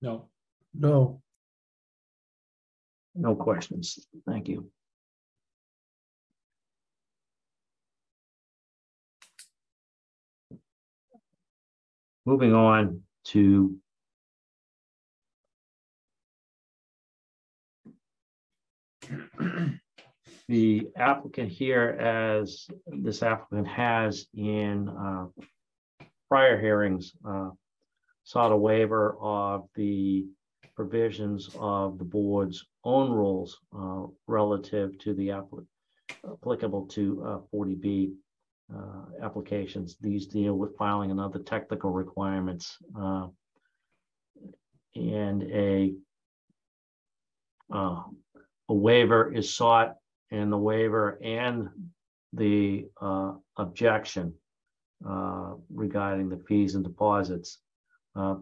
No. 0.01 0.29
No, 0.73 1.21
No 3.15 3.35
questions. 3.35 4.07
Thank 4.27 4.49
you. 4.49 4.69
Moving 12.25 12.53
on 12.53 13.01
to 13.25 13.77
the 20.47 20.87
applicant 20.95 21.49
here, 21.49 21.89
as 21.99 22.67
this 22.87 23.23
applicant 23.23 23.67
has 23.67 24.27
in 24.35 24.89
uh, 24.89 25.25
prior 26.29 26.59
hearings, 26.59 27.13
uh, 27.27 27.49
sought 28.23 28.51
a 28.51 28.57
waiver 28.57 29.17
of 29.19 29.67
the 29.75 30.25
provisions 30.75 31.49
of 31.59 31.97
the 31.97 32.03
board's 32.03 32.65
own 32.83 33.11
rules 33.11 33.59
uh, 33.77 34.03
relative 34.27 34.97
to 34.99 35.13
the 35.13 35.29
appli- 35.29 35.65
applicable 36.31 36.85
to 36.87 37.23
uh, 37.25 37.39
40B 37.55 38.11
uh, 38.75 39.23
applications. 39.23 39.95
These 40.01 40.27
deal 40.27 40.55
with 40.55 40.75
filing 40.77 41.11
and 41.11 41.19
other 41.19 41.39
technical 41.39 41.91
requirements. 41.91 42.77
uh, 42.99 43.27
And 44.95 45.43
a 45.43 45.93
uh, 47.73 48.03
a 48.69 48.73
waiver 48.73 49.31
is 49.33 49.53
sought 49.53 49.95
and 50.31 50.51
the 50.51 50.57
waiver 50.57 51.19
and 51.23 51.69
the 52.33 52.85
uh, 53.01 53.33
objection 53.57 54.33
uh, 55.07 55.53
regarding 55.73 56.29
the 56.29 56.41
fees 56.47 56.75
and 56.75 56.83
deposits. 56.83 57.59
uh, 58.15 58.35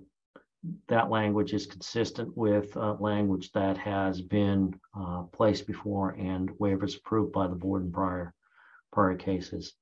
that 0.88 1.10
language 1.10 1.52
is 1.54 1.66
consistent 1.66 2.38
with 2.38 2.76
uh, 2.78 2.94
language 3.02 3.52
that 3.52 3.78
has 3.78 4.22
been 4.22 4.74
uh, 4.98 5.24
placed 5.34 5.68
before 5.68 6.12
and 6.12 6.52
waivers 6.52 6.98
approved 6.98 7.34
by 7.34 7.48
the 7.48 7.56
board 7.56 7.84
in 7.84 7.92
prior, 7.92 8.34
prior 8.94 9.14
cases. 9.16 9.74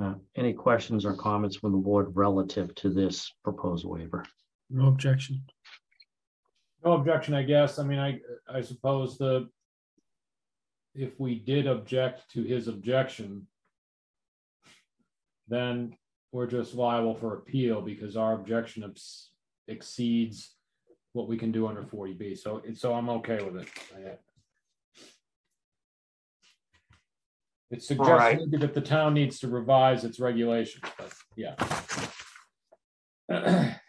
Uh, 0.00 0.14
Any 0.36 0.52
questions 0.52 1.04
or 1.04 1.14
comments 1.14 1.56
from 1.56 1.72
the 1.72 1.78
board 1.78 2.12
relative 2.14 2.72
to 2.76 2.88
this 2.90 3.32
proposed 3.42 3.84
waiver? 3.84 4.24
no 4.70 4.86
objection. 4.86 5.42
No 6.84 6.92
objection, 6.92 7.34
I 7.34 7.42
guess. 7.42 7.80
I 7.80 7.82
mean, 7.84 7.98
I, 7.98 8.20
I 8.48 8.60
suppose 8.60 9.18
the, 9.18 9.48
if 10.94 11.18
we 11.18 11.34
did 11.34 11.66
object 11.66 12.30
to 12.32 12.42
his 12.42 12.68
objection, 12.68 13.46
then 15.48 15.96
we're 16.32 16.46
just 16.46 16.74
liable 16.74 17.14
for 17.14 17.34
appeal 17.34 17.80
because 17.80 18.16
our 18.16 18.34
objection 18.34 18.84
ex- 18.84 19.30
exceeds 19.68 20.54
what 21.12 21.28
we 21.28 21.36
can 21.36 21.52
do 21.52 21.66
under 21.66 21.82
forty 21.82 22.14
B. 22.14 22.34
So, 22.34 22.62
so 22.74 22.94
I'm 22.94 23.08
okay 23.10 23.42
with 23.42 23.62
it. 23.62 23.68
It 27.70 27.82
suggests 27.82 28.10
right. 28.10 28.38
that 28.50 28.74
the 28.74 28.80
town 28.82 29.14
needs 29.14 29.38
to 29.40 29.48
revise 29.48 30.04
its 30.04 30.20
regulations, 30.20 30.84
but 30.98 31.12
yeah. 31.36 31.54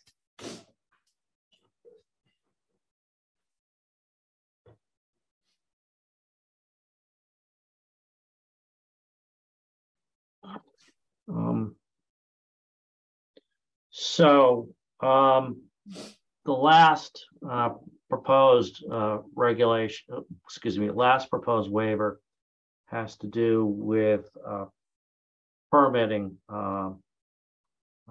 Um, 11.28 11.76
So, 13.96 14.70
um, 15.02 15.62
the 16.46 16.52
last, 16.52 17.28
uh, 17.48 17.76
proposed, 18.10 18.84
uh, 18.92 19.20
regulation, 19.36 20.26
excuse 20.44 20.80
me, 20.80 20.90
last 20.90 21.30
proposed 21.30 21.72
waiver 21.72 22.20
has 22.88 23.16
to 23.18 23.28
do 23.28 23.66
with, 23.66 24.28
uh, 24.46 24.66
permitting, 25.72 26.40
uh, 26.50 26.92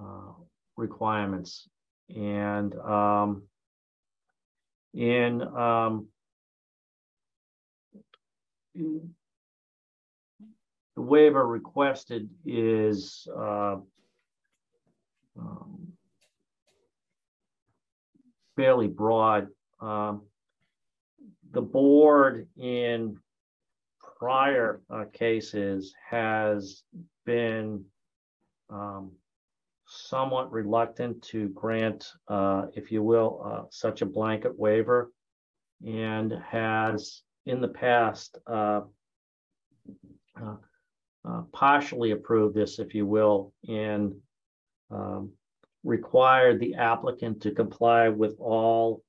uh, 0.00 0.32
requirements. 0.76 1.68
And, 2.14 2.72
um, 2.76 3.42
in, 4.94 5.42
um, 5.42 6.08
the 10.96 11.02
waiver 11.02 11.46
requested 11.46 12.28
is 12.44 13.26
uh, 13.36 13.76
um, 15.38 15.92
fairly 18.56 18.88
broad. 18.88 19.48
um, 19.80 20.22
the 21.52 21.62
board 21.62 22.48
in 22.58 23.16
prior 24.18 24.80
uh, 24.90 25.04
cases 25.12 25.94
has 26.08 26.82
been 27.26 27.84
um, 28.70 29.12
somewhat 29.86 30.50
reluctant 30.50 31.20
to 31.22 31.48
grant, 31.50 32.12
uh, 32.28 32.66
if 32.74 32.90
you 32.90 33.02
will, 33.02 33.42
uh, 33.44 33.62
such 33.70 34.00
a 34.00 34.06
blanket 34.06 34.58
waiver 34.58 35.12
and 35.86 36.32
has 36.48 37.22
in 37.44 37.60
the 37.60 37.68
past 37.68 38.38
uh, 41.24 41.42
partially 41.52 42.10
approved 42.10 42.54
this, 42.54 42.78
if 42.78 42.94
you 42.94 43.06
will, 43.06 43.52
and 43.68 44.14
um, 44.90 45.30
required 45.84 46.60
the 46.60 46.74
applicant 46.74 47.42
to 47.42 47.50
comply 47.52 48.08
with 48.08 48.36
all 48.38 49.02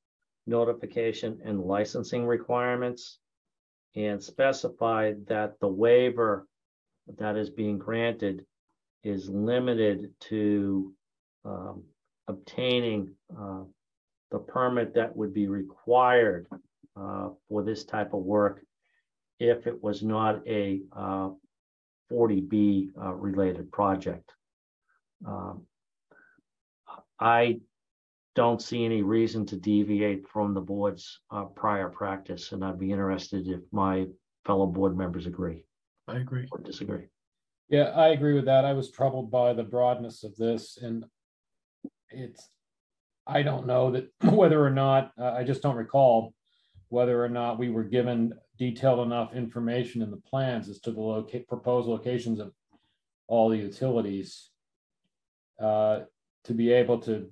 notification 0.45 1.39
and 1.45 1.61
licensing 1.61 2.25
requirements 2.25 3.19
and 3.95 4.21
specified 4.21 5.25
that 5.27 5.59
the 5.59 5.67
waiver 5.67 6.47
that 7.17 7.35
is 7.35 7.49
being 7.49 7.77
granted 7.77 8.45
is 9.03 9.29
limited 9.29 10.11
to 10.19 10.93
um, 11.45 11.83
obtaining 12.27 13.13
uh, 13.37 13.61
the 14.31 14.39
permit 14.39 14.93
that 14.95 15.15
would 15.15 15.33
be 15.33 15.47
required 15.47 16.47
uh, 16.95 17.29
for 17.47 17.63
this 17.63 17.83
type 17.83 18.13
of 18.13 18.21
work 18.21 18.61
if 19.39 19.67
it 19.67 19.83
was 19.83 20.01
not 20.03 20.47
a 20.47 20.81
uh, 20.95 21.29
40B 22.13 22.89
uh, 23.01 23.13
related 23.13 23.71
project. 23.71 24.31
Um, 25.25 25.65
I 27.19 27.59
don't 28.35 28.61
see 28.61 28.85
any 28.85 29.01
reason 29.01 29.45
to 29.47 29.55
deviate 29.55 30.27
from 30.27 30.53
the 30.53 30.61
board's 30.61 31.19
uh, 31.31 31.45
prior 31.45 31.89
practice, 31.89 32.51
and 32.51 32.63
I'd 32.63 32.79
be 32.79 32.91
interested 32.91 33.47
if 33.47 33.61
my 33.71 34.07
fellow 34.45 34.65
board 34.65 34.97
members 34.97 35.25
agree 35.25 35.63
I 36.07 36.17
agree. 36.17 36.47
or 36.51 36.59
disagree. 36.59 37.07
Yeah, 37.69 37.89
I 37.95 38.09
agree 38.09 38.33
with 38.33 38.45
that. 38.45 38.65
I 38.65 38.73
was 38.73 38.91
troubled 38.91 39.31
by 39.31 39.53
the 39.53 39.63
broadness 39.63 40.23
of 40.23 40.35
this 40.35 40.77
and 40.81 41.05
it's, 42.09 42.49
I 43.25 43.41
don't 43.41 43.65
know 43.65 43.91
that 43.91 44.09
whether 44.23 44.63
or 44.63 44.69
not, 44.69 45.11
uh, 45.17 45.31
I 45.31 45.43
just 45.43 45.61
don't 45.61 45.77
recall 45.77 46.33
whether 46.93 47.25
or 47.25 47.27
not 47.27 47.57
we 47.57 47.71
were 47.71 47.83
given 47.83 48.31
detailed 48.59 48.99
enough 48.99 49.33
information 49.33 50.03
in 50.03 50.11
the 50.11 50.21
plans 50.29 50.69
as 50.69 50.79
to 50.79 50.91
the 50.91 51.01
locate, 51.01 51.47
proposed 51.47 51.87
locations 51.87 52.39
of 52.39 52.51
all 53.27 53.49
the 53.49 53.57
utilities 53.57 54.51
uh, 55.59 56.01
to 56.43 56.53
be 56.53 56.71
able 56.71 56.99
to 56.99 57.31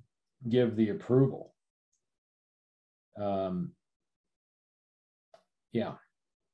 give 0.49 0.75
the 0.75 0.89
approval. 0.89 1.53
Um, 3.21 3.73
yeah. 5.71 5.93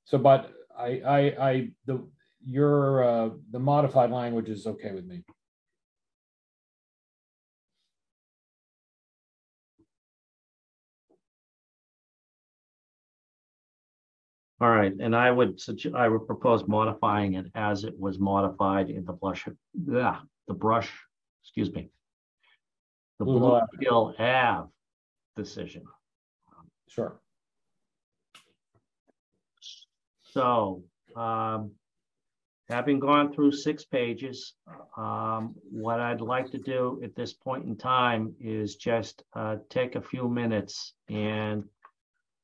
So, 0.04 0.18
but 0.18 0.52
I, 0.78 1.02
I, 1.18 1.20
I, 1.50 1.70
the, 1.86 2.06
your, 2.46 3.06
uh, 3.06 3.30
the 3.52 3.60
modified 3.60 4.12
language 4.12 4.50
is 4.50 4.68
okay 4.68 4.92
with 4.92 5.06
me. 5.06 5.24
All 14.60 14.70
right, 14.70 14.94
and 15.00 15.16
I 15.16 15.30
would 15.30 15.62
suggest, 15.62 15.94
I 15.94 16.08
would 16.08 16.26
propose 16.26 16.68
modifying 16.68 17.36
it 17.36 17.46
as 17.54 17.84
it 17.84 17.98
was 18.00 18.18
modified 18.18 18.90
in 18.90 19.06
the 19.06 19.14
blush, 19.14 19.48
yeah, 19.88 20.20
the 20.48 20.56
brush, 20.56 20.92
excuse 21.44 21.72
me. 21.72 21.92
The 23.20 23.26
Hill 23.26 23.62
Hill 23.80 24.16
Ave 24.18 24.70
decision. 25.36 25.84
Sure. 26.88 27.20
So, 30.24 30.84
um, 31.16 31.72
having 32.70 33.00
gone 33.00 33.34
through 33.34 33.52
six 33.52 33.86
pages, 33.86 34.54
um, 34.98 35.56
what 35.72 36.00
I'd 36.00 36.22
like 36.22 36.50
to 36.52 36.58
do 36.58 37.00
at 37.04 37.16
this 37.16 37.34
point 37.34 37.66
in 37.66 37.76
time 37.76 38.36
is 38.40 38.76
just, 38.76 39.24
uh, 39.34 39.58
take 39.70 39.96
a 39.96 40.02
few 40.02 40.28
minutes 40.28 40.94
and 41.10 41.64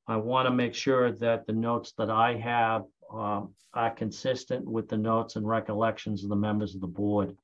I 0.07 0.17
want 0.17 0.47
to 0.47 0.53
make 0.53 0.73
sure 0.73 1.11
that 1.11 1.47
the 1.47 1.53
notes 1.53 1.93
that 1.97 2.09
I 2.09 2.35
have, 2.35 2.83
um, 3.11 3.53
are 3.73 3.91
consistent 3.91 4.65
with 4.65 4.87
the 4.87 4.97
notes 4.97 5.35
and 5.35 5.47
recollections 5.47 6.23
of 6.23 6.29
the 6.29 6.35
members 6.35 6.75
of 6.75 6.81
the 6.81 6.87
board. 6.87 7.35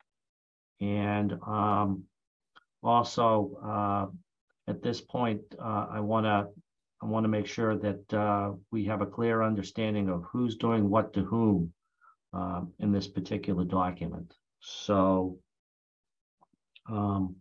And, 0.82 1.34
um, 1.46 2.04
also, 2.84 3.58
uh, 3.64 4.08
at 4.70 4.82
this 4.82 5.02
point, 5.02 5.42
uh, 5.60 5.88
I 5.90 6.00
want 6.00 6.26
to, 6.26 6.48
I 7.02 7.06
want 7.06 7.24
to 7.24 7.30
make 7.30 7.48
sure 7.48 7.78
that, 7.78 8.14
uh, 8.14 8.54
we 8.72 8.86
have 8.86 9.02
a 9.02 9.06
clear 9.06 9.42
understanding 9.42 10.10
of 10.10 10.24
who's 10.32 10.56
doing 10.58 10.90
what 10.90 11.14
to 11.14 11.24
whom, 11.24 11.74
um, 12.34 12.74
in 12.80 12.92
this 12.92 13.08
particular 13.08 13.64
document. 13.64 14.34
So, 14.60 15.40
um, 16.88 17.36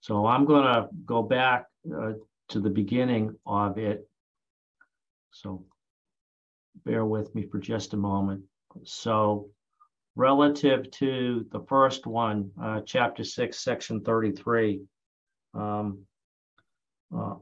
so 0.00 0.26
I'm 0.26 0.46
gonna 0.46 0.88
go 1.04 1.22
back, 1.22 1.66
uh, 1.94 2.14
to 2.48 2.60
the 2.60 2.70
beginning 2.70 3.36
of 3.46 3.78
it. 3.78 4.09
So 5.32 5.64
bear 6.84 7.04
with 7.04 7.34
me 7.34 7.46
for 7.46 7.58
just 7.58 7.94
a 7.94 7.96
moment. 7.96 8.42
So 8.84 9.50
relative 10.16 10.90
to 10.92 11.46
the 11.50 11.60
first 11.68 12.06
one, 12.06 12.50
uh, 12.60 12.80
chapter 12.84 13.24
six, 13.24 13.60
section 13.60 14.02
thirty-three, 14.02 14.82
um, 15.54 16.00
uh, 17.14 17.34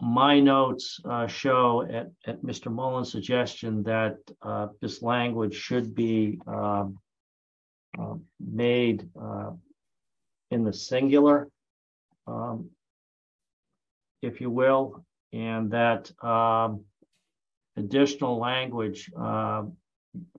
my 0.00 0.38
notes 0.38 1.00
uh, 1.04 1.26
show 1.26 1.82
at, 1.82 2.10
at 2.26 2.42
Mr. 2.42 2.70
Mullins' 2.72 3.10
suggestion 3.10 3.82
that 3.82 4.16
uh, 4.42 4.68
this 4.80 5.02
language 5.02 5.54
should 5.54 5.94
be 5.94 6.38
um, 6.46 6.98
uh, 7.98 8.14
made 8.38 9.08
uh, 9.20 9.50
in 10.52 10.62
the 10.62 10.72
singular, 10.72 11.48
um, 12.28 12.70
if 14.22 14.40
you 14.40 14.50
will, 14.50 15.04
and 15.32 15.72
that 15.72 16.12
um, 16.24 16.84
additional 17.78 18.38
language, 18.38 19.10
uh, 19.18 19.62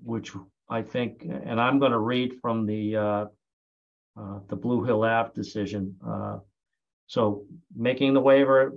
which 0.03 0.31
I 0.69 0.81
think, 0.81 1.25
and 1.25 1.59
I'm 1.59 1.79
going 1.79 1.91
to 1.91 1.99
read 1.99 2.39
from 2.41 2.65
the 2.65 2.95
uh, 2.95 3.25
uh, 4.19 4.39
the 4.47 4.55
Blue 4.55 4.83
Hill 4.83 5.03
Ave 5.03 5.31
decision. 5.33 5.95
Uh, 6.05 6.39
so 7.07 7.45
making 7.75 8.13
the 8.13 8.19
waiver 8.19 8.73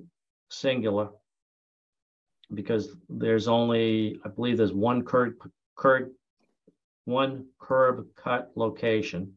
singular 0.50 1.10
because 2.54 2.88
there's 3.08 3.48
only, 3.48 4.20
I 4.24 4.28
believe 4.28 4.56
there's 4.56 4.72
one 4.72 5.04
curb, 5.04 5.34
curb, 5.76 6.10
one 7.04 7.46
curb 7.58 8.06
cut 8.14 8.52
location. 8.54 9.32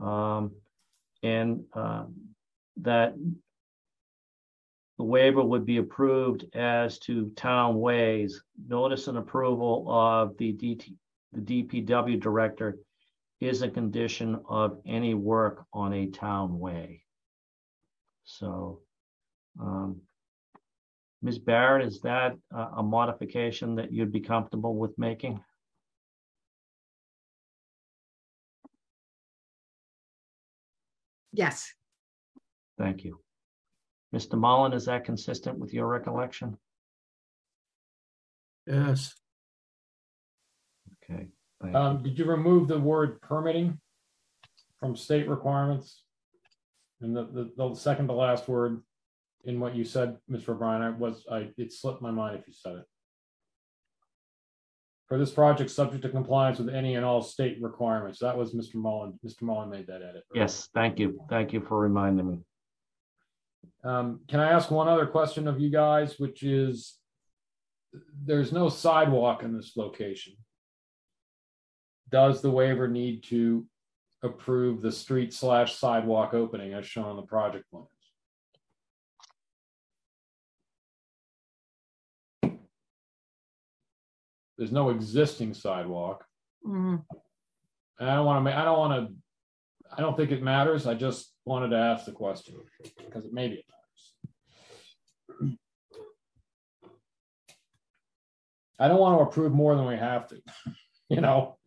Um, 0.00 0.52
and 1.22 1.64
uh, 1.74 2.04
that 2.82 3.14
the 5.00 5.04
waiver 5.04 5.42
would 5.42 5.64
be 5.64 5.78
approved 5.78 6.44
as 6.54 6.98
to 6.98 7.30
town 7.30 7.80
ways. 7.80 8.42
Notice 8.68 9.08
and 9.08 9.16
approval 9.16 9.86
of 9.88 10.36
the 10.36 10.52
DT, 10.52 10.94
the 11.32 11.40
DPW 11.40 12.20
director 12.20 12.76
is 13.40 13.62
a 13.62 13.70
condition 13.70 14.38
of 14.46 14.78
any 14.86 15.14
work 15.14 15.64
on 15.72 15.94
a 15.94 16.08
town 16.08 16.58
way. 16.58 17.02
So, 18.24 18.80
um, 19.58 20.02
Ms. 21.22 21.38
Barrett, 21.38 21.86
is 21.86 22.02
that 22.02 22.36
a, 22.52 22.66
a 22.76 22.82
modification 22.82 23.76
that 23.76 23.90
you'd 23.90 24.12
be 24.12 24.20
comfortable 24.20 24.76
with 24.76 24.98
making? 24.98 25.40
Yes, 31.32 31.72
Thank 32.76 33.04
you. 33.04 33.20
Mr. 34.14 34.38
Mullen, 34.38 34.72
is 34.72 34.86
that 34.86 35.04
consistent 35.04 35.58
with 35.58 35.72
your 35.72 35.86
recollection? 35.86 36.56
Yes, 38.66 39.14
Okay. 41.02 41.28
thank 41.60 41.72
you. 41.74 41.78
Um, 41.78 42.02
did 42.02 42.18
you 42.18 42.24
remove 42.24 42.68
the 42.68 42.78
word 42.78 43.20
permitting 43.22 43.78
from 44.78 44.96
state 44.96 45.28
requirements? 45.28 46.04
And 47.00 47.16
the, 47.16 47.24
the, 47.24 47.50
the 47.56 47.74
second 47.74 48.08
to 48.08 48.12
last 48.12 48.46
word 48.48 48.82
in 49.44 49.58
what 49.58 49.74
you 49.74 49.84
said, 49.84 50.18
Mr. 50.30 50.50
O'Brien, 50.50 50.82
I 50.82 50.90
was, 50.90 51.24
I, 51.30 51.48
it 51.56 51.72
slipped 51.72 52.02
my 52.02 52.10
mind 52.10 52.38
if 52.38 52.46
you 52.46 52.52
said 52.52 52.76
it. 52.76 52.84
For 55.08 55.18
this 55.18 55.30
project, 55.32 55.70
subject 55.70 56.02
to 56.02 56.08
compliance 56.10 56.58
with 56.58 56.68
any 56.68 56.94
and 56.94 57.04
all 57.04 57.22
state 57.22 57.58
requirements. 57.60 58.18
That 58.20 58.36
was 58.36 58.54
Mr. 58.54 58.74
Mullen. 58.76 59.18
Mr. 59.26 59.42
Mullen 59.42 59.70
made 59.70 59.86
that 59.88 60.02
edit. 60.02 60.22
right? 60.30 60.34
Yes, 60.34 60.68
thank 60.74 60.98
you. 61.00 61.18
Thank 61.30 61.52
you 61.52 61.60
for 61.66 61.80
reminding 61.80 62.28
me. 62.30 62.38
Um, 63.82 64.20
can 64.28 64.40
I 64.40 64.50
ask 64.50 64.70
one 64.70 64.88
other 64.88 65.06
question 65.06 65.48
of 65.48 65.60
you 65.60 65.70
guys, 65.70 66.18
which 66.18 66.42
is 66.42 67.00
there's 68.24 68.52
no 68.52 68.68
sidewalk 68.68 69.42
in 69.42 69.56
this 69.56 69.76
location. 69.76 70.34
Does 72.10 72.42
the 72.42 72.50
waiver 72.50 72.88
need 72.88 73.24
to 73.24 73.66
approve 74.22 74.82
the 74.82 74.92
street 74.92 75.32
slash 75.32 75.76
sidewalk 75.76 76.34
opening 76.34 76.74
as 76.74 76.86
shown 76.86 77.06
on 77.06 77.16
the 77.16 77.22
project 77.22 77.64
plans? 77.70 77.88
There's 84.58 84.72
no 84.72 84.90
existing 84.90 85.54
sidewalk. 85.54 86.26
Mm 86.66 86.82
-hmm. 86.82 87.16
I 88.00 88.14
don't 88.14 88.26
want 88.26 88.46
to. 88.46 88.58
I 88.58 88.64
don't 88.64 88.78
want 88.78 89.08
to. 89.08 89.14
I 89.96 90.02
don't 90.02 90.16
think 90.16 90.30
it 90.30 90.42
matters. 90.42 90.86
I 90.86 90.94
just 90.94 91.34
wanted 91.50 91.70
to 91.70 91.76
ask 91.76 92.04
the 92.04 92.12
question 92.12 92.54
because 92.96 93.24
it 93.24 93.32
maybe 93.32 93.56
it 93.56 93.64
matters. 95.40 95.56
I 98.78 98.86
don't 98.86 99.00
want 99.00 99.18
to 99.18 99.24
approve 99.24 99.52
more 99.52 99.74
than 99.74 99.84
we 99.84 99.96
have 99.96 100.28
to, 100.28 100.40
you 101.08 101.20
know? 101.20 101.58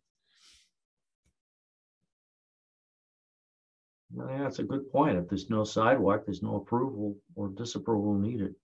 Yeah, 4.16 4.38
that's 4.44 4.58
a 4.58 4.62
good 4.62 4.90
point. 4.90 5.18
If 5.18 5.28
there's 5.28 5.50
no 5.50 5.64
sidewalk, 5.64 6.22
there's 6.24 6.42
no 6.42 6.56
approval 6.56 7.18
or 7.34 7.48
disapproval 7.48 8.14
needed. 8.14 8.54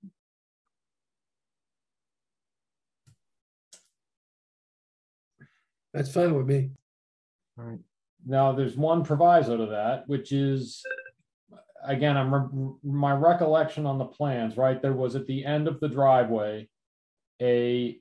That's 5.93 6.15
fine 6.15 6.35
with 6.35 6.47
me. 6.47 6.71
All 7.59 7.67
right. 7.67 7.79
Now, 8.25 8.53
there's 8.53 8.77
one 8.77 9.05
proviso 9.05 9.59
to 9.59 9.67
that, 9.67 10.09
which 10.09 10.33
is, 10.33 10.83
again, 11.85 12.17
I'm, 12.17 12.77
my 12.83 13.13
recollection 13.13 13.87
on 13.87 13.99
the 13.99 14.05
plans, 14.05 14.57
right? 14.57 14.81
There 14.81 14.93
was 14.93 15.17
at 15.17 15.27
the 15.27 15.45
end 15.45 15.69
of 15.69 15.81
the 15.81 15.89
driveway, 15.89 16.69
a, 17.41 17.99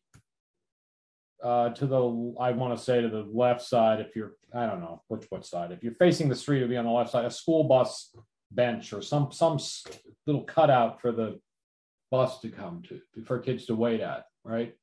uh, 1.43 1.69
to 1.69 1.85
the, 1.85 2.35
I 2.39 2.51
want 2.51 2.77
to 2.77 2.83
say 2.83 3.01
to 3.01 3.09
the 3.09 3.27
left 3.31 3.61
side, 3.61 3.99
if 4.01 4.15
you're, 4.15 4.33
I 4.53 4.65
don't 4.65 4.81
know, 4.81 5.01
which, 5.07 5.25
what 5.29 5.45
side, 5.45 5.71
if 5.71 5.83
you're 5.83 5.93
facing 5.93 6.29
the 6.29 6.35
street, 6.35 6.57
it'll 6.57 6.69
be 6.69 6.77
on 6.77 6.85
the 6.85 6.91
left 6.91 7.11
side, 7.11 7.25
a 7.25 7.31
school 7.31 7.63
bus 7.63 8.15
bench 8.51 8.93
or 8.93 9.01
some, 9.01 9.31
some 9.31 9.59
little 10.25 10.43
cutout 10.43 10.99
for 11.01 11.11
the 11.11 11.39
bus 12.11 12.39
to 12.41 12.49
come 12.49 12.83
to, 12.89 12.99
for 13.23 13.39
kids 13.39 13.65
to 13.67 13.75
wait 13.75 14.01
at, 14.01 14.25
right? 14.43 14.73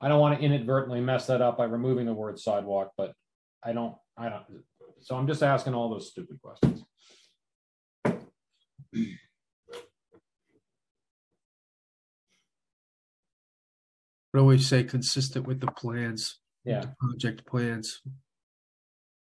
I 0.00 0.08
don't 0.08 0.20
want 0.20 0.38
to 0.38 0.44
inadvertently 0.44 1.00
mess 1.00 1.26
that 1.28 1.40
up 1.40 1.56
by 1.56 1.64
removing 1.64 2.04
the 2.04 2.12
word 2.12 2.38
sidewalk, 2.38 2.92
but 2.96 3.14
I 3.64 3.72
don't, 3.72 3.94
I 4.18 4.28
don't, 4.28 4.44
so 5.04 5.16
I'm 5.16 5.26
just 5.26 5.42
asking 5.42 5.74
all 5.74 5.90
those 5.90 6.10
stupid 6.10 6.40
questions. 6.40 6.82
I 14.34 14.38
always 14.38 14.66
say 14.66 14.82
consistent 14.82 15.46
with 15.46 15.60
the 15.60 15.68
plans. 15.68 16.40
Yeah, 16.64 16.80
the 16.80 16.94
Project 16.98 17.46
plans. 17.46 18.00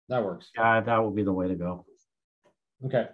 that 0.09 0.23
works. 0.23 0.49
Yeah, 0.57 0.79
that 0.81 1.03
would 1.03 1.15
be 1.15 1.23
the 1.23 1.33
way 1.33 1.49
to 1.49 1.55
go. 1.55 1.85
Okay, 2.85 3.07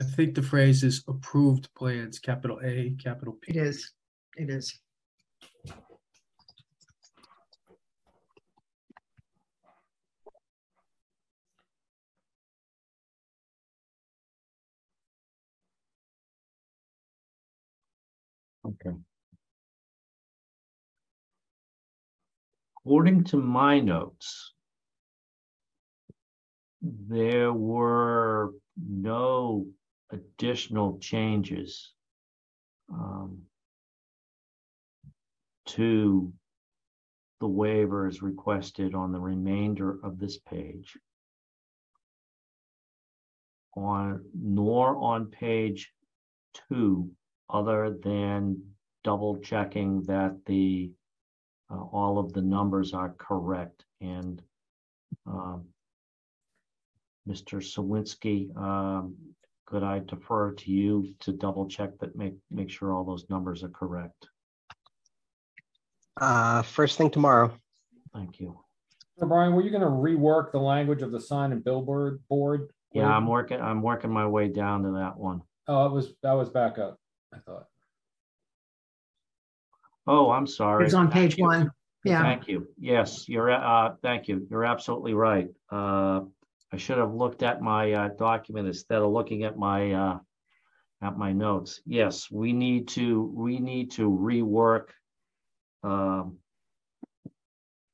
I 0.00 0.04
think 0.04 0.34
the 0.34 0.42
phrase 0.42 0.84
is 0.84 1.02
approved 1.08 1.68
plans, 1.74 2.18
capital 2.18 2.60
A, 2.62 2.94
capital 3.02 3.38
P. 3.40 3.58
is, 3.58 3.92
it 4.36 4.50
is. 4.50 4.78
Okay. 18.66 18.96
According 22.78 23.24
to 23.24 23.36
my 23.36 23.78
notes, 23.80 24.54
there 26.82 27.52
were 27.52 28.52
no 28.76 29.66
additional 30.10 30.98
changes 30.98 31.92
um, 32.92 33.42
to 35.66 36.32
the 37.40 37.48
waivers 37.48 38.22
requested 38.22 38.94
on 38.94 39.12
the 39.12 39.20
remainder 39.20 39.98
of 40.02 40.18
this 40.18 40.38
page. 40.38 40.96
On, 43.76 44.24
nor 44.34 44.96
on 44.96 45.26
page 45.26 45.92
two, 46.68 47.10
other 47.48 47.96
than 48.02 48.60
double 49.04 49.38
checking 49.38 50.02
that 50.02 50.36
the, 50.46 50.90
uh, 51.70 51.82
all 51.92 52.18
of 52.18 52.32
the 52.32 52.42
numbers 52.42 52.92
are 52.92 53.14
correct 53.18 53.84
and, 54.00 54.42
um, 55.26 55.64
Mr. 57.28 57.60
Czerwienski, 57.60 58.56
um, 58.56 59.16
could 59.66 59.82
I 59.82 59.98
defer 59.98 60.52
to 60.52 60.70
you 60.70 61.14
to 61.20 61.32
double 61.32 61.66
check 61.66 61.98
that, 61.98 62.14
make, 62.16 62.34
make 62.50 62.70
sure 62.70 62.92
all 62.92 63.04
those 63.04 63.28
numbers 63.28 63.64
are 63.64 63.68
correct? 63.68 64.28
Uh, 66.20 66.62
first 66.62 66.96
thing 66.96 67.10
tomorrow. 67.10 67.52
Thank 68.14 68.40
you. 68.40 68.58
So 69.18 69.26
Brian, 69.26 69.54
were 69.54 69.62
you 69.62 69.70
gonna 69.70 69.86
rework 69.86 70.52
the 70.52 70.60
language 70.60 71.02
of 71.02 71.10
the 71.10 71.20
sign 71.20 71.52
and 71.52 71.64
billboard 71.64 72.20
board? 72.28 72.68
Yeah, 72.92 73.08
I'm 73.08 73.26
working, 73.26 73.60
I'm 73.60 73.82
working 73.82 74.10
my 74.10 74.26
way 74.26 74.48
down 74.48 74.82
to 74.84 74.92
that 74.92 75.16
one. 75.18 75.42
Oh, 75.68 75.86
it 75.86 75.92
was, 75.92 76.14
that 76.22 76.32
was 76.32 76.48
back 76.48 76.78
up, 76.78 76.98
I 77.36 77.38
thought. 77.40 77.66
Oh, 80.06 80.30
I'm 80.30 80.46
sorry. 80.46 80.84
It's 80.84 80.94
on 80.94 81.10
page 81.10 81.36
one. 81.36 81.70
Yeah, 82.04 82.22
Thank 82.22 82.46
you. 82.46 82.68
Yes, 82.78 83.28
you're, 83.28 83.50
uh, 83.50 83.94
thank 84.00 84.28
you. 84.28 84.46
You're 84.48 84.64
absolutely 84.64 85.14
right. 85.14 85.48
Uh, 85.72 86.20
I 86.72 86.76
should 86.76 86.98
have 86.98 87.12
looked 87.12 87.42
at 87.42 87.60
my, 87.60 87.92
uh, 87.92 88.08
document 88.16 88.68
instead 88.68 89.02
of 89.02 89.10
looking 89.10 89.42
at 89.42 89.58
my, 89.58 89.92
uh, 89.92 90.18
at 91.02 91.18
my 91.18 91.32
notes. 91.32 91.80
Yes, 91.84 92.30
we 92.30 92.52
need 92.52 92.86
to, 92.88 93.22
we 93.34 93.58
need 93.58 93.90
to 93.92 94.08
rework, 94.08 94.90
um, 95.82 96.38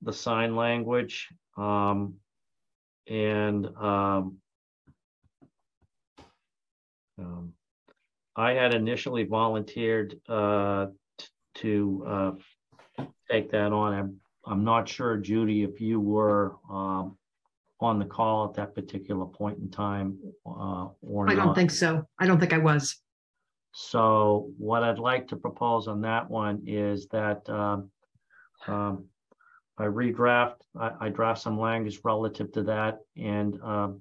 the 0.03 0.13
sign 0.13 0.57
language, 0.57 1.29
um, 1.57 2.17
and, 3.07 3.67
um, 3.79 4.37
um, 7.19 7.55
I 8.37 8.53
had 8.53 8.75
initially 8.75 9.25
volunteered, 9.25 10.19
uh, 10.29 10.87
t- 11.19 11.27
to, 11.57 12.05
uh, 12.07 13.05
take 13.31 13.51
that 13.51 13.73
on. 13.73 13.93
I'm, 13.93 14.17
I'm 14.47 14.65
not 14.65 14.89
sure, 14.89 15.17
Judy, 15.17 15.63
if 15.63 15.81
you 15.81 16.01
were 16.01 16.57
um, 16.71 17.17
on 17.81 17.99
the 17.99 18.05
call 18.05 18.47
at 18.47 18.55
that 18.55 18.75
particular 18.75 19.27
point 19.27 19.59
in 19.59 19.71
time 19.71 20.19
uh, 20.47 20.89
or 21.03 21.29
I 21.29 21.35
don't 21.35 21.47
not. 21.47 21.57
think 21.57 21.71
so. 21.71 22.07
I 22.19 22.27
don't 22.27 22.39
think 22.39 22.53
I 22.53 22.59
was. 22.59 22.97
So 23.73 24.51
what 24.59 24.83
I'd 24.83 24.99
like 24.99 25.29
to 25.29 25.37
propose 25.37 25.89
on 25.89 26.03
that 26.03 26.31
one 26.31 26.63
is 26.67 27.09
that 27.09 27.49
um, 27.49 27.91
um, 28.67 29.07
I 29.79 29.85
redraft, 29.85 30.57
I, 30.79 30.93
I 31.01 31.09
draft 31.09 31.41
some 31.41 31.59
language 31.59 32.01
relative 32.05 32.53
to 32.53 32.63
that 32.65 32.99
and 33.17 33.61
um, 33.63 34.01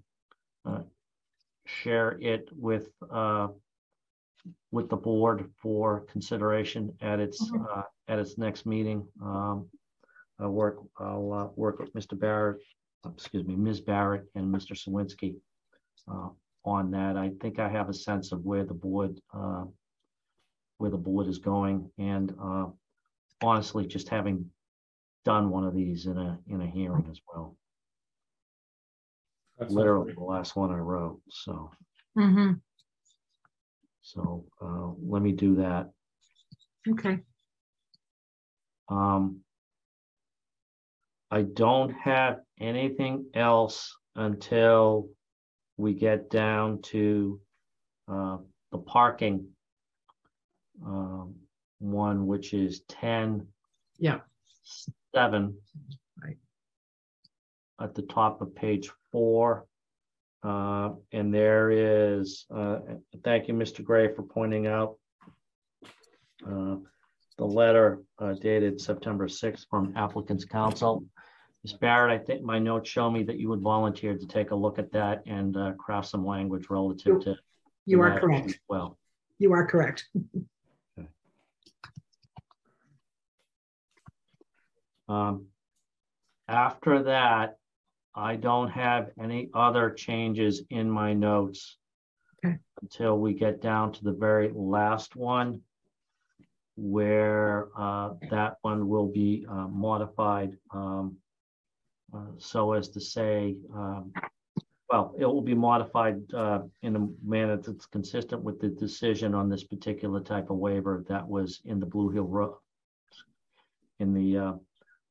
uh, 0.65 0.81
share 1.65 2.17
it 2.21 2.49
with 2.51 2.89
uh, 3.09 3.47
with 4.71 4.89
the 4.89 4.95
board 4.97 5.51
for 5.61 6.01
consideration 6.01 6.95
at 7.01 7.19
its 7.19 7.51
Mhm. 7.51 7.65
uh, 7.77 7.83
at 8.07 8.19
its 8.19 8.37
next 8.37 8.65
meeting. 8.65 9.07
Um, 9.21 9.69
I'll 10.39 10.51
work, 10.51 10.79
I'll 10.97 11.31
uh, 11.33 11.47
work 11.55 11.79
with 11.79 11.93
Mr. 11.93 12.17
Barrett, 12.17 12.61
excuse 13.05 13.45
me, 13.45 13.55
Ms. 13.55 13.81
Barrett 13.81 14.25
and 14.35 14.53
Mr. 14.53 14.73
Czerwienski 14.75 15.39
uh, 16.07 16.29
on 16.65 16.91
that. 16.91 17.15
I 17.15 17.29
think 17.41 17.59
I 17.59 17.69
have 17.69 17.89
a 17.89 17.93
sense 17.93 18.31
of 18.31 18.43
where 18.43 18.63
the 18.65 18.73
board, 18.73 19.19
uh, 19.33 19.65
where 20.77 20.89
the 20.89 20.97
board 20.97 21.27
is 21.27 21.37
going. 21.37 21.91
And 21.99 22.33
uh, 22.41 22.67
honestly, 23.43 23.85
just 23.85 24.09
having 24.09 24.51
done 25.25 25.51
one 25.51 25.63
of 25.65 25.75
these 25.75 26.07
in 26.07 26.17
a, 26.17 26.39
in 26.47 26.61
a 26.61 26.67
hearing 26.67 27.07
as 27.11 27.21
well, 27.31 27.55
That 29.59 29.65
sounds 29.65 29.75
literally 29.75 30.05
great. 30.05 30.17
the 30.17 30.23
last 30.23 30.55
one 30.55 30.71
I 30.71 30.77
wrote. 30.79 31.21
So, 31.29 31.71
hmm 32.15 32.53
so 34.13 34.43
uh, 34.61 34.91
let 35.07 35.21
me 35.21 35.31
do 35.31 35.55
that. 35.55 35.89
okay. 36.89 37.19
Um, 38.89 39.39
I 41.29 41.43
don't 41.43 41.91
have 41.91 42.39
anything 42.59 43.27
else 43.33 43.95
until 44.15 45.07
we 45.77 45.93
get 45.93 46.29
down 46.29 46.81
to 46.81 47.39
uh, 48.11 48.37
the 48.71 48.79
parking 48.79 49.47
um, 50.85 51.35
one, 51.79 52.27
which 52.27 52.53
is 52.53 52.81
ten. 52.89 53.47
Yeah. 53.97 54.19
Seven. 55.15 55.55
Right. 56.21 56.37
At 57.79 57.95
the 57.95 58.01
top 58.01 58.41
of 58.41 58.53
page 58.53 58.89
four. 59.11 59.67
Uh, 60.43 60.93
and 61.11 61.33
there 61.33 61.69
is, 61.71 62.45
uh, 62.53 62.79
thank 63.23 63.47
you, 63.47 63.53
Mr. 63.53 63.83
Gray, 63.83 64.13
for 64.13 64.23
pointing 64.23 64.67
out 64.67 64.97
uh, 66.47 66.77
the 67.37 67.45
letter 67.45 68.01
uh, 68.19 68.33
dated 68.33 68.81
September 68.81 69.27
6th 69.27 69.65
from 69.69 69.93
applicant's 69.95 70.45
counsel. 70.45 71.05
Ms. 71.63 71.73
Barrett, 71.73 72.19
I 72.19 72.23
think 72.23 72.41
my 72.41 72.57
notes 72.57 72.89
show 72.89 73.11
me 73.11 73.21
that 73.23 73.37
you 73.37 73.49
would 73.49 73.61
volunteer 73.61 74.17
to 74.17 74.25
take 74.25 74.49
a 74.49 74.55
look 74.55 74.79
at 74.79 74.91
that 74.93 75.21
and 75.27 75.55
uh, 75.55 75.73
craft 75.73 76.07
some 76.07 76.25
language 76.25 76.67
relative 76.71 77.21
to. 77.21 77.35
You 77.85 78.01
are 78.01 78.19
correct. 78.19 78.59
Well, 78.67 78.97
You 79.37 79.53
are 79.53 79.67
correct. 79.67 80.05
Um, 85.11 85.47
after 86.47 87.03
that, 87.03 87.57
I 88.15 88.35
don't 88.35 88.69
have 88.69 89.11
any 89.21 89.49
other 89.53 89.89
changes 89.91 90.63
in 90.69 90.89
my 90.89 91.13
notes. 91.13 91.77
Okay. 92.43 92.57
Until 92.81 93.17
we 93.19 93.33
get 93.33 93.61
down 93.61 93.93
to 93.93 94.03
the 94.03 94.13
very 94.13 94.51
last 94.53 95.15
one. 95.15 95.61
Where, 96.77 97.67
uh, 97.77 98.11
that 98.31 98.55
one 98.61 98.87
will 98.87 99.07
be, 99.07 99.45
uh, 99.47 99.67
modified, 99.67 100.57
um. 100.71 101.17
uh, 102.13 102.31
so 102.37 102.73
as 102.73 102.89
to 102.89 102.99
say, 102.99 103.57
um, 103.75 104.11
well, 104.89 105.13
it 105.19 105.25
will 105.25 105.41
be 105.41 105.53
modified, 105.53 106.21
uh, 106.33 106.61
in 106.81 106.95
a 106.95 107.07
manner 107.23 107.57
that's 107.57 107.85
consistent 107.85 108.41
with 108.41 108.59
the 108.59 108.69
decision 108.69 109.35
on 109.35 109.47
this 109.49 109.63
particular 109.63 110.21
type 110.21 110.49
of 110.49 110.57
waiver 110.57 111.03
that 111.07 111.27
was 111.27 111.61
in 111.65 111.79
the 111.79 111.85
Blue 111.85 112.09
Hill 112.09 112.25
Road. 112.25 112.57
In 113.99 114.13
the, 114.13 114.37
uh, 114.37 114.53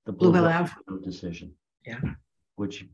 the 0.07 0.13
Blue 0.13 0.33
Hill 0.33 0.47
Ave. 0.47 0.73
Decision. 1.05 1.55
Yeah. 1.87 2.01
Which 2.57 2.87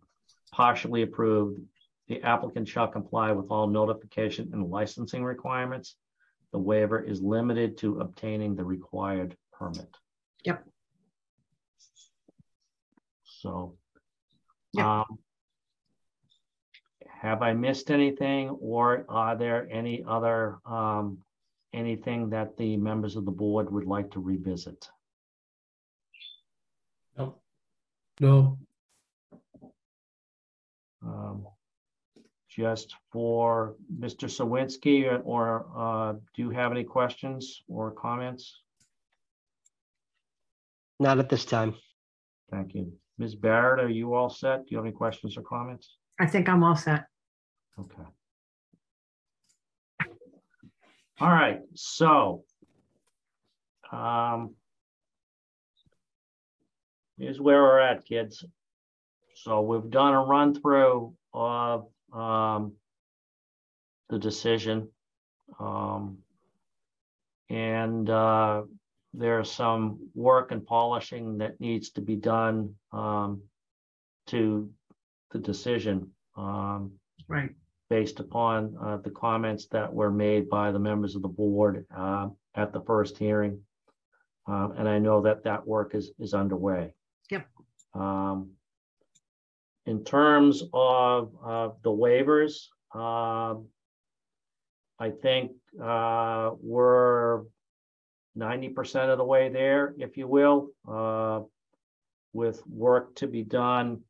partially 0.53 1.03
approved, 1.03 1.61
the 2.09 2.23
applicant 2.23 2.69
shall 2.69 2.89
comply 2.89 3.33
with 3.33 3.47
all 3.51 3.67
notification 3.67 4.51
and 4.53 4.71
licensing 4.71 5.25
requirements. 5.25 5.97
The 6.53 6.59
waiver 6.59 7.01
is 7.01 7.21
limited 7.21 7.79
to 7.79 8.01
obtaining 8.01 8.55
the 8.55 8.65
required 8.65 9.37
permit. 9.53 9.89
Yep. 10.45 10.65
So. 13.25 13.77
Yep. 14.75 14.87
um, 14.87 15.19
Have 17.07 17.43
I 17.43 17.55
missed 17.55 17.91
anything 17.91 18.51
or 18.51 19.05
are 19.09 19.37
there 19.37 19.69
any 19.71 20.05
other, 20.07 20.59
um, 20.65 21.19
anything 21.73 22.31
that 22.31 22.57
the 22.57 22.77
members 22.77 23.17
of 23.17 23.25
the 23.25 23.33
board 23.33 23.73
would 23.73 23.87
like 23.87 24.13
to 24.13 24.21
revisit? 24.21 24.89
Nope. 27.19 27.43
No, 28.21 28.59
Um, 31.05 31.47
Just 32.49 32.95
for 33.13 33.77
Mr. 34.01 34.29
Czerwienski, 34.29 35.21
or 35.25 35.67
uh, 35.77 36.13
do 36.35 36.43
you 36.43 36.51
have 36.51 36.73
any 36.73 36.85
questions 36.85 37.63
or 37.69 37.91
comments? 37.91 38.63
Not 40.99 41.19
at 41.19 41.29
this 41.29 41.45
time. 41.45 41.75
Thank 42.51 42.75
you. 42.75 42.93
Ms. 43.19 43.35
Barrett, 43.35 43.85
are 43.85 43.89
you 43.91 44.15
all 44.15 44.31
set? 44.31 44.61
Do 44.61 44.69
you 44.71 44.77
have 44.79 44.87
any 44.87 44.95
questions 44.95 45.37
or 45.37 45.43
comments? 45.43 45.97
I 46.19 46.27
think 46.27 46.49
I'm 46.49 46.63
all 46.65 46.77
set. 46.77 47.05
Okay. 47.79 48.03
All 51.21 51.29
right, 51.31 51.61
so. 51.75 52.45
um, 53.93 54.55
Here's 57.19 57.41
where 57.41 57.63
we're 57.63 57.81
at, 57.81 58.05
kids. 58.05 58.45
So 59.47 59.61
we've 59.61 59.89
done 59.91 60.13
a 60.13 60.25
run 60.25 60.55
through 60.61 61.15
of, 61.33 61.87
um. 62.13 62.73
The 64.09 64.19
decision. 64.19 64.89
Um. 65.61 66.19
And, 67.49 68.11
uh, 68.11 68.63
there's 69.15 69.51
some 69.51 70.11
work 70.15 70.51
and 70.51 70.67
polishing 70.67 71.39
that 71.39 71.61
needs 71.61 71.91
to 71.91 72.01
be 72.01 72.17
done, 72.17 72.75
um. 72.93 73.43
To 74.29 74.69
the 75.31 75.39
decision, 75.39 76.11
um 76.37 76.91
Right. 77.29 77.55
based 77.89 78.19
upon 78.19 78.77
uh, 78.85 78.97
the 78.97 79.11
comments 79.11 79.67
that 79.69 79.93
were 79.93 80.11
made 80.11 80.49
by 80.49 80.73
the 80.73 80.81
members 80.81 81.15
of 81.15 81.23
the 81.23 81.29
board 81.29 81.87
uh, 81.97 82.31
at 82.57 82.73
the 82.73 82.81
first 82.81 83.17
hearing. 83.17 83.61
Um, 84.49 84.73
And 84.77 84.89
I 84.89 84.99
know 84.99 85.21
that 85.23 85.45
that 85.45 85.65
work 85.65 85.95
is, 85.95 86.11
is 86.19 86.35
underway. 86.35 86.93
Yep. 87.31 87.47
Um, 87.95 88.56
In 89.87 90.03
terms 90.03 90.65
of 90.73 91.33
uh, 91.45 91.69
the 91.83 91.91
waivers, 91.91 92.67
um, 92.93 93.67
I 94.99 95.11
think 95.11 95.53
uh, 95.81 96.51
we're 96.61 97.43
ninety 98.35 98.69
percent 98.69 99.11
of 99.11 99.19
the 99.19 99.25
way 99.25 99.49
there, 99.49 99.95
if 99.99 100.17
you 100.17 100.27
will, 100.27 100.71
uh, 100.91 101.43
with 102.33 102.67
work 102.67 103.15
to 103.17 103.29
be 103.29 103.45
done 103.45 104.01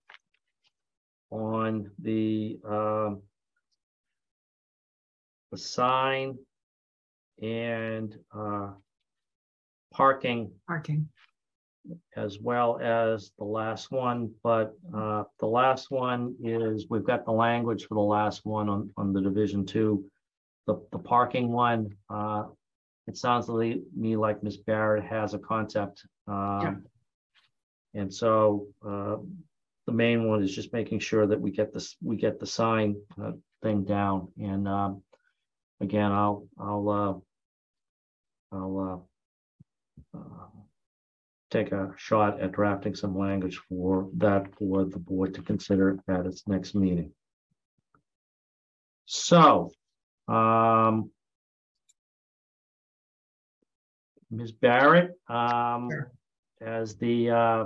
on 1.30 1.90
the 1.98 2.58
um, 2.66 3.22
the 5.52 5.58
sign 5.58 6.38
and 7.42 8.16
uh, 8.34 8.70
parking 9.92 10.52
Parking. 10.66 11.08
As 12.16 12.38
well 12.40 12.78
as 12.80 13.32
the 13.38 13.44
last 13.44 13.90
one, 13.90 14.30
but 14.42 14.74
uh, 14.94 15.24
the 15.38 15.46
last 15.46 15.90
one 15.90 16.34
is, 16.42 16.86
we've 16.90 17.04
got 17.04 17.24
the 17.24 17.32
language 17.32 17.86
for 17.86 17.94
the 17.94 18.00
last 18.00 18.44
one 18.44 18.68
on, 18.68 18.90
on 18.96 19.12
the 19.12 19.20
Division 19.20 19.64
Two. 19.64 20.04
The, 20.66 20.80
the 20.90 20.98
parking 20.98 21.52
one, 21.52 21.90
uh, 22.10 22.44
it 23.06 23.16
sounds 23.16 23.46
to 23.46 23.82
me 23.96 24.16
like 24.16 24.42
Ms. 24.42 24.58
Barrett 24.58 25.04
has 25.04 25.34
a 25.34 25.38
concept. 25.38 26.04
um, 26.26 26.84
And 27.94 28.12
so 28.12 28.66
uh, 28.86 29.16
the 29.86 29.92
main 29.92 30.26
one 30.28 30.42
is 30.42 30.54
just 30.54 30.72
making 30.72 30.98
sure 30.98 31.26
that 31.26 31.40
we 31.40 31.50
get 31.50 31.72
this, 31.72 31.96
we 32.02 32.16
get 32.16 32.40
the 32.40 32.46
sign 32.46 32.96
uh, 33.22 33.32
thing 33.62 33.84
down. 33.84 34.28
And 34.38 34.66
um, 34.66 35.02
again, 35.80 36.10
I'll, 36.12 36.46
I'll, 36.58 36.88
uh, 36.88 38.56
I'll 38.56 39.06
uh, 40.14 40.18
uh, 40.18 40.46
take 41.50 41.72
a 41.72 41.92
shot 41.96 42.40
at 42.40 42.52
drafting 42.52 42.94
some 42.94 43.16
language 43.16 43.60
for 43.68 44.08
that 44.16 44.54
for 44.56 44.84
the 44.84 44.98
board 44.98 45.34
to 45.34 45.42
consider 45.42 45.98
at 46.08 46.26
its 46.26 46.46
next 46.48 46.74
meeting. 46.74 47.12
So, 49.04 49.70
um, 50.26 51.10
Ms. 54.30 54.50
Barrett, 54.52 55.12
um, 55.28 55.88
Sure. 55.90 56.12
as 56.60 56.96
the, 56.96 57.30
uh, 57.30 57.64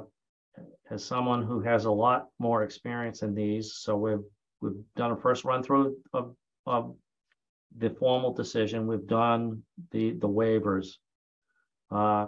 as 0.90 1.02
someone 1.02 1.42
who 1.42 1.60
has 1.60 1.86
a 1.86 1.90
lot 1.90 2.28
more 2.38 2.62
experience 2.62 3.22
in 3.22 3.34
these, 3.34 3.74
so 3.76 3.96
we've, 3.96 4.24
we've 4.60 4.84
done 4.96 5.12
a 5.12 5.16
first 5.16 5.44
run 5.44 5.62
through 5.62 5.96
of, 6.12 6.36
of 6.66 6.94
the 7.78 7.88
formal 7.88 8.34
decision, 8.34 8.86
we've 8.86 9.06
done 9.06 9.62
the, 9.90 10.10
the 10.12 10.28
waivers. 10.28 10.96
Uh, 11.90 12.26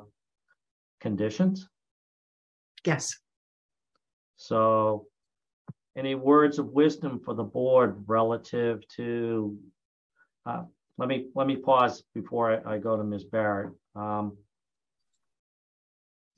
conditions, 1.03 1.69
Yes. 2.87 3.11
so 4.37 5.07
any 5.97 6.15
words 6.15 6.59
of 6.59 6.67
wisdom 6.69 7.21
for 7.25 7.35
the 7.35 7.43
board 7.45 8.05
relative 8.07 8.83
to, 8.97 9.59
uh, 10.47 10.63
let 10.99 11.09
me, 11.09 11.27
let 11.35 11.47
me 11.47 11.57
pause 11.57 12.03
before 12.15 12.51
I, 12.67 12.75
I 12.75 12.79
go 12.79 12.97
to 12.97 13.05
Ms. 13.05 13.25
Barrett. 13.25 13.73
Um, 13.95 14.37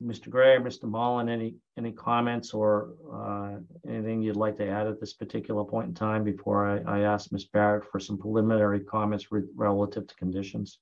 Mr. 0.02 0.28
Gray, 0.28 0.58
Mr. 0.58 0.84
Mullen, 0.84 1.28
any, 1.28 1.54
any 1.78 1.92
comments 1.92 2.52
or, 2.52 2.94
uh, 3.12 3.58
anything 3.88 4.22
you'd 4.22 4.36
like 4.36 4.56
to 4.56 4.68
add 4.68 4.86
at 4.86 5.00
this 5.00 5.14
particular 5.14 5.64
point 5.64 5.88
in 5.88 5.94
time 5.94 6.24
before 6.24 6.66
I, 6.68 6.98
I 6.98 7.00
ask 7.02 7.30
Ms. 7.32 7.44
Barrett 7.46 7.84
for 7.90 8.00
some 8.00 8.18
preliminary 8.18 8.80
comments 8.80 9.30
re- 9.30 9.44
relative 9.54 10.06
to 10.06 10.14
conditions? 10.16 10.78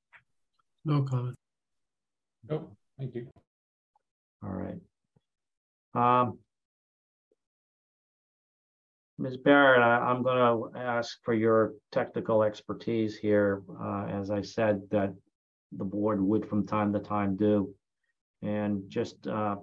no 0.85 1.03
comment. 1.03 1.37
Nope, 2.49 2.73
thank 2.99 3.15
you. 3.15 3.29
All 4.43 4.51
right. 4.51 4.81
Um. 5.95 6.39
Ms. 9.19 9.37
Barrett, 9.37 9.83
I, 9.83 9.99
I'm 9.99 10.23
gonna 10.25 10.77
ask 10.77 11.19
for 11.23 11.33
your 11.33 11.75
technical 11.93 12.43
expertise 12.43 13.17
here, 13.17 13.63
uh, 13.81 14.07
as 14.07 14.33
I 14.33 14.43
said, 14.43 14.83
that 14.91 15.15
the 15.71 15.85
board 15.85 16.21
would 16.21 16.49
from 16.49 16.67
time 16.67 16.93
to 16.93 16.99
time 16.99 17.37
do. 17.37 17.73
And 18.43 18.83
just, 18.89 19.27
uh, 19.29 19.57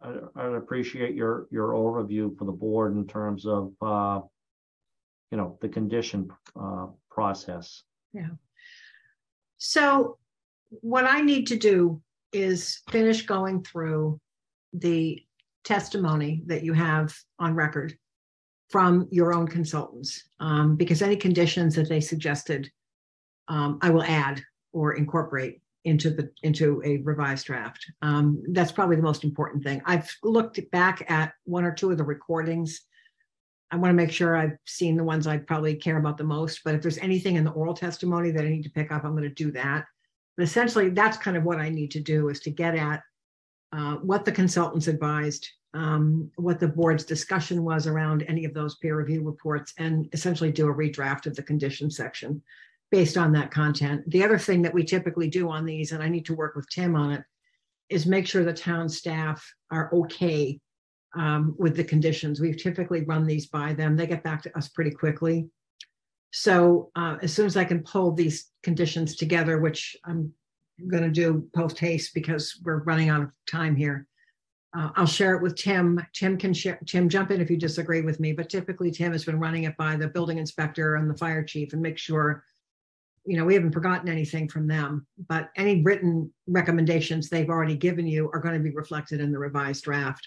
I, 0.00 0.14
I'd 0.36 0.54
appreciate 0.54 1.16
your, 1.16 1.48
your 1.50 1.70
overview 1.70 2.38
for 2.38 2.44
the 2.44 2.52
board 2.52 2.94
in 2.94 3.06
terms 3.06 3.46
of, 3.46 3.72
uh, 3.82 4.20
you 5.32 5.38
know, 5.38 5.58
the 5.60 5.68
condition, 5.68 6.30
uh, 6.54 6.86
process. 7.10 7.82
Yeah. 8.12 8.28
So 9.56 10.18
what 10.68 11.04
I 11.04 11.20
need 11.20 11.48
to 11.48 11.56
do 11.56 12.00
is 12.32 12.82
finish 12.90 13.26
going 13.26 13.62
through 13.62 14.20
the 14.72 15.22
testimony 15.64 16.42
that 16.46 16.62
you 16.62 16.72
have 16.72 17.14
on 17.38 17.54
record 17.54 17.96
from 18.68 19.08
your 19.10 19.34
own 19.34 19.48
consultants, 19.48 20.28
um, 20.38 20.76
because 20.76 21.02
any 21.02 21.16
conditions 21.16 21.74
that 21.74 21.88
they 21.88 22.00
suggested, 22.00 22.70
um, 23.48 23.78
I 23.82 23.90
will 23.90 24.04
add 24.04 24.40
or 24.72 24.94
incorporate 24.94 25.60
into 25.84 26.10
the 26.10 26.30
into 26.42 26.80
a 26.84 26.98
revised 26.98 27.46
draft. 27.46 27.84
Um, 28.02 28.42
that's 28.50 28.70
probably 28.70 28.96
the 28.96 29.02
most 29.02 29.24
important 29.24 29.64
thing. 29.64 29.82
I've 29.86 30.08
looked 30.22 30.60
back 30.70 31.10
at 31.10 31.32
one 31.44 31.64
or 31.64 31.72
two 31.72 31.90
of 31.90 31.98
the 31.98 32.04
recordings 32.04 32.82
I 33.70 33.76
want 33.76 33.90
to 33.90 33.94
make 33.94 34.10
sure 34.10 34.36
I've 34.36 34.56
seen 34.66 34.96
the 34.96 35.04
ones 35.04 35.26
I 35.26 35.38
probably 35.38 35.76
care 35.76 35.98
about 35.98 36.18
the 36.18 36.24
most, 36.24 36.62
but 36.64 36.74
if 36.74 36.82
there's 36.82 36.98
anything 36.98 37.36
in 37.36 37.44
the 37.44 37.52
oral 37.52 37.74
testimony 37.74 38.30
that 38.32 38.44
I 38.44 38.48
need 38.48 38.64
to 38.64 38.70
pick 38.70 38.90
up, 38.90 39.04
I'm 39.04 39.12
going 39.12 39.22
to 39.22 39.30
do 39.30 39.52
that. 39.52 39.84
But 40.40 40.48
essentially, 40.48 40.88
that's 40.88 41.18
kind 41.18 41.36
of 41.36 41.44
what 41.44 41.58
I 41.58 41.68
need 41.68 41.90
to 41.90 42.00
do 42.00 42.30
is 42.30 42.40
to 42.40 42.50
get 42.50 42.74
at 42.74 43.02
uh, 43.74 43.96
what 43.96 44.24
the 44.24 44.32
consultants 44.32 44.88
advised, 44.88 45.46
um, 45.74 46.30
what 46.36 46.58
the 46.58 46.66
board's 46.66 47.04
discussion 47.04 47.62
was 47.62 47.86
around 47.86 48.24
any 48.26 48.46
of 48.46 48.54
those 48.54 48.76
peer 48.76 48.96
review 48.96 49.22
reports, 49.22 49.74
and 49.76 50.08
essentially 50.14 50.50
do 50.50 50.66
a 50.66 50.74
redraft 50.74 51.26
of 51.26 51.36
the 51.36 51.42
condition 51.42 51.90
section 51.90 52.42
based 52.90 53.18
on 53.18 53.32
that 53.32 53.50
content. 53.50 54.02
The 54.10 54.24
other 54.24 54.38
thing 54.38 54.62
that 54.62 54.72
we 54.72 54.82
typically 54.82 55.28
do 55.28 55.50
on 55.50 55.66
these, 55.66 55.92
and 55.92 56.02
I 56.02 56.08
need 56.08 56.24
to 56.24 56.34
work 56.34 56.56
with 56.56 56.70
Tim 56.70 56.96
on 56.96 57.12
it, 57.12 57.22
is 57.90 58.06
make 58.06 58.26
sure 58.26 58.42
the 58.42 58.54
town 58.54 58.88
staff 58.88 59.46
are 59.70 59.94
okay 59.94 60.58
um, 61.14 61.54
with 61.58 61.76
the 61.76 61.84
conditions. 61.84 62.40
We've 62.40 62.56
typically 62.56 63.02
run 63.02 63.26
these 63.26 63.48
by 63.48 63.74
them. 63.74 63.94
They 63.94 64.06
get 64.06 64.24
back 64.24 64.42
to 64.44 64.56
us 64.56 64.70
pretty 64.70 64.92
quickly. 64.92 65.50
So 66.32 66.90
uh, 66.94 67.16
as 67.22 67.32
soon 67.32 67.46
as 67.46 67.56
I 67.56 67.64
can 67.64 67.82
pull 67.82 68.12
these 68.12 68.50
conditions 68.62 69.16
together, 69.16 69.58
which 69.58 69.96
I'm 70.04 70.32
going 70.88 71.02
to 71.02 71.10
do 71.10 71.48
post 71.54 71.78
haste 71.78 72.14
because 72.14 72.60
we're 72.64 72.82
running 72.84 73.08
out 73.08 73.22
of 73.22 73.30
time 73.46 73.74
here, 73.74 74.06
uh, 74.76 74.90
I'll 74.94 75.06
share 75.06 75.34
it 75.34 75.42
with 75.42 75.56
Tim. 75.56 76.00
Tim 76.12 76.36
can 76.38 76.54
share. 76.54 76.78
Tim, 76.86 77.08
jump 77.08 77.32
in 77.32 77.40
if 77.40 77.50
you 77.50 77.56
disagree 77.56 78.02
with 78.02 78.20
me. 78.20 78.32
But 78.32 78.48
typically, 78.48 78.92
Tim 78.92 79.12
has 79.12 79.24
been 79.24 79.40
running 79.40 79.64
it 79.64 79.76
by 79.76 79.96
the 79.96 80.06
building 80.06 80.38
inspector 80.38 80.94
and 80.94 81.10
the 81.10 81.16
fire 81.16 81.42
chief 81.42 81.72
and 81.72 81.82
make 81.82 81.98
sure, 81.98 82.44
you 83.26 83.36
know, 83.36 83.44
we 83.44 83.54
haven't 83.54 83.72
forgotten 83.72 84.08
anything 84.08 84.48
from 84.48 84.68
them. 84.68 85.06
But 85.28 85.50
any 85.56 85.82
written 85.82 86.32
recommendations 86.46 87.28
they've 87.28 87.50
already 87.50 87.74
given 87.74 88.06
you 88.06 88.30
are 88.32 88.38
going 88.38 88.54
to 88.54 88.62
be 88.62 88.70
reflected 88.70 89.20
in 89.20 89.32
the 89.32 89.38
revised 89.38 89.84
draft. 89.84 90.26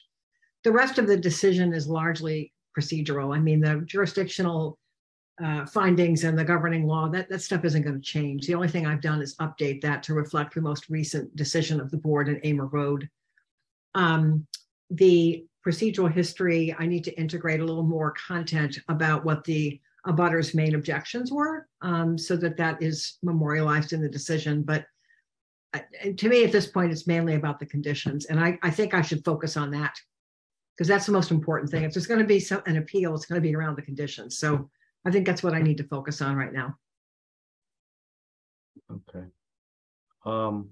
The 0.66 0.74
rest 0.74 0.98
of 0.98 1.08
the 1.08 1.18
decision 1.18 1.74
is 1.74 1.88
largely 1.88 2.52
procedural. 2.78 3.34
I 3.34 3.40
mean, 3.40 3.62
the 3.62 3.84
jurisdictional 3.86 4.78
uh, 5.44 5.66
findings 5.66 6.24
and 6.24 6.38
the 6.38 6.44
governing 6.44 6.86
law, 6.86 7.10
that, 7.10 7.30
that 7.30 7.42
stuff 7.42 7.66
isn't 7.66 7.82
going 7.82 7.96
to 7.96 8.02
change. 8.02 8.46
The 8.46 8.56
only 8.56 8.68
thing 8.68 8.86
I've 8.86 9.02
done 9.02 9.22
is 9.22 9.36
update 9.38 9.82
that 9.82 10.04
to 10.04 10.14
reflect 10.14 10.54
the 10.54 10.62
most 10.62 10.90
recent 10.90 11.36
decision 11.36 11.80
of 11.80 11.90
the 11.90 11.98
board 11.98 12.30
in 12.30 12.40
Amer 12.44 12.68
Road. 12.68 13.10
Um, 13.96 14.46
the 14.90 15.46
procedural 15.66 16.12
history, 16.12 16.76
I 16.78 16.86
need 16.86 17.04
to 17.06 17.20
integrate 17.20 17.62
a 17.62 17.66
little 17.66 17.84
more 17.84 18.12
content 18.12 18.78
about 18.90 19.26
what 19.26 19.44
the 19.44 19.80
abutters 20.06 20.54
main 20.54 20.76
objections 20.76 21.32
were 21.32 21.68
um, 21.82 22.18
so 22.18 22.36
that 22.36 22.58
that 22.58 22.82
is 22.84 23.18
memorialized 23.24 23.94
in 23.94 24.02
the 24.02 24.10
decision. 24.10 24.62
But 24.62 24.86
uh, 25.74 25.80
to 26.18 26.30
me, 26.30 26.44
at 26.44 26.52
this 26.52 26.68
point, 26.68 26.92
it's 26.92 27.08
mainly 27.08 27.36
about 27.36 27.60
the 27.60 27.66
conditions. 27.66 28.26
And 28.26 28.40
I, 28.40 28.60
I 28.62 28.70
think 28.70 28.94
I 28.94 29.02
should 29.02 29.24
focus 29.24 29.58
on 29.58 29.72
that 29.72 29.96
because 30.76 30.88
that's 30.88 31.06
the 31.06 31.12
most 31.12 31.32
important 31.32 31.72
thing. 31.72 31.84
If 31.84 31.94
there's 31.94 32.08
going 32.08 32.20
to 32.20 32.26
be 32.26 32.40
some, 32.40 32.62
an 32.66 32.78
appeal, 32.78 33.16
it's 33.16 33.26
going 33.26 33.42
to 33.42 33.48
be 33.48 33.56
around 33.56 33.78
the 33.78 33.82
conditions. 33.82 34.38
So 34.38 34.70
I 35.06 35.12
think 35.12 35.26
that's 35.26 35.44
what 35.44 35.54
I 35.54 35.62
need 35.62 35.78
to 35.78 35.84
focus 35.84 36.22
on 36.22 36.36
right 36.36 36.54
now. 36.54 36.78
Okay. 38.92 39.26
Um, 40.26 40.70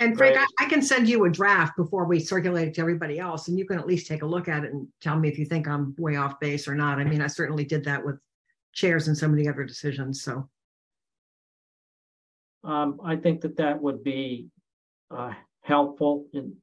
And 0.00 0.16
Frank, 0.16 0.36
Right. 0.36 0.46
I, 0.60 0.64
I 0.64 0.68
can 0.68 0.80
send 0.82 1.08
you 1.08 1.24
a 1.24 1.30
draft 1.30 1.76
before 1.76 2.04
we 2.04 2.20
circulate 2.20 2.68
it 2.68 2.74
to 2.74 2.80
everybody 2.80 3.18
else, 3.18 3.48
and 3.48 3.58
you 3.58 3.66
can 3.66 3.78
at 3.78 3.86
least 3.86 4.06
take 4.06 4.22
a 4.22 4.26
look 4.26 4.48
at 4.48 4.64
it 4.64 4.72
and 4.72 4.86
tell 5.00 5.18
me 5.18 5.28
if 5.28 5.38
you 5.38 5.44
think 5.44 5.66
I'm 5.66 5.94
way 5.98 6.16
off 6.16 6.38
base 6.38 6.68
or 6.68 6.74
not. 6.74 7.00
I 7.00 7.04
mean, 7.04 7.20
I 7.20 7.26
certainly 7.26 7.64
did 7.64 7.84
that 7.84 8.04
with 8.04 8.16
chairs 8.72 9.08
and 9.08 9.16
some 9.16 9.30
of 9.32 9.36
the 9.36 9.48
other 9.48 9.64
decisions. 9.64 10.22
So 10.22 10.48
um, 12.64 13.00
I 13.04 13.16
think 13.16 13.40
that 13.40 13.56
that 13.56 13.80
would 13.82 14.04
be 14.04 14.48
uh, 15.10 15.32
helpful 15.62 16.26
in, 16.32 16.54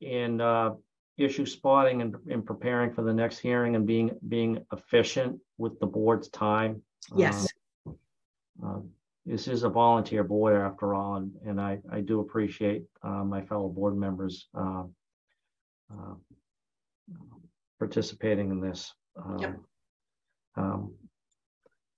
in 0.00 0.40
uh, 0.40 0.74
issue 1.18 1.46
spotting 1.46 2.02
and 2.02 2.14
in 2.26 2.42
preparing 2.42 2.92
for 2.92 3.02
the 3.02 3.12
next 3.12 3.38
hearing 3.38 3.74
and 3.76 3.86
being, 3.86 4.10
being 4.28 4.64
efficient 4.72 5.40
with 5.58 5.78
the 5.80 5.86
board's 5.86 6.28
time. 6.28 6.82
yes, 7.16 7.48
Uh, 7.86 7.92
um, 8.62 8.90
This 9.24 9.48
is 9.48 9.62
a 9.64 9.68
volunteer 9.68 10.22
board 10.24 10.56
after 10.56 10.94
all, 10.94 11.16
and, 11.16 11.32
and 11.44 11.60
I, 11.60 11.78
I 11.90 12.00
do 12.00 12.20
appreciate 12.20 12.84
uh, 13.02 13.24
my 13.24 13.42
fellow 13.42 13.68
board 13.68 13.96
members 13.96 14.48
uh, 14.54 14.84
uh, 15.92 16.14
participating 17.78 18.50
in 18.50 18.60
this. 18.60 18.92
Yep. 19.38 19.58
um, 20.56 20.62
um, 20.64 20.94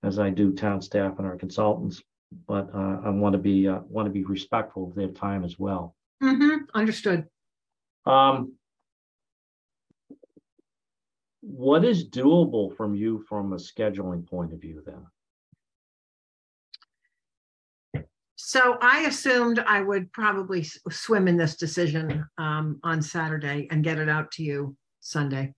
As 0.01 0.17
I 0.17 0.29
do 0.29 0.53
town 0.53 0.81
staff 0.81 1.17
and 1.17 1.27
our 1.27 1.35
consultants, 1.35 2.01
but 2.47 2.69
uh, 2.73 3.01
I 3.03 3.09
want 3.09 3.33
to 3.33 3.39
be, 3.39 3.67
uh, 3.67 3.79
want 3.89 4.05
to 4.05 4.11
be 4.11 4.23
respectful 4.23 4.87
of 4.87 4.95
their 4.95 5.09
time 5.09 5.43
as 5.43 5.59
well. 5.59 5.95
Mhm, 6.23 6.67
understood. 6.73 7.27
Um, 8.05 8.53
What 11.41 11.85
is 11.85 12.09
doable 12.09 12.75
from 12.75 12.95
you 12.95 13.23
from 13.29 13.53
a 13.53 13.57
scheduling 13.57 14.27
point 14.27 14.53
of 14.53 14.59
view 14.59 14.83
then? 14.85 15.05
So 18.35 18.77
I 18.81 19.01
assumed 19.01 19.59
I 19.59 19.81
would 19.81 20.11
probably 20.11 20.63
swim 20.63 21.27
in 21.27 21.37
this 21.37 21.55
decision 21.55 22.25
um, 22.37 22.79
on 22.83 23.01
Saturday 23.01 23.67
and 23.69 23.83
get 23.83 23.99
it 23.99 24.09
out 24.09 24.31
to 24.31 24.43
you 24.43 24.75
Sunday. 25.01 25.53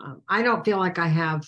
Um, 0.00 0.22
I 0.28 0.42
don't 0.42 0.64
feel 0.64 0.78
like 0.78 0.98
I 0.98 1.08
have 1.08 1.44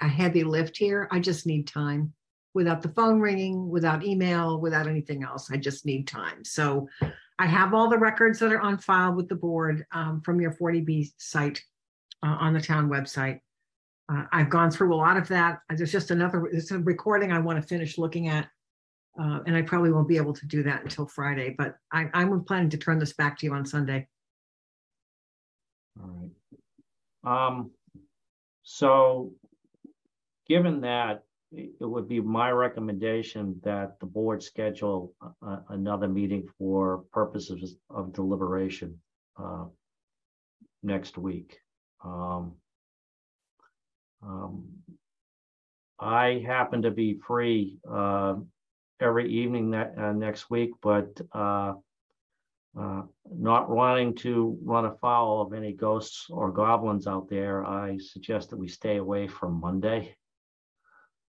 a- 0.00 0.08
heavy 0.08 0.44
lift 0.44 0.76
here. 0.76 1.08
I 1.10 1.20
just 1.20 1.46
need 1.46 1.66
time 1.66 2.12
without 2.54 2.82
the 2.82 2.88
phone 2.90 3.20
ringing, 3.20 3.68
without 3.68 4.04
email, 4.04 4.60
without 4.60 4.88
anything 4.88 5.22
else. 5.22 5.50
I 5.50 5.56
just 5.56 5.86
need 5.86 6.06
time. 6.06 6.44
So 6.44 6.88
I 7.38 7.46
have 7.46 7.72
all 7.72 7.88
the 7.88 7.98
records 7.98 8.38
that 8.40 8.52
are 8.52 8.60
on 8.60 8.78
file 8.78 9.14
with 9.14 9.28
the 9.28 9.36
board 9.36 9.86
um, 9.92 10.20
from 10.20 10.40
your 10.40 10.52
40B 10.52 11.12
site 11.16 11.62
uh, 12.22 12.36
on 12.40 12.52
the 12.52 12.60
town 12.60 12.88
website. 12.88 13.40
Uh, 14.12 14.24
I've 14.32 14.50
gone 14.50 14.70
through 14.70 14.94
a 14.94 14.96
lot 14.96 15.16
of 15.16 15.28
that. 15.28 15.60
There's 15.70 15.92
just 15.92 16.10
another, 16.10 16.48
there's 16.50 16.70
a 16.70 16.78
recording 16.78 17.32
I 17.32 17.38
want 17.38 17.60
to 17.60 17.66
finish 17.66 17.98
looking 17.98 18.28
at. 18.28 18.48
Uh, 19.20 19.40
and 19.46 19.54
I 19.54 19.62
probably 19.62 19.92
won't 19.92 20.08
be 20.08 20.16
able 20.16 20.32
to 20.32 20.46
do 20.46 20.62
that 20.62 20.82
until 20.82 21.06
Friday, 21.06 21.54
but 21.56 21.76
I, 21.92 22.08
I'm 22.14 22.44
planning 22.44 22.70
to 22.70 22.78
turn 22.78 22.98
this 22.98 23.12
back 23.12 23.38
to 23.38 23.46
you 23.46 23.52
on 23.52 23.66
Sunday. 23.66 24.08
All 26.00 26.30
right. 27.24 27.48
Um, 27.48 27.70
so, 28.62 29.32
given 30.48 30.80
that, 30.80 31.24
it 31.52 31.74
would 31.80 32.08
be 32.08 32.20
my 32.20 32.50
recommendation 32.50 33.60
that 33.62 34.00
the 34.00 34.06
board 34.06 34.42
schedule 34.42 35.12
a- 35.42 35.58
another 35.68 36.08
meeting 36.08 36.48
for 36.58 37.04
purposes 37.12 37.76
of 37.90 38.14
deliberation 38.14 38.98
uh, 39.36 39.66
next 40.82 41.18
week. 41.18 41.58
Um, 42.04 42.54
um, 44.22 44.64
I 45.98 46.42
happen 46.46 46.82
to 46.82 46.90
be 46.90 47.14
free 47.26 47.78
uh, 47.90 48.34
every 49.00 49.30
evening 49.30 49.70
that 49.70 49.94
uh, 49.96 50.12
next 50.12 50.50
week, 50.50 50.70
but 50.82 51.20
uh, 51.32 51.74
uh, 52.78 53.02
not 53.30 53.68
wanting 53.68 54.14
to 54.16 54.58
run 54.62 54.86
afoul 54.86 55.42
of 55.42 55.52
any 55.52 55.72
ghosts 55.72 56.26
or 56.30 56.50
goblins 56.50 57.06
out 57.06 57.28
there, 57.28 57.64
I 57.64 57.98
suggest 57.98 58.50
that 58.50 58.58
we 58.58 58.68
stay 58.68 58.96
away 58.96 59.28
from 59.28 59.60
Monday. 59.60 60.16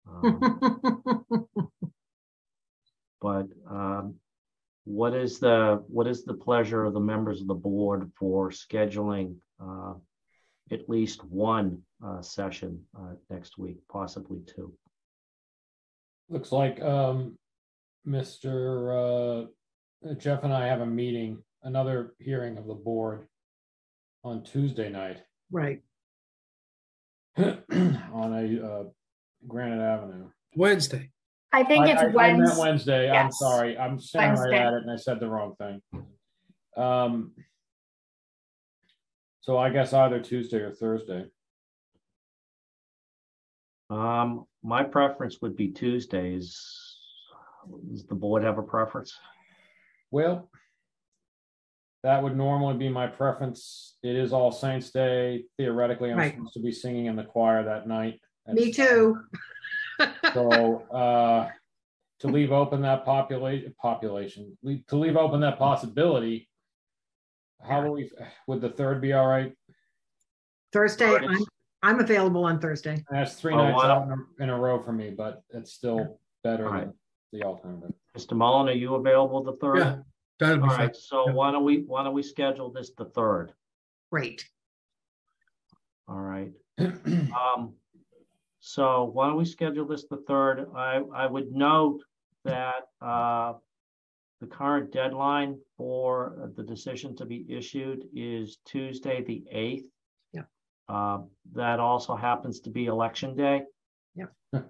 Um, 0.08 1.26
But 3.22 3.48
um, 3.70 4.16
what 4.84 5.14
is 5.14 5.40
the, 5.40 5.84
what 5.88 6.08
is 6.08 6.26
the 6.26 6.34
pleasure 6.34 6.84
of 6.84 6.94
the 6.94 7.00
members 7.00 7.40
of 7.40 7.48
the 7.48 7.54
board 7.54 8.12
for 8.18 8.50
scheduling 8.50 9.36
uh, 9.64 9.94
at 10.72 10.90
least 10.90 11.24
one 11.26 11.80
uh, 12.06 12.22
session 12.22 12.80
uh, 12.98 13.14
next 13.30 13.58
week, 13.58 13.78
possibly 13.92 14.40
two? 14.48 14.74
Looks 16.30 16.52
like 16.52 16.82
um, 16.82 17.38
Mr. 18.08 19.48
uh, 20.06 20.14
Jeff 20.16 20.44
and 20.44 20.54
I 20.54 20.66
have 20.68 20.82
a 20.82 20.86
meeting, 20.86 21.40
another 21.64 22.14
hearing 22.20 22.58
of 22.58 22.66
the 22.68 22.74
board 22.74 23.28
on 24.24 24.44
Tuesday 24.44 24.90
night 24.90 25.18
Right. 25.52 25.82
on 27.38 27.54
a 27.70 28.66
uh, 28.66 28.84
Granite 29.48 29.82
Avenue. 29.84 30.30
Wednesday. 30.56 31.10
I 31.52 31.64
think 31.64 31.86
I- 31.86 31.92
it's 31.92 32.02
I- 32.02 32.06
I 32.06 32.34
meant 32.34 32.40
Wednesday. 32.40 32.60
Wednesday, 32.62 33.12
I'm 33.12 33.32
sorry, 33.32 33.78
I'm 33.78 34.00
staring 34.00 34.40
right 34.40 34.54
at 34.54 34.74
it 34.74 34.84
and 34.84 34.92
I 34.92 34.96
said 34.96 35.20
the 35.20 35.30
wrong 35.30 35.56
thing. 35.60 35.82
Um. 36.78 37.32
So 39.42 39.58
I 39.58 39.72
guess 39.72 39.92
either 39.92 40.20
Tuesday 40.20 40.58
or 40.60 40.72
Thursday. 40.72 41.26
Um, 43.90 44.46
my 44.64 44.84
preference 44.84 45.40
would 45.42 45.56
be 45.58 45.70
Tuesdays. 45.70 46.58
Does 47.90 48.06
the 48.06 48.16
board 48.16 48.44
have 48.44 48.58
a 48.60 48.64
preference? 48.64 49.14
Well, 50.12 50.50
that 52.04 52.22
would 52.24 52.38
normally 52.38 52.78
be 52.78 52.90
my 52.90 53.08
preference. 53.08 53.98
It 54.04 54.16
is 54.16 54.32
All 54.32 54.52
Saints 54.52 54.92
Day. 54.92 55.46
Theoretically, 55.58 56.12
I'm 56.12 56.18
Right. 56.18 56.34
supposed 56.34 56.54
to 56.54 56.60
be 56.62 56.72
singing 56.72 57.08
in 57.08 57.16
the 57.16 57.24
choir 57.24 57.64
that 57.64 57.88
night. 57.88 58.20
Me 58.48 58.72
too. 58.72 59.20
So, 60.34 60.82
uh, 60.90 61.50
to 62.22 62.28
leave 62.28 62.52
open 62.52 62.82
that 62.82 63.06
population, 63.06 63.76
population, 63.80 64.58
to 64.88 64.96
leave 64.96 65.16
open 65.16 65.42
that 65.42 65.60
possibility, 65.60 66.50
how 67.68 67.82
will 67.84 67.94
we, 67.94 68.10
would 68.48 68.62
the 68.62 68.70
third 68.70 69.02
be 69.02 69.14
all 69.14 69.28
right? 69.28 69.54
Thursday, 70.74 71.10
Alright. 71.10 71.30
I'm, 71.30 71.46
I'm 71.84 72.00
available 72.00 72.46
on 72.46 72.60
Thursday. 72.60 73.04
That's 73.10 73.36
three 73.36 73.54
Oh, 73.54 73.58
nights 73.58 73.76
why 73.76 73.90
out 73.90 74.04
in 74.04 74.12
a- 74.12 74.44
in 74.44 74.50
a 74.50 74.58
row 74.58 74.82
for 74.82 74.94
me, 74.94 75.10
but 75.12 75.44
it's 75.50 75.74
still 75.74 76.20
better 76.44 76.68
All 76.68 76.74
right. 76.74 76.86
than 76.86 76.94
the 77.34 77.44
alternative. 77.44 77.94
Mr. 78.18 78.34
Mullen, 78.36 78.70
are 78.70 78.74
you 78.78 78.96
available 78.96 79.44
the 79.44 79.54
third? 79.58 79.78
Yeah, 79.78 79.98
that'll 80.40 80.58
All 80.64 80.70
be 80.70 80.70
fine. 80.70 80.80
right, 80.88 80.96
so 80.96 81.28
Yeah. 81.28 81.34
why 81.34 81.52
don't 81.52 81.64
we, 81.64 81.80
why 81.84 82.04
don't 82.04 82.14
we 82.14 82.24
schedule 82.24 82.72
this 82.72 82.92
the 82.98 83.06
third? 83.06 83.54
Great. 84.12 84.46
All 86.08 86.20
right. 86.20 86.52
Um, 86.82 87.74
so 88.60 89.06
why 89.06 89.28
don't 89.28 89.38
we 89.38 89.46
schedule 89.46 89.86
this 89.88 90.06
the 90.10 90.18
third? 90.28 90.68
I, 90.76 91.02
I 91.16 91.26
would 91.26 91.52
note 91.52 92.02
that, 92.46 92.88
uh, 93.02 93.54
the 94.42 94.48
current 94.48 94.92
deadline 94.92 95.56
for 95.78 96.52
the 96.58 96.64
decision 96.64 97.16
to 97.16 97.26
be 97.26 97.46
issued 97.48 98.06
is 98.14 98.58
Tuesday, 98.66 99.24
the 99.24 99.44
eighth. 99.52 99.86
Yeah. 100.34 100.42
Uh, 100.90 101.20
that 101.54 101.80
also 101.80 102.16
happens 102.16 102.60
to 102.62 102.72
be 102.72 102.88
election 102.88 103.36
day. 103.36 103.62
Yeah. 104.16 104.62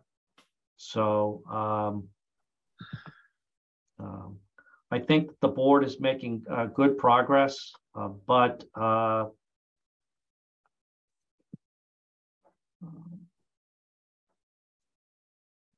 So, 0.75 1.41
um, 1.49 2.09
um, 3.97 4.39
I 4.91 4.99
think 4.99 5.31
the 5.39 5.47
board 5.47 5.85
is 5.85 6.01
making, 6.01 6.43
uh, 6.51 6.65
good 6.65 6.97
progress, 6.97 7.71
uh, 7.95 8.09
but, 8.27 8.65
uh, 8.75 9.27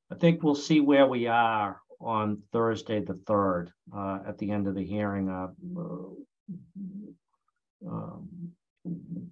I 0.10 0.16
think 0.20 0.42
we'll 0.42 0.56
see 0.56 0.80
where 0.80 1.06
we 1.06 1.28
are 1.28 1.83
on 2.06 2.42
Thursday, 2.52 3.00
the 3.00 3.20
third, 3.26 3.72
uh, 3.96 4.20
at 4.28 4.38
the 4.38 4.52
end 4.52 4.68
of 4.68 4.76
the 4.76 4.86
hearing. 4.86 5.30
Uh, 5.30 5.48
um, 7.90 8.30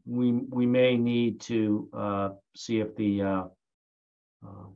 We, 0.06 0.32
we 0.50 0.66
may 0.66 0.98
need 0.98 1.42
to, 1.42 1.90
uh, 1.94 2.30
see 2.56 2.80
if 2.80 2.96
the, 2.96 3.22
uh, 3.22 3.44
uh, 4.46 4.68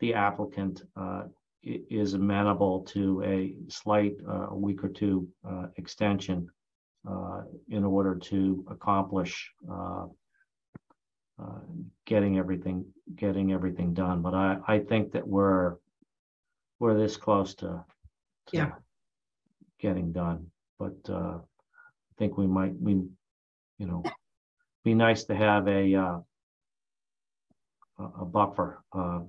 the 0.00 0.14
applicant, 0.14 0.82
uh, 0.96 1.24
is 1.62 2.14
amenable 2.14 2.82
to 2.94 3.22
a 3.24 3.56
slight, 3.68 4.16
a 4.26 4.54
week 4.54 4.84
or 4.84 4.88
two, 4.88 5.28
extension, 5.76 6.48
in 7.68 7.84
order 7.84 8.14
to 8.14 8.64
accomplish, 8.68 9.52
getting 12.06 12.38
everything, 12.38 12.84
getting 13.14 13.52
everything 13.52 13.92
done, 13.94 14.22
but 14.22 14.34
I, 14.34 14.58
I 14.66 14.78
think 14.78 15.12
that 15.12 15.26
we're, 15.26 15.76
we're 16.78 16.98
this 16.98 17.16
close 17.16 17.54
to. 17.56 17.84
to 18.46 18.56
Yeah. 18.56 18.72
Getting 19.80 20.12
done, 20.12 20.50
but, 20.78 20.96
uh, 21.08 21.38
I 21.38 22.14
think 22.18 22.36
we 22.36 22.48
might, 22.48 22.74
we, 22.80 22.94
you 23.78 23.86
know, 23.86 24.02
be 24.84 24.94
nice 24.94 25.24
to 25.24 25.36
have 25.36 25.68
a, 25.68 25.94
uh, 25.94 26.18
a, 27.98 28.04
a 28.22 28.24
buffer, 28.24 28.82
uh, 28.92 29.20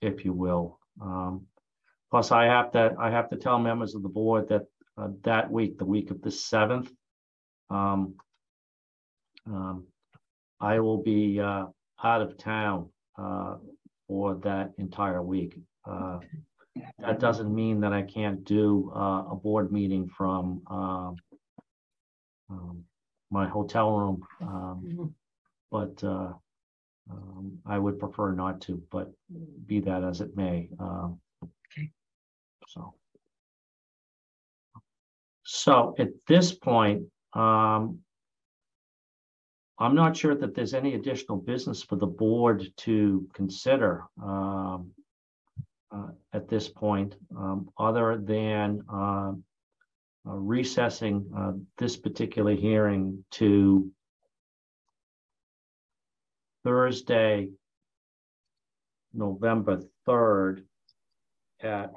if 0.00 0.24
you 0.24 0.32
will. 0.32 0.78
Um, 1.02 1.46
plus 2.10 2.32
I 2.32 2.44
have 2.44 2.72
to, 2.72 2.94
I 2.98 3.10
have 3.10 3.28
to 3.30 3.36
tell 3.36 3.58
members 3.58 3.94
of 3.94 4.02
the 4.02 4.08
board 4.08 4.48
that, 4.48 4.62
uh, 4.96 5.08
that 5.22 5.50
week, 5.50 5.76
the 5.76 5.84
week 5.84 6.10
of 6.10 6.22
the 6.22 6.30
seventh, 6.30 6.90
um, 7.68 8.14
um, 9.46 9.86
I 10.60 10.80
will 10.80 11.02
be 11.02 11.40
uh, 11.40 11.66
out 12.02 12.22
of 12.22 12.38
town 12.38 12.88
uh, 13.18 13.56
for 14.08 14.36
that 14.36 14.72
entire 14.78 15.22
week. 15.22 15.58
Uh, 15.84 16.20
That 16.98 17.20
doesn't 17.20 17.54
mean 17.54 17.80
that 17.80 17.92
I 17.92 18.02
can't 18.02 18.44
do 18.44 18.92
uh, 18.94 19.24
a 19.30 19.36
board 19.36 19.70
meeting 19.70 20.08
from 20.08 20.62
um, 20.68 21.16
um, 22.50 22.84
my 23.30 23.46
hotel 23.48 23.96
room, 23.96 24.24
um, 24.40 24.82
Mhm. 24.84 25.14
but 25.70 26.02
uh, 26.04 26.32
um, 27.10 27.58
I 27.66 27.78
would 27.78 27.98
prefer 27.98 28.32
not 28.32 28.60
to, 28.62 28.82
but 28.90 29.12
be 29.66 29.80
that 29.80 30.02
as 30.04 30.20
it 30.20 30.36
may. 30.36 30.68
um, 30.78 31.20
Okay. 31.42 31.90
So. 32.68 32.94
So 35.44 35.94
at 35.98 36.08
this 36.26 36.52
point, 36.52 37.10
um, 37.34 38.00
I'm 39.78 39.94
not 39.94 40.16
sure 40.16 40.34
that 40.34 40.54
there's 40.54 40.72
any 40.74 40.94
additional 40.94 41.36
business 41.36 41.82
for 41.82 41.96
the 41.96 42.06
board 42.06 42.72
to 42.78 43.28
consider 43.34 44.04
um, 44.22 44.92
uh, 45.94 46.08
at 46.32 46.48
this 46.48 46.68
point, 46.68 47.14
um, 47.36 47.68
other 47.78 48.18
than 48.18 48.82
um, 48.88 49.44
uh, 50.26 50.32
recessing 50.32 51.30
uh, 51.36 51.52
this 51.78 51.96
particular 51.96 52.54
hearing 52.54 53.24
to 53.30 53.90
Thursday, 56.64 57.50
November 59.12 59.82
3rd 60.08 60.64
at 61.62 61.92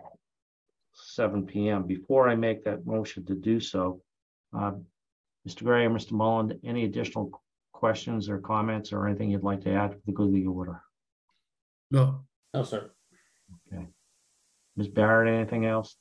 seven 0.93 1.45
PM. 1.45 1.83
Before 1.83 2.27
I 2.29 2.35
make 2.35 2.63
that 2.65 2.85
motion 2.85 3.25
to 3.25 3.33
do 3.33 3.59
so, 3.59 4.01
uh, 4.55 4.73
Mr. 5.47 5.63
Gray 5.63 5.85
or 5.85 5.89
Mr. 5.89 6.11
Mullen, 6.11 6.59
any 6.63 6.83
additional 6.83 7.31
questions 7.71 8.29
or 8.29 8.39
comments 8.39 8.91
or 8.91 9.07
anything 9.07 9.31
you'd 9.31 9.43
like 9.43 9.61
to 9.61 9.71
add 9.71 9.93
for 9.93 10.01
the 10.05 10.11
good 10.11 10.27
of 10.27 10.33
the 10.33 10.45
order? 10.45 10.81
No, 11.89 12.25
No, 12.53 12.63
sir. 12.63 12.91
Ms. 14.77 14.89
Barrett, 14.89 15.33
anything 15.33 15.65
else? 15.65 15.95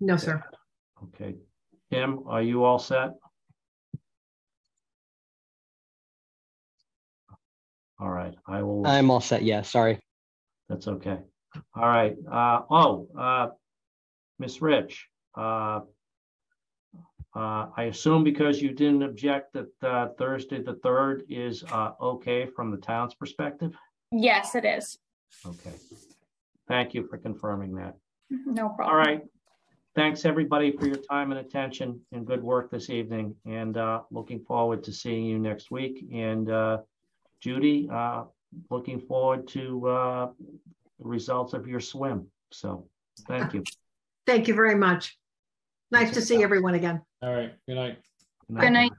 No, 0.00 0.16
sir. 0.16 0.44
Okay. 1.02 1.36
Tim, 1.90 2.24
are 2.26 2.42
you 2.42 2.64
all 2.64 2.78
set? 2.78 3.10
All 7.98 8.10
right, 8.10 8.34
I 8.46 8.62
will. 8.62 8.86
I'm 8.86 9.10
all 9.10 9.22
set. 9.22 9.42
Yeah, 9.42 9.62
sorry. 9.62 9.98
That's 10.68 10.86
okay. 10.86 11.18
All 11.74 11.88
right, 11.88 12.14
uh, 12.30 12.60
oh, 12.68 13.08
uh, 13.18 13.48
Ms. 14.38 14.60
Rich, 14.60 15.08
uh, 15.34 15.80
uh, 17.34 17.66
I 17.74 17.84
assume 17.84 18.24
because 18.24 18.60
you 18.60 18.72
didn't 18.72 19.02
object 19.02 19.54
that, 19.54 19.68
uh, 19.82 20.08
Thursday, 20.18 20.62
the 20.62 20.74
third 20.82 21.22
is, 21.30 21.64
uh, 21.72 21.92
okay 22.00 22.44
from 22.44 22.70
the 22.70 22.76
town's 22.76 23.14
perspective? 23.14 23.74
Yes, 24.12 24.54
it 24.54 24.66
is. 24.66 24.98
Okay. 25.44 25.72
Thank 26.68 26.94
you 26.94 27.06
for 27.06 27.18
confirming 27.18 27.74
that. 27.76 27.96
No 28.30 28.68
problem. 28.70 28.88
All 28.88 28.96
right. 28.96 29.22
Thanks, 29.94 30.24
everybody, 30.24 30.72
for 30.72 30.86
your 30.86 30.96
time 30.96 31.30
and 31.30 31.40
attention 31.40 32.00
and 32.12 32.26
good 32.26 32.42
work 32.42 32.70
this 32.70 32.90
evening, 32.90 33.34
and, 33.46 33.76
uh, 33.76 34.02
looking 34.10 34.40
forward 34.44 34.84
to 34.84 34.92
seeing 34.92 35.24
you 35.24 35.38
next 35.38 35.70
week. 35.70 36.04
And, 36.12 36.50
uh, 36.50 36.78
Judy, 37.40 37.88
uh, 37.90 38.24
looking 38.70 39.00
forward 39.00 39.48
to, 39.48 39.88
uh, 39.88 40.32
the 40.98 41.04
results 41.04 41.54
of 41.54 41.66
your 41.66 41.80
swim. 41.80 42.30
So, 42.50 42.88
thank 43.26 43.54
you. 43.54 43.62
Thank 44.26 44.48
you 44.48 44.54
very 44.54 44.74
much. 44.74 45.18
Nice 45.90 46.12
to 46.12 46.20
see 46.20 46.42
everyone 46.42 46.74
again. 46.74 47.00
All 47.22 47.32
right. 47.32 47.54
Good 47.66 47.76
night. 47.76 47.98
Good 48.48 48.70
night. 48.70 48.92